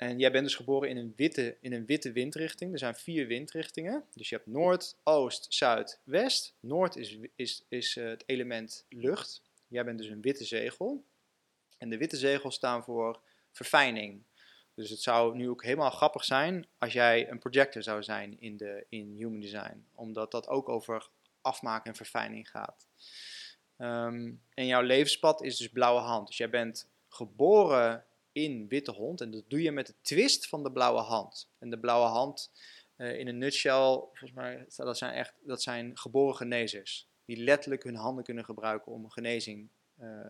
[0.00, 2.72] En jij bent dus geboren in een witte, in een witte windrichting.
[2.72, 4.04] Er zijn vier windrichtingen.
[4.14, 6.54] Dus je hebt noord, oost, zuid, west.
[6.60, 9.42] Noord is, is, is eh, het element lucht.
[9.68, 11.04] Jij bent dus een witte zegel.
[11.78, 13.20] En de witte zegels staan voor
[13.50, 14.22] verfijning.
[14.74, 18.56] Dus het zou nu ook helemaal grappig zijn als jij een projector zou zijn in,
[18.56, 19.86] de, in Human Design.
[19.94, 21.08] Omdat dat ook over
[21.40, 22.86] afmaken en verfijning gaat.
[23.76, 26.26] Ehm, en jouw levenspad is dus blauwe hand.
[26.26, 29.20] Dus jij bent geboren in witte hond.
[29.20, 31.50] En dat doe je met de twist van de blauwe hand.
[31.58, 32.50] En de blauwe hand,
[32.96, 37.08] eh, in een nutshell, volgens mij, dat zijn echt dat zijn geboren genezers.
[37.24, 39.68] Die letterlijk hun handen kunnen gebruiken om genezing
[40.00, 40.26] uh,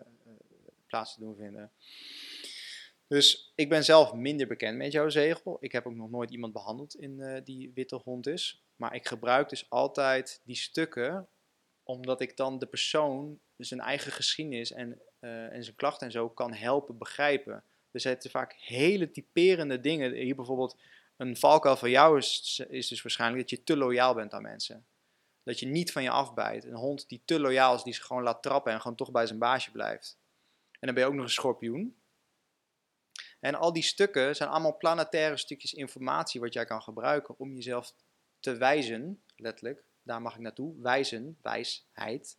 [0.87, 1.73] plaats te doen vinden.
[3.07, 5.57] Dus ik ben zelf minder bekend met jouw zegel.
[5.61, 8.65] Ik heb ook nog nooit iemand behandeld in die witte hond is.
[8.77, 11.29] Maar ik gebruik dus altijd die stukken
[11.83, 16.53] omdat ik dan de persoon zijn eigen geschiedenis en, en zijn klachten en zo kan
[16.53, 17.65] helpen begrijpen.
[17.93, 20.13] Er zitten vaak hele typerende dingen.
[20.13, 20.77] Hier bijvoorbeeld,
[21.17, 24.87] een valkuil van jou is, is dus waarschijnlijk dat je te loyaal bent aan mensen.
[25.43, 26.65] Dat je niet van je afbijt.
[26.65, 29.27] Een hond die te loyaal is, die zich gewoon laat trappen en gewoon toch bij
[29.27, 30.19] zijn baasje blijft.
[30.71, 32.01] En dan ben je ook nog een schorpioen.
[33.41, 37.95] En al die stukken zijn allemaal planetaire stukjes informatie wat jij kan gebruiken om jezelf
[38.41, 42.39] te wijzen, letterlijk, daar mag ik naartoe, wijzen, wijsheid,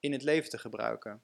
[0.00, 1.22] in het leven te gebruiken.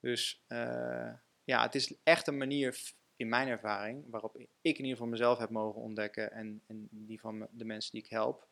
[0.00, 1.12] Dus uh,
[1.48, 2.80] ja, het is echt een manier,
[3.16, 4.48] in mijn ervaring, waarop ik
[4.78, 8.10] in ieder geval mezelf heb mogen ontdekken en, en die van de mensen die ik
[8.10, 8.46] help,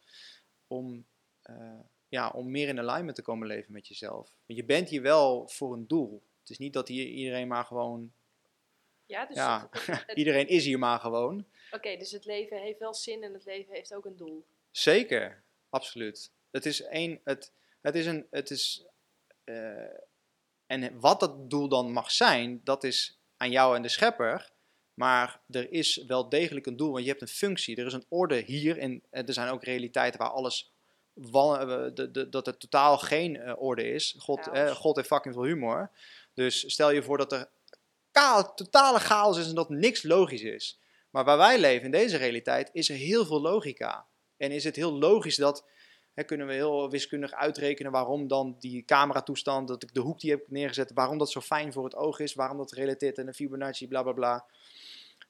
[0.67, 1.07] om,
[1.51, 4.37] uh, ja, om meer in alignment te komen leven met jezelf.
[4.47, 6.23] Want je bent hier wel voor een doel.
[6.41, 8.13] Het is niet dat hier iedereen maar gewoon.
[9.07, 11.47] Ja, dus ja, het- het- iedereen is hier maar gewoon.
[11.71, 14.47] Oké, dus het leven heeft wel zin en het leven heeft ook een doel.
[14.71, 16.31] Zeker, absoluut.
[16.51, 18.87] Het is één, het, het is een, het is,
[19.45, 19.85] eh,
[20.67, 24.55] en wat dat doel dan mag zijn, dat is aan jou en de schepper.
[24.95, 27.77] Maar er is wel degelijk een doel, want je hebt een functie.
[27.77, 30.73] Er is een orde hier en er zijn ook realiteiten waar alles,
[31.33, 31.87] eh,
[32.31, 34.15] dat er totaal geen eh, orde is.
[34.19, 35.91] God, eh, God heeft fucking veel humor.
[36.35, 37.49] Dus stel je voor dat er
[38.55, 40.81] totale chaos is en dat niks logisch is.
[41.11, 44.07] Maar waar wij leven in deze realiteit is er heel veel logica.
[44.37, 45.65] En is het heel logisch dat,
[46.25, 50.45] kunnen we heel wiskundig uitrekenen waarom dan die cameratoestand, dat ik de hoek die heb
[50.49, 53.89] neergezet, waarom dat zo fijn voor het oog is, waarom dat relateert aan de Fibonacci,
[53.89, 54.45] bla bla bla.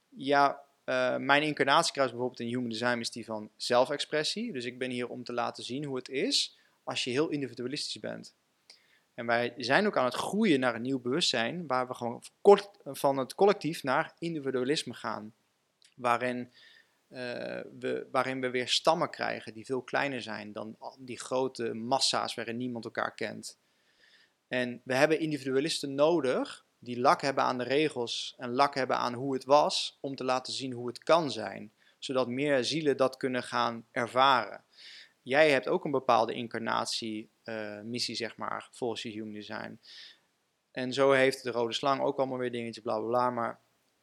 [0.08, 4.52] Ja, eh, mijn incarnatiekruis bijvoorbeeld in Human Design is die van zelfexpressie.
[4.52, 8.00] Dus ik ben hier om te laten zien hoe het is als je heel individualistisch
[8.00, 8.34] bent.
[9.14, 12.78] En wij zijn ook aan het groeien naar een nieuw bewustzijn, waar we gewoon kort-
[12.84, 15.34] van het collectief naar individualisme gaan.
[15.94, 16.52] Waarin,
[17.08, 17.60] eh,
[18.10, 22.84] waarin we weer stammen krijgen die veel kleiner zijn dan die grote massa's waarin niemand
[22.84, 23.58] elkaar kent.
[24.48, 29.14] En we hebben individualisten nodig die lak hebben aan de regels en lak hebben aan
[29.14, 33.16] hoe het was, om te laten zien hoe het kan zijn, zodat meer zielen dat
[33.16, 34.64] kunnen gaan ervaren.
[35.22, 39.80] Jij hebt ook een bepaalde incarnatie-missie, zeg maar, volgens je Human Design.
[40.70, 43.30] En zo heeft de rode slang ook allemaal weer dingetjes, bla bla bla.
[43.30, 43.60] Maar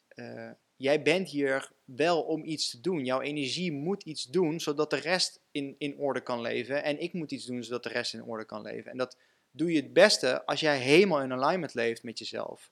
[0.07, 0.51] eh,
[0.83, 3.05] jij bent hier wel om iets te doen.
[3.05, 6.83] Jouw energie moet iets doen, zodat de rest in, in orde kan leven.
[6.83, 8.91] En ik moet iets doen, zodat de rest in orde kan leven.
[8.91, 9.17] En dat
[9.51, 12.71] doe je het beste als jij helemaal in alignment leeft met jezelf.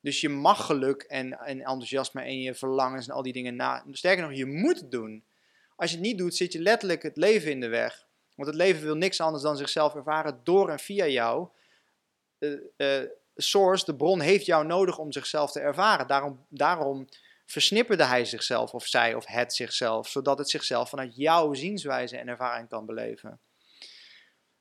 [0.00, 3.84] Dus je mag geluk en, en enthousiasme en je verlangens en al die dingen na.
[3.90, 5.24] Sterker nog, je moet het doen.
[5.76, 8.06] Als je het niet doet, zit je letterlijk het leven in de weg.
[8.34, 11.48] Want het leven wil niks anders dan zichzelf ervaren door en via jou.
[12.38, 16.06] Eh, eh, source, de bron, heeft jou nodig om zichzelf te ervaren.
[16.06, 17.08] Daarom, daarom
[17.54, 22.28] versnipperde hij zichzelf, of zij, of het zichzelf, zodat het zichzelf vanuit jouw zienswijze en
[22.28, 23.40] ervaring kan beleven.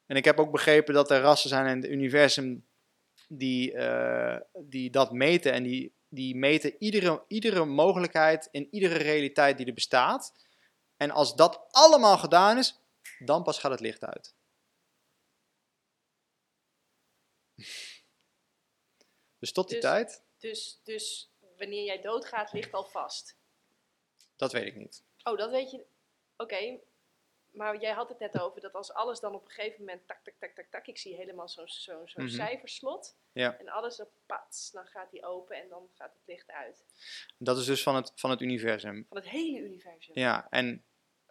[0.05, 2.67] En ik heb ook begrepen dat er rassen zijn in het universum
[3.27, 5.53] die, eh, die dat meten.
[5.53, 10.33] En die, die meten iedere, iedere mogelijkheid in iedere realiteit die er bestaat.
[10.97, 12.79] En als dat allemaal gedaan is,
[13.19, 14.35] dan pas gaat het licht uit.
[19.39, 21.32] Dus tot die Dus- tijd, Dus, dus
[21.63, 23.37] wanneer jij doodgaat, ligt al vast.
[24.35, 25.03] dat weet ik niet.
[25.23, 25.85] Oh, dat weet je.
[26.37, 26.79] Oké,
[27.51, 30.23] maar jij had het net over dat als alles dan op een gegeven moment tak,
[30.23, 30.87] tak, tak, tak, tak.
[30.87, 32.33] Ik zie helemaal zo'n zo'n zo'n Mhm.
[32.33, 33.15] cijferslot.
[33.31, 33.57] Ja.
[33.59, 36.85] En alles op pats, dan gaat die open en dan gaat het licht uit.
[37.37, 39.05] Dat is dus van het, van het universum.
[39.09, 40.19] Van het hele universum.
[40.19, 40.85] Ja, en,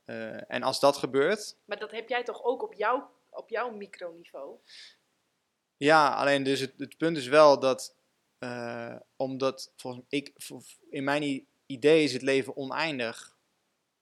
[0.04, 3.70] eh, en als dat gebeurt, Maar dat heb jij toch ook op, jou, op jouw
[3.70, 4.58] microniveau?
[5.76, 7.96] Ja, alleen dus het, het punt is wel dat,
[8.42, 10.32] eh, omdat volgens ik,
[10.90, 13.36] in mijn idee is het leven oneindig.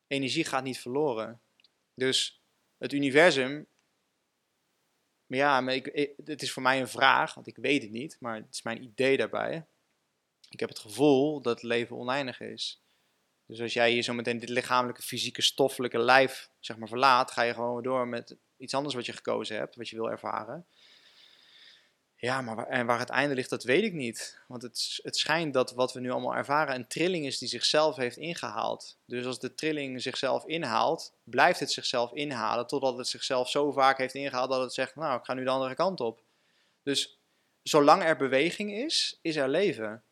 [0.07, 1.41] Energie gaat niet verloren.
[1.95, 2.41] Dus
[2.79, 3.67] het universum,
[5.27, 8.17] maar ja, maar ik- het is voor mij een vraag, want ik weet het niet,
[8.21, 9.67] maar het is mijn idee daarbij.
[10.49, 12.81] Ik heb het gevoel dat het leven oneindig is.
[13.47, 17.43] Dus als jij hier zo meteen dit lichamelijke, fysieke, stoffelijke lijf zeg maar, verlaat, ga
[17.43, 20.67] je gewoon door met iets anders wat je gekozen hebt, wat je wil ervaren.
[22.21, 24.41] Ja, maar waar, en waar het einde ligt, dat weet ik niet.
[24.47, 27.97] Want het, het schijnt dat wat we nu allemaal ervaren een trilling is die zichzelf
[27.97, 28.99] heeft ingehaald.
[29.05, 33.99] Dus als de trilling zichzelf inhaalt, blijft het zichzelf inhalen totdat het zichzelf zo vaak
[33.99, 36.23] heeft ingehaald dat het zegt, nou, ik ga nu de andere kant op.
[36.83, 37.19] Dus
[37.63, 40.03] zolang er beweging is, is er leven.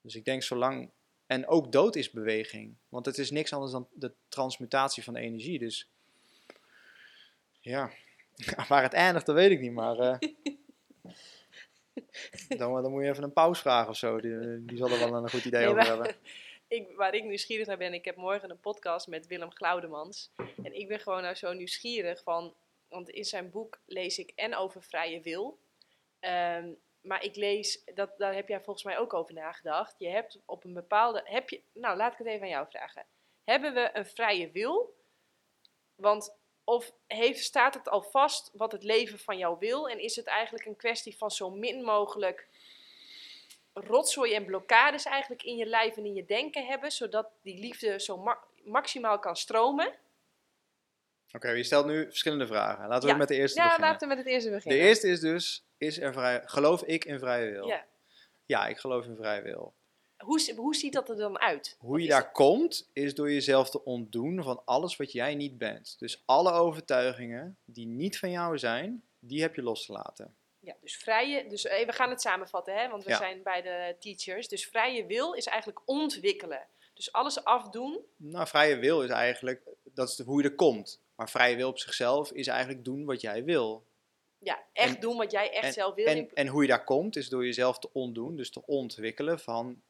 [0.00, 0.90] Dus ik denk zolang...
[1.26, 2.76] En ook dood is beweging.
[2.88, 5.58] Want het is niks anders dan de transmutatie van energie.
[5.58, 5.88] Dus
[7.60, 7.90] ja,
[8.68, 9.72] waar het eindigt, dat weet ik niet.
[9.72, 10.18] Maar eh,
[12.48, 14.20] dan, dan moet je even een pauze vragen of zo.
[14.20, 16.14] Die, die zal er wel een goed idee Nee, over maar- hebben.
[16.68, 20.32] Ik, waar ik nieuwsgierig naar ben, ik heb morgen een podcast met Willem Glaudemans.
[20.62, 22.54] En ik ben gewoon nou zo nieuwsgierig van,
[22.88, 25.58] want in zijn boek lees ik en over vrije wil.
[26.20, 29.94] Ehm, maar ik lees, dat, daar heb jij volgens mij ook over nagedacht.
[29.98, 33.06] Je hebt op een bepaalde, heb je, nou laat ik het even aan jou vragen.
[33.44, 34.94] Hebben we een vrije wil?
[35.94, 39.88] Want of heeft, staat het al vast wat het leven van jou wil?
[39.88, 42.48] En is het eigenlijk een kwestie van zo min mogelijk
[43.72, 48.00] rotzooi en blokkades eigenlijk in je lijf en in je denken hebben, zodat die liefde
[48.00, 49.94] zo ma- maximaal kan stromen?
[51.32, 52.88] Oké, je stelt nu verschillende vragen.
[52.88, 53.16] Laten we Ja.
[53.18, 53.90] met de eerste Ja, beginnen.
[53.90, 54.80] laten we met het eerste De beginnen.
[54.86, 57.66] eerste is dus, is er vrij, geloof ik in vrije wil?
[57.66, 57.84] Ja.
[58.46, 59.74] Ja, ik geloof in vrije wil.
[60.20, 61.76] Hoe, hoe ziet dat er dan uit?
[61.78, 65.58] Hoe je daar dat- komt, is door jezelf te ontdoen van alles wat jij niet
[65.58, 65.96] bent.
[65.98, 70.34] Dus alle overtuigingen die niet van jou zijn, die heb je los te laten.
[70.60, 73.16] Ja, dus vrije, dus eh, we gaan het samenvatten, hè, want we Ja.
[73.16, 74.48] zijn bij de teachers.
[74.48, 76.66] Dus vrije wil is eigenlijk ontwikkelen.
[76.94, 78.00] Dus alles afdoen.
[78.16, 81.00] Nou, vrije wil is eigenlijk, dat is de- hoe je er komt.
[81.14, 83.84] Maar vrije wil op zichzelf is eigenlijk doen wat jij wil.
[84.38, 86.06] Ja, echt En- doen wat jij echt en, zelf wil.
[86.06, 89.82] En, en hoe je daar komt, is door jezelf te ontdoen, dus te ontwikkelen van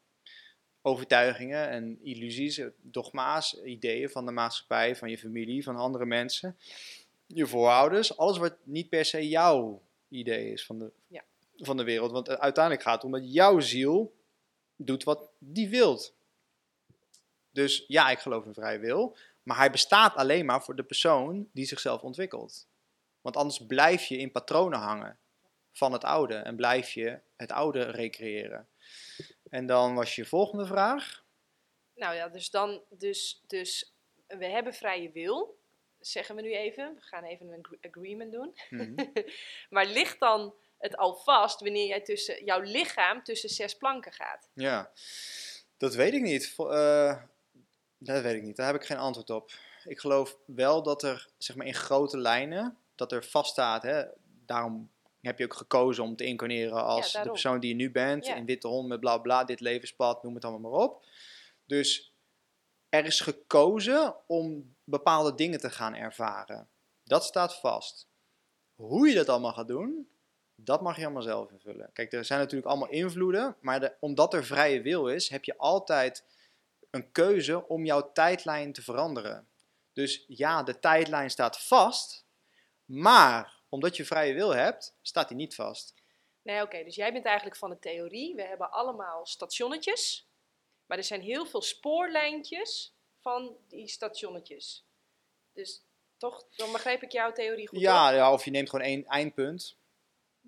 [0.81, 6.57] overtuigingen en illusies, eh, dogma's, ideeën van de maatschappij, van je familie, van andere mensen,
[7.27, 8.17] je voorouders.
[8.17, 11.23] Alles wat niet per se jouw idee is van de, Ja.
[11.57, 12.11] van de wereld.
[12.11, 14.13] Want uiteindelijk gaat het om dat jouw ziel
[14.75, 16.13] doet wat die wilt.
[17.51, 19.17] Dus ja, ik geloof in vrije wil.
[19.43, 22.67] Maar hij bestaat alleen maar voor de persoon die zichzelf ontwikkelt.
[23.21, 25.17] Want anders blijf je in patronen hangen
[25.71, 28.67] van het oude en blijf je het oude recreëren.
[29.51, 31.23] En dan was je volgende vraag.
[31.95, 33.93] Nou ja, dus dan, dus, dus
[34.27, 35.59] we hebben vrije wil,
[35.99, 36.95] zeggen we nu even.
[36.95, 38.55] We gaan even een agree- agreement doen.
[38.69, 39.05] Mhm.
[39.69, 44.49] Maar ligt dan het al vast wanneer jij tussen jouw lichaam tussen zes planken gaat?
[44.53, 44.91] Ja,
[45.77, 46.53] dat weet ik niet.
[46.57, 47.23] Eh,
[47.97, 48.55] dat weet ik niet.
[48.55, 49.51] Daar heb ik geen antwoord op.
[49.83, 53.83] Ik geloof wel dat er, zeg maar in grote lijnen, dat er vaststaat.
[53.83, 54.03] Hè,
[54.45, 54.91] daarom
[55.21, 58.25] heb je ook gekozen om te incarneren als de persoon die je nu bent.
[58.25, 58.35] Ja.
[58.35, 61.05] In witte hond met bla bla, dit levenspad, noem het allemaal maar op.
[61.65, 62.13] Dus
[62.89, 66.69] er is gekozen om bepaalde dingen te gaan ervaren.
[67.03, 68.09] Dat staat vast.
[68.75, 70.09] Hoe je dat allemaal gaat doen,
[70.55, 71.89] dat mag je allemaal zelf invullen.
[71.93, 75.57] Kijk, er zijn natuurlijk allemaal invloeden, maar de- omdat er vrije wil is, heb je
[75.57, 76.25] altijd
[76.89, 79.47] een keuze om jouw tijdlijn te veranderen.
[79.93, 82.25] Dus ja, de tijdlijn staat vast,
[82.85, 85.93] maar omdat je vrije wil hebt, staat die niet vast.
[86.41, 88.35] Nee, oké, dus jij bent eigenlijk van de theorie.
[88.35, 90.27] We hebben allemaal stationnetjes,
[90.85, 94.85] maar er zijn heel veel spoorlijntjes van die stationnetjes.
[95.53, 95.83] Dus
[96.17, 97.79] toch, dan begreep ik jouw theorie goed.
[97.79, 99.77] Ja, ja, of je neemt gewoon één eindpunt.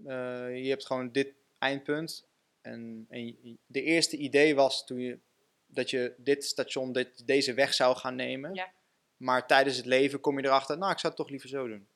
[0.05, 2.27] Eh, je hebt gewoon dit eindpunt.
[2.61, 5.19] En, en de eerste idee was toen je,
[5.65, 8.53] dat je dit station, dit, deze weg zou gaan nemen.
[8.53, 8.73] Ja.
[9.17, 11.87] Maar tijdens het leven kom je erachter, nou, ik zou het toch liever zo doen.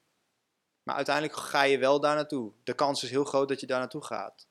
[0.88, 2.52] Maar uiteindelijk ga je wel daar naartoe.
[2.64, 4.48] De kans is heel groot dat je daar naartoe gaat.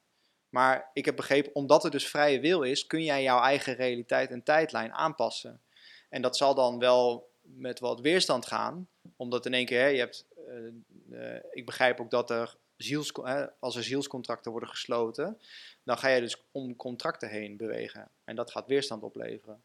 [0.49, 4.31] Maar ik heb begrepen, omdat er dus vrije wil is, kun jij jouw eigen realiteit
[4.31, 5.61] en tijdlijn aanpassen.
[6.09, 9.99] En dat zal dan wel met wat weerstand gaan, omdat in één keer, hè, je
[9.99, 13.13] hebt, eh, eh, ik begrijp ook dat er ziels,
[13.61, 15.41] als er zielscontracten worden gesloten,
[15.83, 18.09] dan ga je dus om contracten heen bewegen.
[18.25, 19.63] En dat gaat weerstand opleveren.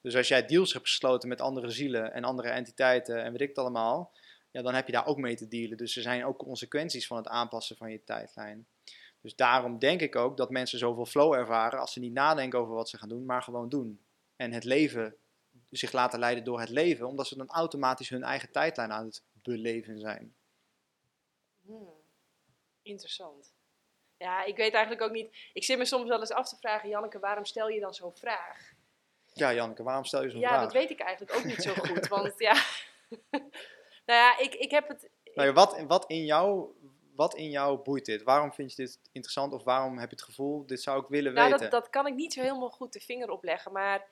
[0.00, 3.48] Dus als jij deals hebt gesloten met andere zielen en andere entiteiten en weet ik
[3.48, 4.12] het allemaal,
[4.58, 5.76] ja, dan heb je daar ook mee te dealen.
[5.76, 8.68] Dus er zijn ook consequenties van het aanpassen van je tijdlijn.
[9.20, 12.74] Dus daarom denk ik ook dat mensen zoveel flow ervaren als ze niet nadenken over
[12.74, 14.04] wat ze gaan doen, maar gewoon doen.
[14.36, 15.16] En het leven,
[15.70, 19.22] zich laten leiden door het leven, omdat ze dan automatisch hun eigen tijdlijn aan het
[19.32, 20.34] beleven zijn.
[21.64, 21.92] Hmm,
[22.82, 23.52] Interessant.
[24.16, 25.36] Ja, ik weet eigenlijk ook niet.
[25.52, 28.16] Ik zit me soms wel eens af te vragen, Janneke, waarom stel je dan zo'n
[28.16, 28.72] vraag?
[29.32, 30.62] Ja, Janneke, waarom stel je zo'n Ja, vraag?
[30.62, 32.08] dat weet ik eigenlijk ook niet zo goed.
[32.18, 32.64] Want ja,
[34.08, 35.10] nou ja, ik, ik heb het.
[35.34, 36.74] Nou ja, wat, wat, in jou,
[37.14, 38.22] wat in jou boeit dit?
[38.22, 41.34] Waarom vind je dit interessant of waarom heb je het gevoel, dit zou ik willen
[41.34, 41.70] Nou, weten?
[41.70, 43.72] dat, dat kan ik niet zo helemaal goed de vinger opleggen.
[43.72, 44.06] Maar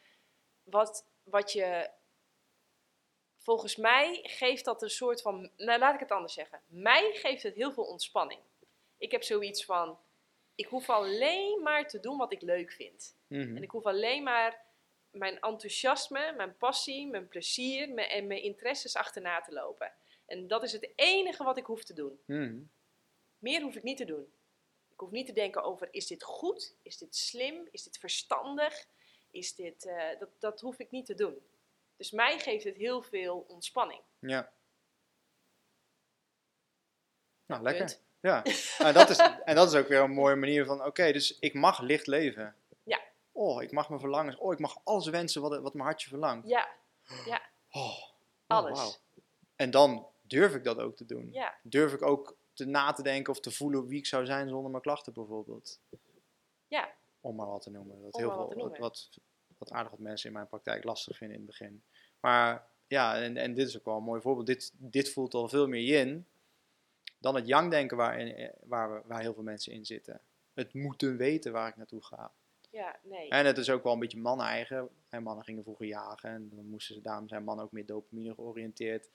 [0.62, 1.90] wat, wat je.
[3.38, 5.50] Volgens mij geeft dat een soort van.
[5.56, 6.60] Nou, laat ik het anders zeggen.
[6.66, 8.40] Mij geeft het heel veel ontspanning.
[8.98, 9.98] Ik heb zoiets van,
[10.54, 13.16] ik hoef alleen maar te doen wat ik leuk vind.
[13.26, 13.56] Mhm.
[13.56, 14.65] En ik hoef alleen maar
[15.18, 19.92] mijn enthousiasme, mijn passie, mijn plezier mijn, en mijn interesses achterna te lopen.
[20.26, 22.20] En dat is het enige wat ik hoef te doen.
[22.26, 22.58] Mhm.
[23.38, 24.32] Meer hoef ik niet te doen.
[24.90, 26.76] Ik hoef niet te denken over, is dit goed?
[26.82, 27.68] Is dit slim?
[27.70, 28.86] Is dit verstandig?
[29.30, 31.38] Is dit, eh, dat, dat hoef ik niet te doen.
[31.96, 34.00] Dus mij geeft het heel veel ontspanning.
[34.18, 34.52] Ja.
[37.46, 37.84] Nou, lekker.
[37.84, 38.04] Punt.
[38.20, 38.44] Ja,
[38.78, 41.54] en dat, is, en dat is ook weer een mooie manier van, oké, dus ik
[41.54, 42.56] mag licht leven.
[43.36, 43.42] Ja.
[43.42, 46.48] Oh, ik mag mijn verlangens, oh, ik mag alles wensen wat, wat mijn hartje verlangt.
[46.48, 46.68] Ja,
[47.70, 48.02] Oh, oh,
[48.46, 49.00] alles.
[49.56, 51.28] En dan durf ik dat ook te doen.
[51.32, 54.48] Ja, Durf ik ook te na te denken of te voelen wie ik zou zijn
[54.48, 55.80] zonder mijn klachten bijvoorbeeld.
[56.68, 56.90] ja,
[57.20, 58.02] Om maar wat te noemen.
[58.02, 58.80] Dat Om heel maar wat veel, te wat, noemen.
[58.88, 59.08] wat,
[59.58, 61.82] wat aardig wat mensen in mijn praktijk lastig vinden in het begin.
[62.20, 64.46] Maar ja, en, en dit is ook wel een mooi voorbeeld.
[64.46, 66.26] Dit, dit voelt al veel meer yin
[67.18, 70.20] dan het yang denken waar, waar, waar heel veel mensen in zitten.
[70.54, 72.32] Het moeten weten waar ik naartoe ga.
[72.76, 73.28] Ja, nee.
[73.28, 74.88] En het is ook wel een beetje man-eigen.
[75.08, 78.34] En mannen gingen vroeger jagen en dan moesten ze, daarom zijn mannen ook meer dopamine
[78.34, 79.10] georiënteerd.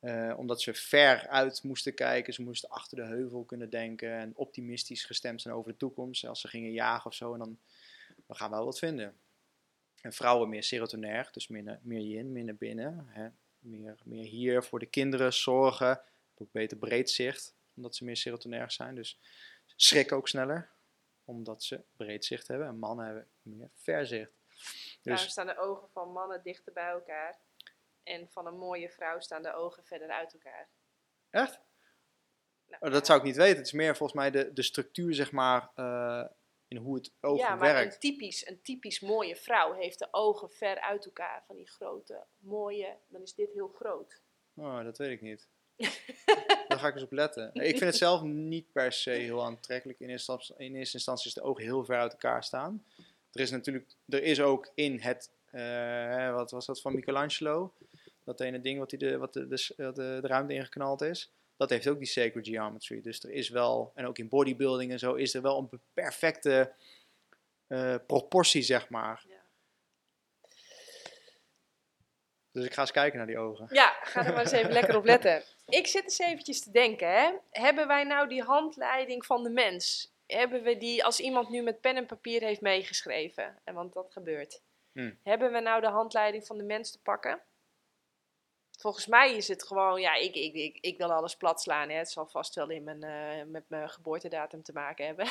[0.00, 4.32] Eh, omdat ze ver uit moesten kijken, ze moesten achter de heuvel kunnen denken en
[4.36, 6.26] optimistisch gestemd zijn over de toekomst.
[6.26, 7.58] Als ze gingen jagen of zo, en dan
[8.26, 9.18] we gaan wel wat vinden.
[10.00, 13.06] En vrouwen meer serotonair, dus naar- meer yin, naar binnen.
[13.08, 13.28] Hè?
[13.58, 16.00] Meer, meer hier voor de kinderen zorgen.
[16.34, 18.94] Ook beter breedzicht, omdat ze meer serotonair zijn.
[18.94, 19.18] Dus
[19.76, 20.70] schrikken ook sneller,
[21.30, 22.66] omdat ze breedzicht hebben.
[22.66, 24.32] En mannen hebben meer verzicht.
[25.02, 27.38] Daarom Dus staan de ogen van mannen dichter bij elkaar.
[28.02, 30.68] En van een mooie vrouw staan de ogen verder uit elkaar.
[31.30, 31.60] echt?
[32.66, 33.56] Nou, Oh, dat zou ik niet weten.
[33.56, 36.24] Het is meer volgens mij de, de structuur, zeg maar, eh,
[36.68, 37.94] in hoe het oog ja, maar werkt.
[37.94, 41.44] een typisch, een typisch mooie vrouw heeft de ogen ver uit elkaar.
[41.46, 44.22] Van die grote, mooie, dan is dit heel groot.
[44.54, 45.48] Oh, dat weet ik niet.
[46.80, 47.50] Ga ik eens op letten.
[47.54, 50.00] Ik vind het zelf niet per se heel aantrekkelijk.
[50.00, 52.84] In eerste, instantie- in eerste instantie is de ogen heel ver uit elkaar staan.
[53.32, 57.72] Er is natuurlijk, er is ook in het, eh, wat was dat van Michelangelo?
[58.24, 61.30] Dat ene ding wat, hij de, wat de, de, de, de ruimte ingeknald is.
[61.56, 63.00] Dat heeft ook die sacred geometry.
[63.00, 66.72] Dus er is wel, en ook in bodybuilding en zo, is er wel een perfecte
[67.66, 69.24] eh, proportie, zeg maar.
[69.28, 69.38] Ja.
[72.52, 73.66] Dus ik ga eens kijken naar die ogen.
[73.70, 75.42] Ja, ga er maar eens even lekker op letten.
[75.66, 77.30] Ik zit eens eventjes te denken, hè.
[77.50, 80.12] Hebben wij nou die handleiding van de mens?
[80.26, 84.12] Hebben we die, als iemand nu met pen en papier heeft meegeschreven, en want dat
[84.12, 84.62] gebeurt.
[84.92, 85.18] Hmm.
[85.22, 87.40] Hebben we nou de handleiding van de mens te pakken?
[88.80, 91.88] Volgens mij is het gewoon, ja, ik, ik, ik, ik wil alles plat slaan.
[91.88, 91.96] Hè.
[91.96, 95.26] Het zal vast wel in mijn, eh, met mijn geboortedatum te maken hebben.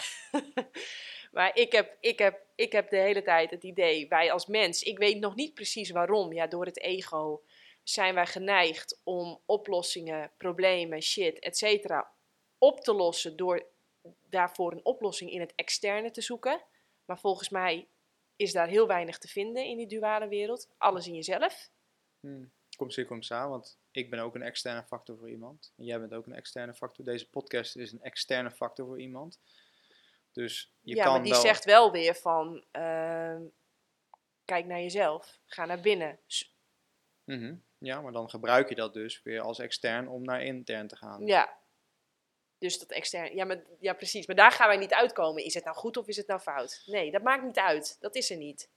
[1.31, 4.84] maar ik heb, ik, heb, ik heb de hele tijd het idee, wij als mens,
[4.84, 7.41] ik weet nog niet precies waarom, ja, door het ego
[7.84, 12.11] zijn wij geneigd om oplossingen, problemen, shit, et cetera,
[12.57, 13.65] op te lossen door
[14.30, 16.61] daarvoor een oplossing in het externe te zoeken.
[17.05, 17.88] Maar volgens mij
[18.35, 20.69] is daar heel weinig te vinden in die duale wereld.
[20.77, 21.69] Alles in jezelf.
[22.19, 22.51] Hmm.
[22.80, 25.73] Komt zeer komt samen, want ik ben ook een externe factor voor iemand.
[25.77, 27.06] En jij bent ook een externe factor.
[27.06, 29.39] Deze podcast is een externe factor voor iemand.
[30.31, 32.64] Dus je ja, kan maar die zegt wel weer van,
[34.45, 36.19] kijk naar jezelf, ga naar binnen.
[37.23, 37.56] Mhm.
[37.77, 41.26] Ja, maar dan gebruik je dat dus weer als extern om naar intern te gaan.
[41.26, 41.57] Ja.
[42.57, 44.27] Dus dat extern, ja, maar, ja precies.
[44.27, 45.43] Maar daar gaan wij niet uitkomen.
[45.43, 46.84] Is het nou goed of is het nou fout?
[46.85, 47.97] Nee, dat maakt niet uit.
[47.99, 48.69] Dat is er niet.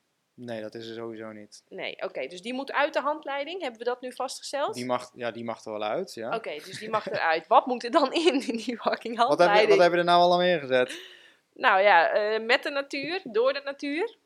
[0.44, 1.62] Nee, dat is er sowieso niet.
[1.68, 2.26] Nee, oké.
[2.26, 3.60] dus die moet uit de handleiding.
[3.60, 4.74] Hebben we dat nu vastgesteld?
[4.74, 6.34] Die mag, ja, die mag er wel uit, ja.
[6.34, 7.46] Oké, dus die mag eruit.
[7.46, 9.68] Wat moet er dan in, in die fucking Wat heb, je, handleiding?
[9.68, 11.00] wat heb je er nou al aan ingezet?
[11.54, 14.16] Nou ja, eh, met de natuur, door de natuur.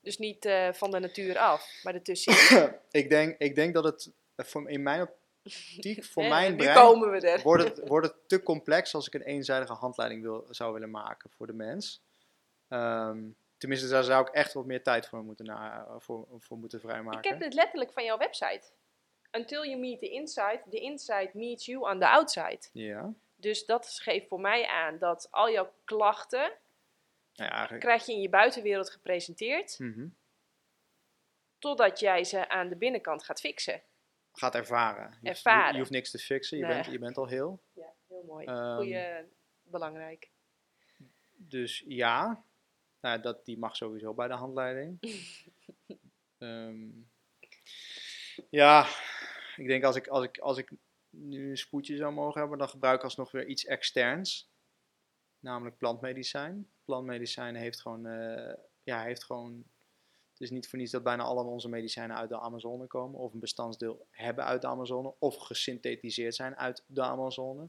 [0.00, 2.72] Dus niet eh, van de natuur af, maar ertussenin.
[2.90, 5.08] ik, denk, ik denk dat het eh, voor, in mijn
[5.42, 7.42] optiek, voor mijn brein, komen we er.
[7.42, 11.30] wordt het, wordt het te complex als ik een eenzijdige handleiding wil, zou willen maken
[11.30, 12.02] voor de mens.
[12.68, 13.18] Ehm,
[13.58, 17.18] tenminste, daar zou ik echt wat meer tijd voor moeten, na, voor, voor moeten vrijmaken.
[17.18, 18.62] Ik heb dit letterlijk van jouw website.
[19.32, 22.60] Until you meet the inside, the inside meets you on the outside.
[22.72, 26.52] Ja, Dus dat geeft voor mij aan dat al jouw klachten
[27.32, 27.80] ja, eigenlijk.
[27.80, 30.06] krijg je in je buitenwereld gepresenteerd, Mhm.
[31.58, 33.82] totdat jij ze aan de binnenkant gaat fixen.
[34.32, 35.02] Gaat ervaren.
[35.02, 35.72] Je, hoeft- Je, Ervaren.
[35.72, 36.74] je hoeft niks te fixen, je, Nee.
[36.74, 37.60] bent, je bent al heel.
[37.72, 38.46] Ja, heel mooi.
[38.46, 39.24] Ehm, Goeie,
[39.62, 40.30] belangrijk.
[41.36, 42.42] Dus ja,
[43.08, 44.98] nou, dat, die mag sowieso bij de handleiding.
[46.38, 46.88] Ehm,
[48.50, 48.86] ja,
[49.56, 50.70] ik denk als ik, als, ik, als ik
[51.10, 54.50] nu een spoedje zou mogen hebben, dan gebruik ik alsnog weer iets externs.
[55.38, 56.68] Namelijk plantmedicijn.
[56.84, 59.64] Plantmedicijn heeft gewoon, eh, ja, heeft gewoon.
[60.30, 63.32] Het is niet voor niets dat bijna alle onze medicijnen uit de Amazone komen, of
[63.32, 67.68] een bestanddeel hebben uit de Amazone, of gesynthetiseerd zijn uit de Amazone.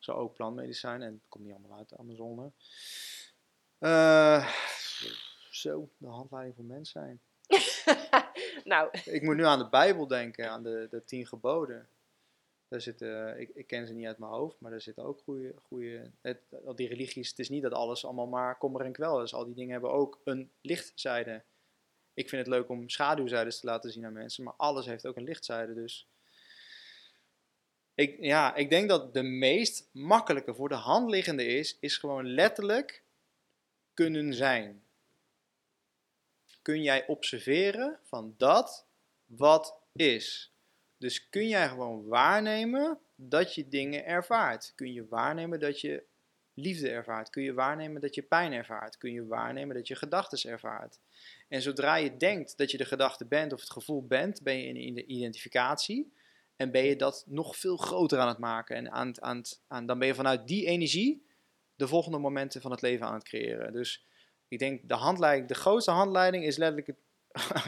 [0.00, 1.06] Zo ook plantmedicijnen.
[1.06, 2.52] En het komt niet allemaal uit de Amazone.
[3.84, 4.48] Eh,
[5.50, 7.20] zo, de handleiding voor mens zijn.
[8.64, 11.88] nou, Ik moet nu aan de Bijbel denken, aan de, de tien geboden.
[12.68, 15.54] Daar zitten, ik, ik ken ze niet uit mijn hoofd, maar daar zitten ook goede,
[15.62, 17.28] goede het, al die religies.
[17.28, 19.34] Het is niet dat alles allemaal maar kommer en kwel is.
[19.34, 21.42] Al die dingen hebben ook een lichtzijde.
[22.14, 25.16] Ik vind het leuk om schaduwzijdes te laten zien aan mensen, maar alles heeft ook
[25.16, 25.74] een lichtzijde.
[25.74, 26.08] Dus
[27.94, 32.26] ik, ja, ik denk dat de meest makkelijke voor de hand liggende is, is gewoon
[32.26, 33.03] letterlijk
[33.94, 34.82] kunnen zijn.
[36.62, 38.86] Kun jij observeren van dat
[39.26, 40.52] wat is.
[40.98, 44.72] Dus kun jij gewoon waarnemen dat je dingen ervaart.
[44.74, 46.04] Kun je waarnemen dat je
[46.54, 47.30] liefde ervaart.
[47.30, 48.98] Kun je waarnemen dat je pijn ervaart.
[48.98, 50.98] Kun je waarnemen dat je gedachten ervaart.
[51.48, 54.72] En zodra je denkt dat je de gedachte bent of het gevoel bent, ben je
[54.72, 56.12] in de identificatie.
[56.56, 58.76] En ben je dat nog veel groter aan het maken.
[58.76, 61.26] En aan, aan, dan ben je vanuit die energie
[61.76, 63.72] de volgende momenten van het leven aan het creëren.
[63.72, 64.06] Dus
[64.48, 66.96] ik denk de handleiding, de grootste handleiding is letterlijk het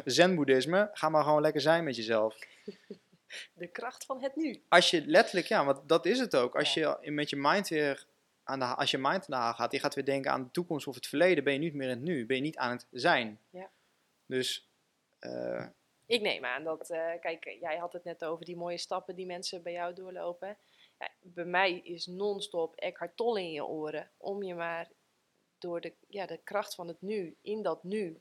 [0.14, 0.90] zen-boeddhisme.
[0.92, 2.38] Ga maar gewoon lekker zijn met jezelf.
[3.54, 4.62] de kracht van het nu.
[4.68, 6.56] Als je letterlijk, ja, want dat is het ook.
[6.56, 8.06] Als je met je mind weer
[8.44, 10.94] aan de, als je mind haal gaat, je gaat weer denken aan de toekomst of
[10.94, 12.26] het verleden, ben je niet meer in het nu.
[12.26, 13.40] Ben je niet aan het zijn.
[13.50, 13.70] Ja.
[14.26, 14.68] Dus
[15.18, 15.66] eh,
[16.06, 19.26] Ik neem aan dat, eh, kijk, jij had het net over die mooie stappen die
[19.26, 20.56] mensen bij jou doorlopen.
[21.20, 24.10] Bij mij is non-stop Eckhart Tolle in je oren.
[24.16, 24.90] Om je maar
[25.58, 28.20] door de, ja, de kracht van het nu, in dat nu.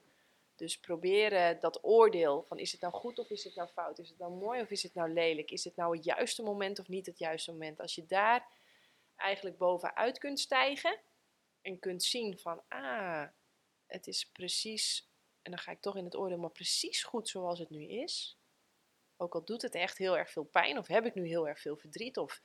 [0.56, 3.99] Dus proberen dat oordeel van is het nou goed of is het nou fout?
[3.99, 5.52] Is het nou mooi of is het nou lelijk?
[5.52, 7.80] Is het nou het juiste moment of niet het juiste moment?
[7.80, 8.47] Als je daar
[9.15, 10.99] eigenlijk bovenuit kunt stijgen
[11.61, 13.27] en kunt zien van, ah,
[13.85, 15.10] het is precies
[15.45, 18.38] en dan ga ik toch in het oordeel, maar precies goed zoals het nu is.
[19.17, 21.59] Ook al doet het echt heel erg veel pijn, of heb ik nu heel erg
[21.59, 22.41] veel verdriet, of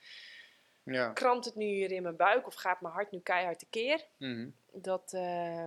[0.83, 1.11] ja.
[1.13, 4.05] krampt het nu hier in mijn buik, of gaat mijn hart nu keihard tekeer.
[4.17, 4.49] Mhm.
[4.71, 5.65] Dat, eh,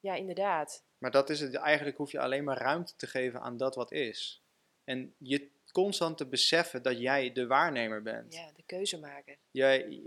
[0.00, 0.84] ja, inderdaad.
[0.98, 1.54] Maar dat is het.
[1.54, 4.42] Eigenlijk hoef je alleen maar ruimte te geven aan dat wat is.
[4.84, 8.34] En je constant te beseffen dat jij de waarnemer bent.
[8.34, 9.36] Ja, de keuze maken.
[9.50, 10.02] Jij,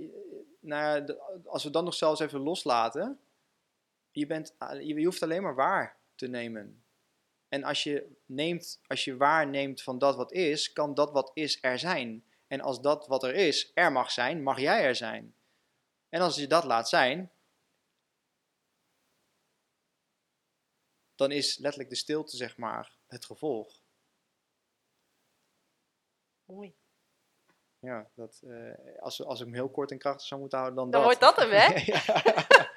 [0.59, 3.19] nou ja, de- als we dat nog zelfs even loslaten.
[4.11, 6.82] Je, bent, je je hoeft alleen maar waar te nemen.
[7.53, 11.57] En als je, neemt, als je waarneemt van dat wat is, kan dat wat is
[11.61, 12.25] er zijn.
[12.47, 15.35] En als dat wat er is er mag zijn, mag jij er zijn.
[16.09, 17.31] En als je dat laat zijn,
[21.15, 23.81] dan is letterlijk de stilte, zeg maar, het gevolg.
[26.45, 26.75] Mooi.
[27.79, 30.91] Ja, dat, eh, als, als ik hem heel kort en krachtig zou moeten houden, dan,
[30.91, 31.19] Dan dat.
[31.19, 31.79] wordt dat hem, hè?
[31.93, 32.72] ja.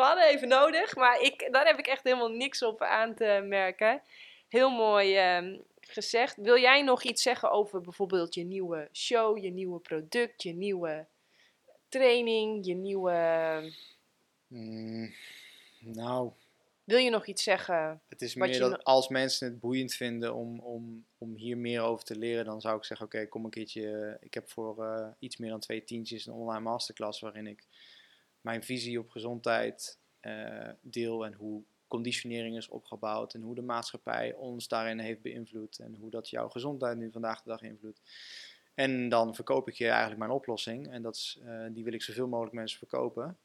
[0.00, 3.44] We hadden even nodig, maar ik, daar heb ik echt helemaal niks op aan te
[3.44, 4.02] merken.
[4.48, 6.36] Heel mooi ehm, gezegd.
[6.36, 11.06] Wil jij nog iets zeggen over bijvoorbeeld je nieuwe show, je nieuwe product, je nieuwe
[11.88, 13.72] training, je nieuwe...
[14.46, 15.12] Mm,
[15.78, 16.30] nou,
[16.84, 18.00] Wil je nog iets zeggen?
[18.08, 21.80] het is meer dat no- als mensen het boeiend vinden om, om, om hier meer
[21.80, 23.96] over te leren, dan zou ik zeggen, oké, kom een keertje.
[24.20, 27.64] eh, Ik heb voor eh, iets meer dan twee tientjes een online masterclass waarin ik
[28.40, 34.34] mijn visie op gezondheid eh, deel en hoe conditionering is opgebouwd en hoe de maatschappij
[34.34, 38.00] ons daarin heeft beïnvloed en hoe dat jouw gezondheid nu vandaag de dag invloedt.
[38.74, 42.28] En dan verkoop ik je eigenlijk mijn oplossing en dat eh, die wil ik zoveel
[42.28, 43.38] mogelijk mensen verkopen.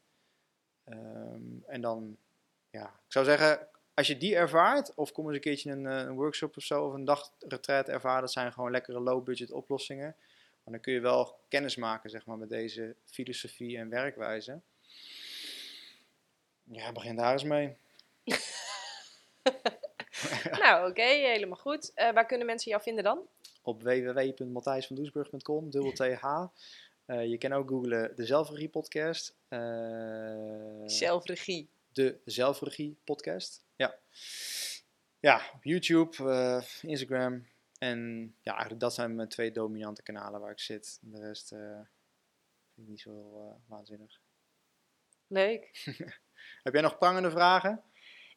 [0.84, 2.18] Ehm, en dan,
[2.70, 6.16] ja, ik zou zeggen, als je die ervaart, of kom eens een keertje een, een
[6.16, 10.16] workshop of zo, of een dagretreat ervaren, dat zijn gewoon lekkere low-budget oplossingen.
[10.64, 14.62] Maar dan kun je wel kennis maken, zeg maar, met deze filosofie en werkwijze.
[16.72, 17.76] Ja, begin daar eens mee.
[20.62, 21.94] nou, oké, helemaal goed.
[21.94, 23.28] Eh, waar kunnen mensen jou vinden dan?
[23.62, 26.26] Op www.matthijsvandoesburg.com, dubbel TH.
[27.06, 29.36] Eh, je kan ook googlen de Zelfregie Podcast.
[29.48, 31.70] Eh, Zelfregie.
[31.94, 33.66] de Zelfregie Podcast.
[33.76, 33.96] Ja.
[35.20, 37.48] Ja, op YouTube, Instagram.
[37.78, 41.00] En ja, eigenlijk dat zijn mijn twee dominante kanalen waar ik zit.
[41.02, 41.88] De rest vind
[42.76, 43.32] ik niet zo
[43.68, 44.20] waanzinnig.
[45.28, 45.72] Leuk.
[46.64, 47.84] Heb jij nog prangende vragen?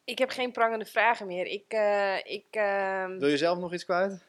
[0.03, 1.45] Ik heb geen prangende vragen meer.
[1.45, 4.27] Ik, eh, ik, ehm, Wil je zelf nog iets kwijt?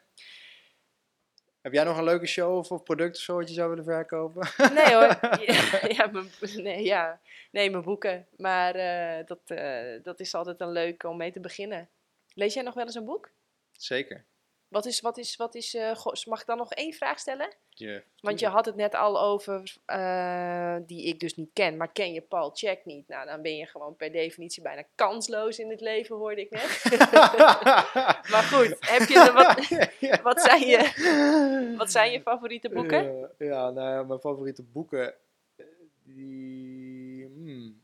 [1.60, 3.84] Heb jij nog een leuke show of, of product of zo wat je zou willen
[3.84, 4.48] verkopen?
[4.74, 5.18] Nee hoor.
[5.54, 7.20] ja, ja, mijn, nee, ja.
[7.50, 8.26] nee, mijn boeken.
[8.36, 11.88] Maar eh, dat, eh, dat is altijd een leuk om mee te beginnen.
[12.34, 13.30] Lees jij nog wel eens een boek?
[13.72, 14.24] Zeker.
[14.70, 17.54] Wat is, wat is, wat is, eh, goh, mag ik dan nog één vraag stellen?
[17.68, 21.92] Je, Want je had het net al over, eh, die ik dus niet ken, maar
[21.92, 23.08] ken je Paul Check niet?
[23.08, 26.84] Nou, dan ben je gewoon per definitie bijna kansloos in het leven, hoorde ik net.
[28.32, 29.68] maar goed, heb je wat,
[30.28, 33.18] wat, zijn je, wat zijn je favoriete boeken?
[33.18, 35.14] Ja, ja, nou ja, mijn favoriete boeken.
[35.56, 35.64] eh,
[36.04, 37.24] Die.
[37.26, 37.78] hmm,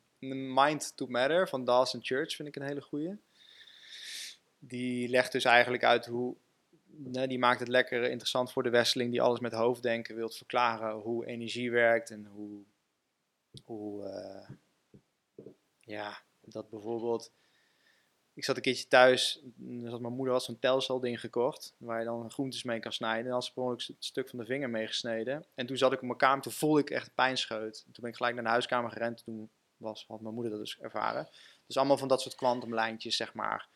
[0.55, 3.17] Mind to Matter van Dawson Church vind ik een hele goeie.
[4.59, 6.37] Die legt dus eigenlijk uit hoe.
[6.99, 10.95] Die maakt het lekker interessant voor de westeling die alles met hoofddenken wilt verklaren.
[10.95, 12.63] Hoe energie werkt en hoe.
[13.65, 14.51] hoe eh,
[15.81, 17.33] ja, dat bijvoorbeeld.
[18.35, 21.99] Ik zat een keertje thuis, en zat mijn moeder had zo'n telcel ding gekocht, waar
[21.99, 23.27] je dan groentes mee kan snijden.
[23.27, 25.47] En had ze per ongeluk stuk van de vinger meegesneden.
[25.55, 27.83] En toen zat ik op mijn kamer, toen voelde ik echt pijnscheut.
[27.83, 30.79] Toen ben ik gelijk naar de huiskamer gerend, toen was, had mijn moeder dat dus
[30.79, 31.29] ervaren.
[31.67, 33.69] Dus allemaal van dat soort kwantumlijntjes, zeg maar.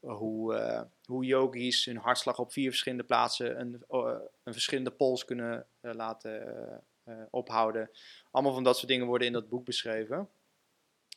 [0.00, 5.24] Hoe, eh, hoe yogis hun hartslag op vier verschillende plaatsen een, eh, een verschillende pols
[5.24, 6.82] kunnen eh, laten
[7.30, 7.90] ophouden.
[8.30, 10.28] Allemaal van dat soort dingen worden in dat boek beschreven.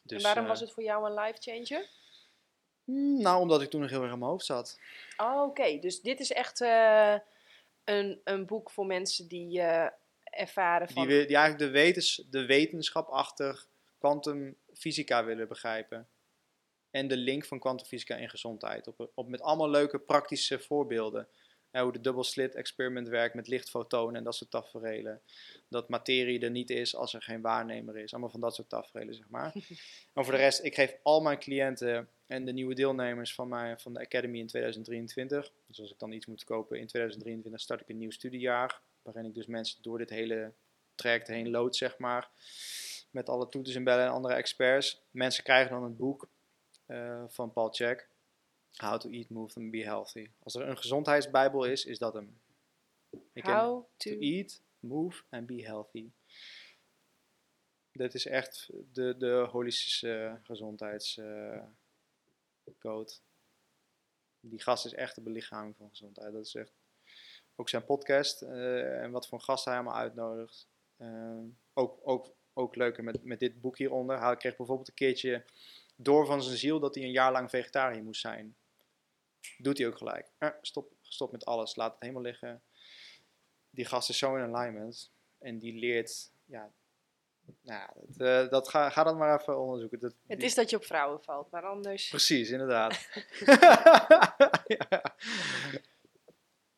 [0.04, 1.90] Dus, en waarom was het voor jou een life changer?
[2.86, 4.80] hmm, Nou, omdat ik toen nog heel erg in mijn hoofd zat.
[5.18, 5.80] Oh, oké.
[5.80, 6.60] Dus dit is echt
[7.84, 9.62] een, een boek voor mensen die
[10.24, 11.08] ervaren van...
[11.08, 13.66] Die, die eigenlijk de, wetens, de wetenschap achter
[13.98, 16.08] kwantumfysica willen begrijpen.
[16.92, 18.88] En de link van kwantumfysica en gezondheid.
[18.88, 21.28] Op, op, met allemaal leuke praktische voorbeelden.
[21.72, 25.22] Ja, hoe de double slit experiment werkt met lichtfotonen en dat soort taferelen.
[25.68, 28.12] Dat materie er niet is als er geen waarnemer is.
[28.12, 29.54] Allemaal van dat soort taferelen, zeg maar.
[30.14, 33.78] en voor de rest, ik geef al mijn cliënten en de nieuwe deelnemers van, mij,
[33.78, 35.52] van de Academy in 2023.
[35.68, 38.82] Dus als ik dan iets moet kopen in 2023, start ik een nieuw studiejaar.
[39.02, 40.54] Waarin ik dus mensen door dit hele
[40.96, 42.30] traject heen lood, zeg maar.
[43.12, 45.02] Met alle toeters en bellen en andere experts.
[45.12, 46.28] Mensen krijgen dan het boek
[46.92, 48.10] eh, van Paul Check.
[48.76, 50.30] How to Eat, Move and Be Healthy.
[50.44, 52.42] Als er een gezondheidsbijbel is, is dat hem.
[53.34, 54.10] Ik How to...
[54.10, 56.12] to Eat, Move and Be Healthy.
[57.92, 61.70] Dit is echt de, de holistische gezondheidscode.
[64.40, 66.34] Die gast is echt de belichaming van gezondheid.
[66.34, 66.74] Dat is echt
[67.56, 70.68] ook zijn podcast eh, en wat voor gast hij allemaal uitnodigt.
[70.98, 71.44] Eh,
[71.74, 74.20] ook, ook, ook leuker met, met dit boek hieronder.
[74.20, 75.46] Hij kreeg bijvoorbeeld een keertje
[76.04, 78.56] door van zijn ziel dat hij een jaar lang vegetariër moest zijn.
[79.58, 80.32] Doet hij ook gelijk.
[80.38, 82.64] Eh, stop, stop met alles, laat het helemaal liggen.
[83.70, 86.72] Die gast is zo in alignment en die leert, ja,
[87.62, 90.00] nou, ja, dat, eh, dat ga, ga dat maar even onderzoeken.
[90.00, 92.10] Dat, Het die- is dat je op vrouwen valt, maar anders...
[92.10, 93.08] Precies, inderdaad.
[94.78, 95.16] ja.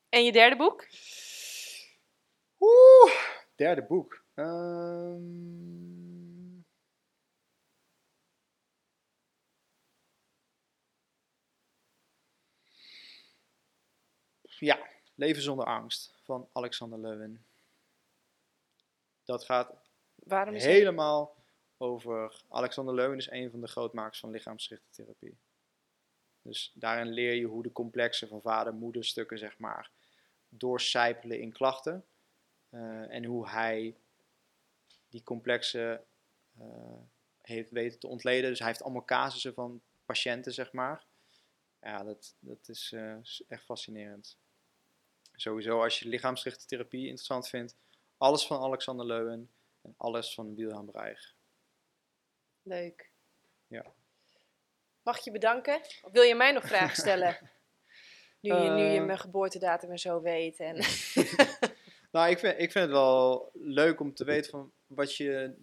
[0.10, 0.88] En je derde boek?
[2.60, 3.14] Oeh,
[3.56, 4.24] derde boek.
[4.34, 5.83] Ehm.
[14.64, 17.46] Ja, Leven zonder angst van Alexander Lewin.
[19.24, 19.76] Dat gaat
[20.16, 20.72] Waarom is het?
[20.72, 21.36] helemaal
[21.78, 22.42] over.
[22.50, 25.38] Alexander Leuwen is een van de grootmakers van lichaamsgerichte therapie.
[26.42, 29.92] Dus daarin leer je hoe de complexen van vader-moederstukken, zeg maar,
[30.50, 32.06] doorcijpelen in klachten.
[32.70, 33.96] Eh, en hoe hij
[35.10, 36.06] die complexen
[36.60, 37.02] eh,
[37.42, 38.50] heeft weten te ontleden.
[38.50, 41.06] Dus hij heeft allemaal casussen van patiënten, zeg maar.
[41.82, 44.38] Ja, dat, dat is eh, is echt fascinerend.
[45.44, 47.76] Sowieso, als je lichaamsgerichte therapie interessant vindt,
[48.18, 49.50] alles van Alexander Leuwen
[49.82, 51.34] en alles van Wilhelm Reich.
[52.62, 53.12] Leuk.
[53.68, 53.86] Ja.
[55.02, 55.82] Mag ik je bedanken?
[56.02, 57.38] Of wil je mij nog vragen stellen?
[58.40, 59.06] Nu je, nu je Eh.
[59.06, 60.60] mijn geboortedatum en zo weet.
[60.60, 60.76] En...
[62.12, 65.56] Nou, ik vind, ik vind het wel leuk om te weten van wat je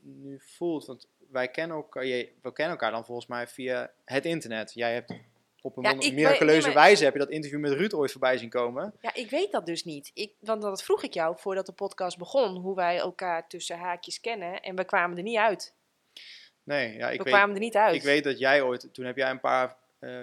[0.00, 0.86] nu voelt.
[0.86, 4.72] Want wij kennen elkaar, we kennen elkaar dan volgens mij via het internet.
[4.74, 5.14] Jij hebt
[5.66, 8.38] op een Ja, miraculeuze nee, maar- wijze heb je dat interview met Ruud ooit voorbij
[8.38, 8.94] zien komen.
[9.00, 10.10] Ja, ik weet dat dus niet.
[10.14, 12.56] Ik, want dat vroeg ik jou voordat de podcast begon.
[12.56, 14.60] Hoe wij elkaar tussen haakjes kennen.
[14.60, 15.74] En we kwamen er niet uit.
[16.62, 17.94] Nee, ja, ik we weet, kwamen er niet uit.
[17.94, 19.76] ik weet dat jij ooit, toen heb jij een paar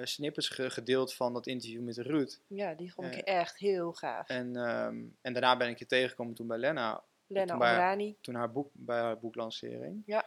[0.04, 2.40] snippets ge- gedeeld van dat interview met Ruud.
[2.48, 4.28] Ja, die vond ik Eh, echt heel gaaf.
[4.30, 8.16] En, ehm, en daarna ben ik je tegengekomen toen bij Lena, Lena Omrani.
[8.22, 10.04] toen haar boek, bij haar boeklancering.
[10.06, 10.26] Ja.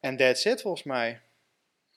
[0.00, 1.20] En that's it volgens mij.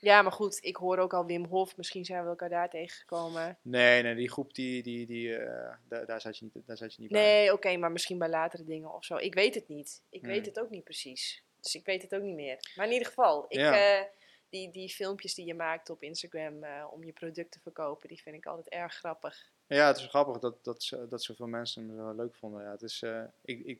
[0.06, 1.77] Ja, maar goed, ik hoor ook al Wim Hof.
[1.77, 3.57] Misschien zijn we elkaar daar tegengekomen.
[3.61, 6.94] Nee, nee, die groep, die, die, die, eh, daar, daar, zat je niet, daar zat
[6.94, 7.22] je niet bij.
[7.22, 9.15] Nee, oké, maar misschien bij latere dingen of zo.
[9.15, 10.02] Ik weet het niet.
[10.10, 10.30] Ik Hmm.
[10.30, 11.44] weet het ook niet precies.
[11.60, 12.72] Dus ik weet het ook niet meer.
[12.76, 13.98] Maar in ieder geval, ik, Ja.
[13.99, 14.06] eh,
[14.49, 18.22] die, die filmpjes die je maakt op Instagram eh, om je product te verkopen, die
[18.22, 19.52] vind ik altijd erg grappig.
[19.68, 22.64] Ja, het is grappig dat, dat, dat zoveel mensen hem zo leuk vonden.
[22.64, 23.02] Ja, het is,
[23.41, 23.80] ik, ik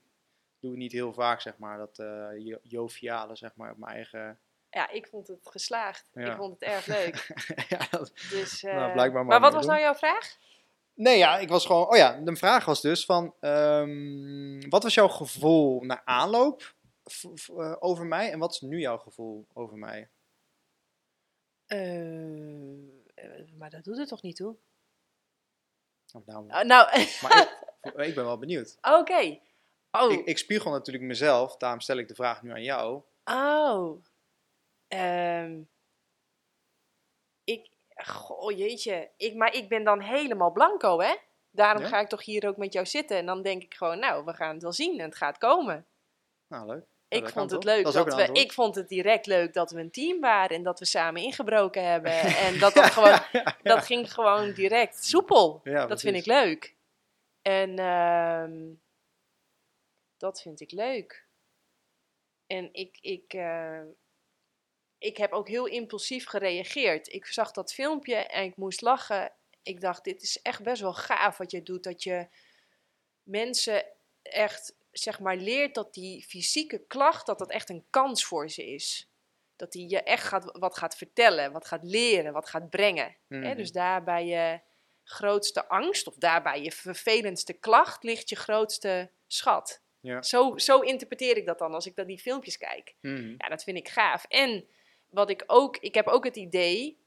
[0.60, 1.96] doe het niet heel vaak, zeg maar, dat
[2.38, 4.40] jo- joviale, zeg maar, op mijn eigen...
[4.76, 6.10] Ja, ik vond het geslaagd.
[6.14, 6.32] Ja.
[6.32, 7.28] Ik vond het erg leuk.
[7.70, 10.38] ja, dat, Dus, Nou, eh, blijkbaar maar wat was nou jouw vraag?
[10.94, 11.88] Nee, ja, ik was gewoon...
[11.90, 13.36] Oh ja, de vraag was dus van...
[13.40, 16.76] ehm, wat was jouw gevoel na aanloop
[17.58, 18.32] eh, over mij?
[18.32, 20.10] En wat is nu jouw gevoel over mij?
[21.66, 21.80] Eh,
[23.58, 24.56] maar dat doet er toch niet toe?
[26.26, 26.90] Nou, Ah, nou,
[27.22, 28.78] maar ik, ik ben wel benieuwd.
[28.82, 29.40] oké.
[29.92, 33.02] Oh, Ik, ik spiegel natuurlijk mezelf, daarom stel ik de vraag nu aan jou.
[33.24, 34.04] oh.
[34.88, 35.62] Ehm,
[37.44, 39.10] ik, goh, jeetje.
[39.18, 41.16] Ik, maar ik ben dan helemaal blanco, hè?
[41.52, 41.88] Daarom Ja?
[41.88, 43.18] ga ik toch hier ook met jou zitten.
[43.18, 45.86] En dan denk ik gewoon, nou, we gaan het wel zien en het gaat komen.
[46.48, 46.86] Nou, leuk.
[47.08, 48.00] Ja, Ik vond het leuk Dat we.
[48.00, 48.38] antwoord.
[48.38, 51.84] Ik vond het direct leuk dat we een team waren en dat we samen ingebroken
[51.88, 52.12] hebben.
[52.46, 53.20] En dat dat gewoon.
[53.64, 55.62] Dat ging gewoon direct soepel.
[55.64, 56.76] Dat vind ik leuk.
[57.42, 58.74] En ehm,
[60.18, 61.26] dat vind ik leuk.
[62.48, 63.82] En ik, ik, eh,
[65.06, 67.14] ik heb ook heel impulsief gereageerd.
[67.14, 69.32] Ik zag dat filmpje en ik moest lachen.
[69.64, 71.84] Ik dacht, dit is echt best wel gaaf wat je doet.
[71.84, 72.28] Dat je
[73.24, 73.86] mensen
[74.22, 78.74] echt, zeg maar, leert dat die fysieke klacht, dat dat echt een kans voor ze
[78.74, 79.10] is.
[79.56, 83.16] Dat die je echt gaat, wat gaat vertellen, wat gaat leren, wat gaat brengen.
[83.28, 83.56] Mhm.
[83.56, 84.60] dus daar bij je
[85.04, 89.82] grootste angst of daar bij je vervelendste klacht ligt je grootste schat.
[90.00, 90.22] Ja.
[90.22, 92.96] Zo, zo interpreteer ik dat dan als ik dan die filmpjes kijk.
[93.02, 93.34] Mhm.
[93.38, 94.26] Ja, dat vind ik gaaf.
[94.28, 94.68] En
[95.16, 96.98] wat ik ook, ik heb ook het idee,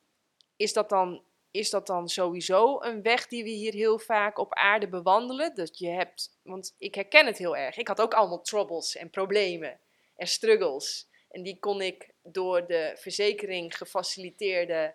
[0.56, 4.54] is dat dan, is dat dan sowieso een weg die we hier heel vaak op
[4.54, 5.54] aarde bewandelen?
[5.54, 7.76] Dat je hebt, want ik herken het heel erg.
[7.76, 9.80] Ik had ook allemaal troubles en problemen
[10.16, 11.08] en struggles.
[11.30, 14.94] En die kon ik door de verzekering gefaciliteerde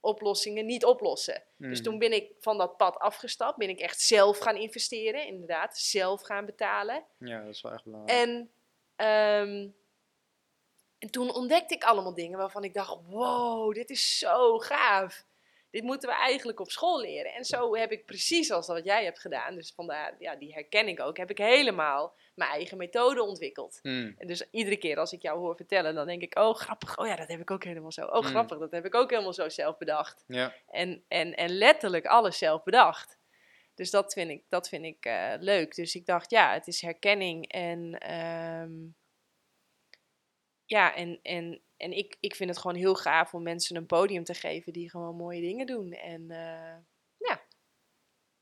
[0.00, 1.42] oplossingen niet oplossen.
[1.56, 1.82] Dus Mhm.
[1.82, 6.22] toen ben ik van dat pad afgestapt, ben ik echt zelf gaan investeren, inderdaad, zelf
[6.22, 7.04] gaan betalen.
[7.18, 8.18] Ja, dat is wel echt belangrijk.
[8.18, 8.50] En,
[8.96, 9.68] ehm,
[10.98, 15.24] en toen ontdekte ik allemaal dingen waarvan ik dacht: wow, dit is zo gaaf.
[15.70, 17.32] Dit moeten we eigenlijk op school leren.
[17.32, 20.88] En zo heb ik precies als wat jij hebt gedaan, dus vandaar, ja, die herken
[20.88, 23.78] ik ook, heb ik helemaal mijn eigen methode ontwikkeld.
[23.82, 24.12] Mhm.
[24.18, 27.06] En dus iedere keer als ik jou hoor vertellen, dan denk ik: oh, grappig, oh
[27.06, 28.04] ja, dat heb ik ook helemaal zo.
[28.06, 28.28] Oh, Mm.
[28.28, 30.24] grappig, dat heb ik ook helemaal zo zelf bedacht.
[30.26, 30.54] Ja.
[30.70, 33.18] En, en, en letterlijk alles zelf bedacht.
[33.74, 35.74] Dus dat vind ik, dat vind ik eh, leuk.
[35.74, 37.52] Dus ik dacht, ja, het is herkenning.
[37.52, 38.72] En ehm,
[40.66, 44.24] ja, en, en, en ik, ik vind het gewoon heel gaaf om mensen een podium
[44.24, 45.92] te geven die gewoon mooie dingen doen.
[45.92, 46.76] En eh,
[47.16, 47.42] ja,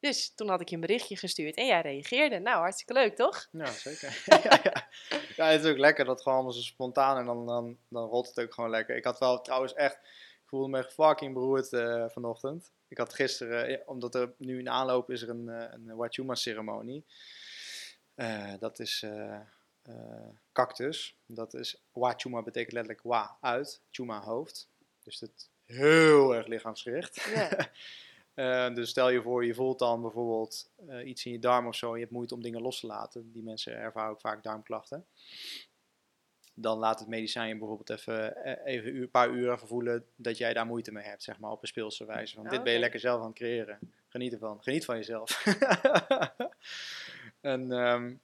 [0.00, 2.38] dus toen had ik je een berichtje gestuurd en jij reageerde.
[2.38, 3.48] Nou, hartstikke leuk, toch?
[3.50, 4.22] Ja, zeker.
[4.42, 4.88] ja, ja.
[5.36, 8.28] ja, het is ook lekker dat gewoon allemaal zo spontaan en dan, dan, dan rolt
[8.28, 8.96] het ook gewoon lekker.
[8.96, 9.96] Ik had wel trouwens echt,
[10.42, 12.72] ik voelde me fucking beroerd eh, vanochtend.
[12.88, 17.04] Ik had gisteren, omdat er nu in aanloop is er een, eh, een Wachuma ceremonie.
[18.58, 19.04] Dat is
[20.52, 21.16] cactus.
[21.26, 24.68] Dat is Wachuma betekent letterlijk wa uit, chuma hoofd.
[25.02, 27.26] Dus het heel erg lichaamsgericht.
[28.34, 31.74] Eh, dus stel je voor, je voelt dan bijvoorbeeld eh, iets in je darm of
[31.74, 31.94] zo.
[31.94, 33.32] Je hebt moeite om dingen los te laten.
[33.32, 35.06] Die mensen ervaren ook vaak darmklachten.
[36.54, 40.38] Dan laat het medicijn je bijvoorbeeld even, eh, even een paar uur even voelen dat
[40.38, 42.34] jij daar moeite mee hebt, zeg maar, op een speelse wijze.
[42.34, 42.84] Van, Oh, dit ben je oké.
[42.84, 43.78] lekker zelf aan het creëren.
[44.08, 44.62] Geniet ervan.
[44.62, 45.44] Geniet van jezelf.
[47.40, 48.14] en, ehm,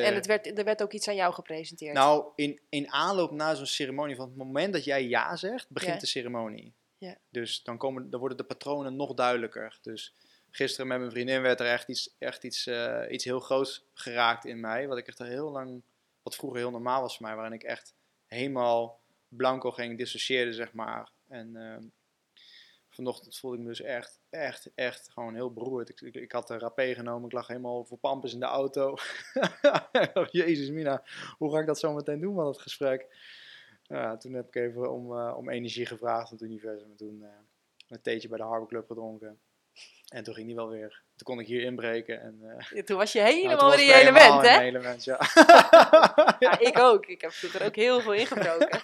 [0.00, 1.94] eh, En het werd, er werd ook iets aan jou gepresenteerd.
[1.94, 5.94] nou, in, in aanloop na zo'n ceremonie, van het moment dat jij ja zegt, begint
[5.94, 5.98] Ja.
[6.00, 6.72] de ceremonie.
[6.98, 7.16] Ja.
[7.30, 9.78] Dus dan, komen, dan worden de patronen nog duidelijker.
[9.82, 10.14] Dus
[10.50, 14.44] gisteren met mijn vriendin werd er echt iets, echt iets, eh, iets heel groots geraakt
[14.44, 14.88] in mij.
[14.88, 15.82] Wat ik echt al heel lang,
[16.22, 17.94] wat vroeger heel normaal was voor mij, waarin ik echt
[18.26, 21.10] helemaal blanco ging, dissocieerde, zeg maar.
[21.28, 21.84] En ehm,
[22.94, 25.88] vanochtend voelde ik me dus echt, echt, echt gewoon heel beroerd.
[25.88, 28.96] Ik, ik, had een rapé genomen, ik lag helemaal voor pampers in de auto.
[30.30, 31.04] Jezus mina,
[31.38, 33.16] hoe ga ik dat zo meteen doen van het gesprek?
[33.82, 36.90] Ja, toen heb ik even om, eh, om energie gevraagd van het universum.
[36.90, 37.28] En toen eh,
[37.88, 39.40] een theetje bij de Harbor Club gedronken.
[40.08, 41.00] En toen ging die wel weer.
[41.16, 42.20] Toen kon ik hier inbreken.
[42.20, 44.60] En, eh, Ja, Toen was je nou, helemaal ik in je helemaal element, hè?
[44.60, 45.18] element, ja.
[46.38, 47.06] Ja, ik ook.
[47.06, 48.80] Ik heb vroeger ook heel veel ingebroken.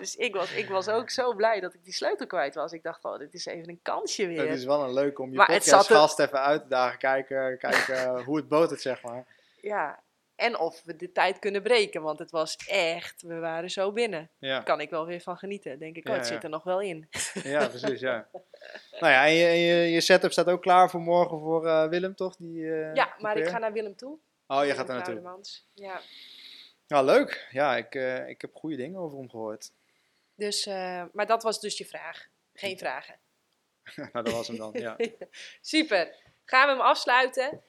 [0.00, 2.72] Dus ik was, ik was ook zo blij dat ik die sleutel kwijt was.
[2.72, 4.48] Ik dacht, oh, dit is even een kansje weer.
[4.48, 6.98] Het is wel een leuk om je Maar er- podcastgast even uit te dagen.
[6.98, 9.26] Kijken, kijken hoe het botert, zeg maar.
[9.60, 10.02] Ja,
[10.36, 14.30] en of we de tijd kunnen breken, want het was echt, we waren zo binnen.
[14.38, 15.78] Ja, Daar kan ik wel weer van genieten.
[15.78, 16.34] Denk ik, oh, Ja, het ja.
[16.34, 17.08] zit er nog wel in.
[17.32, 18.28] ja precies, ja.
[19.00, 21.88] Nou ja, en je, en je, je setup staat ook klaar voor morgen voor eh,
[21.88, 22.36] Willem, toch?
[22.36, 24.18] Die, eh, Ja, maar ik ga naar Willem toe.
[24.46, 25.40] Oh, je gaat er naartoe.
[25.74, 26.00] Ja.
[26.86, 27.48] Nou, leuk.
[27.50, 29.72] Ja, ik, eh, ik heb goede dingen over hem gehoord.
[30.34, 30.66] Dus,
[31.12, 32.28] maar dat was dus je vraag.
[32.52, 33.18] Geen vragen.
[34.12, 34.96] nou, dat was hem dan, ja.
[35.60, 36.14] Super.
[36.44, 37.62] Gaan we hem afsluiten?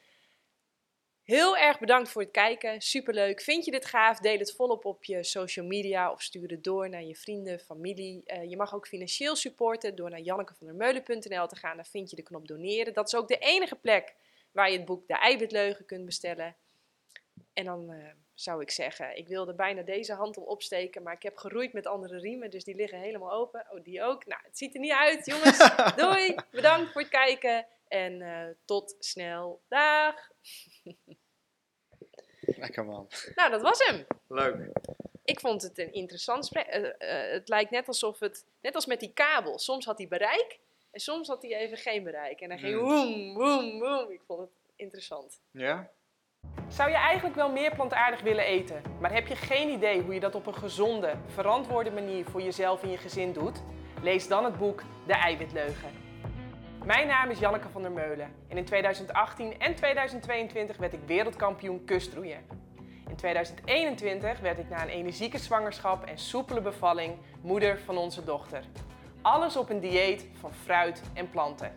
[1.26, 2.82] Heel erg bedankt voor het kijken.
[2.82, 3.42] Superleuk.
[3.42, 4.20] Vind je dit gaaf?
[4.20, 8.24] Deel het volop op je social media of stuur het door naar je vrienden, familie.
[8.26, 11.76] Uh, je mag ook financieel supporten door naar jannekevandermeulen.nl te gaan.
[11.76, 12.94] Daar vind je de knop doneren.
[12.94, 14.16] Dat is ook de enige plek
[14.52, 16.56] waar je het boek De Eiwitleugen kunt bestellen.
[17.54, 21.24] En dan uh, zou ik zeggen, ik wilde bijna deze hand om opsteken, maar ik
[21.24, 23.66] heb geroeid met andere riemen, dus die liggen helemaal open.
[23.70, 24.26] Oh, die ook.
[24.26, 25.72] Nou, het ziet er niet uit, jongens.
[25.96, 29.62] Doei, bedankt voor het kijken en uh, tot snel.
[29.68, 30.34] Dag!
[32.40, 33.08] Lekker man.
[33.36, 34.06] Nou, dat was hem.
[34.28, 34.72] Leuk.
[35.24, 36.76] Ik vond het een interessant gesprek.
[36.76, 40.08] Uh, uh, het lijkt net alsof het, net als met die kabel, soms had hij
[40.08, 40.60] bereik
[40.92, 42.42] en soms had hij even geen bereik.
[42.42, 42.82] En dan ging mm.
[42.82, 44.12] woem, woem, woem.
[44.12, 45.40] Ik vond het interessant.
[45.52, 45.92] Ja?
[46.68, 50.20] Zou je eigenlijk wel meer plantaardig willen eten, maar heb je geen idee hoe je
[50.20, 53.62] dat op een gezonde, verantwoorde manier voor jezelf en je gezin doet?
[54.02, 56.05] Lees dan het boek De Eiwitleugen.
[56.86, 61.86] Mijn naam is Janneke van der Meulen en in 2018 en 2022 werd ik wereldkampioen
[61.86, 62.46] kustroeien.
[63.10, 68.64] In 2021 werd ik na een energieke zwangerschap en soepele bevalling moeder van onze dochter.
[69.22, 71.72] Alles op een dieet van fruit en planten.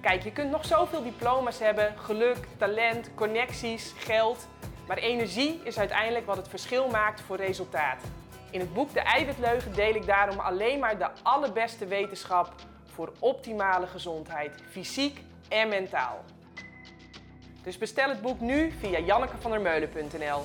[0.00, 4.48] Kijk, je kunt nog zoveel diploma's hebben, geluk, talent, connecties, geld.
[4.86, 8.02] Maar energie is uiteindelijk wat het verschil maakt voor resultaat.
[8.50, 12.54] In het boek De Eiwitleugen deel ik daarom alleen maar de allerbeste wetenschap
[12.94, 16.24] voor optimale gezondheid, fysiek en mentaal.
[17.62, 20.42] Dus bestel het boek nu via jannekevandermeulen.nl.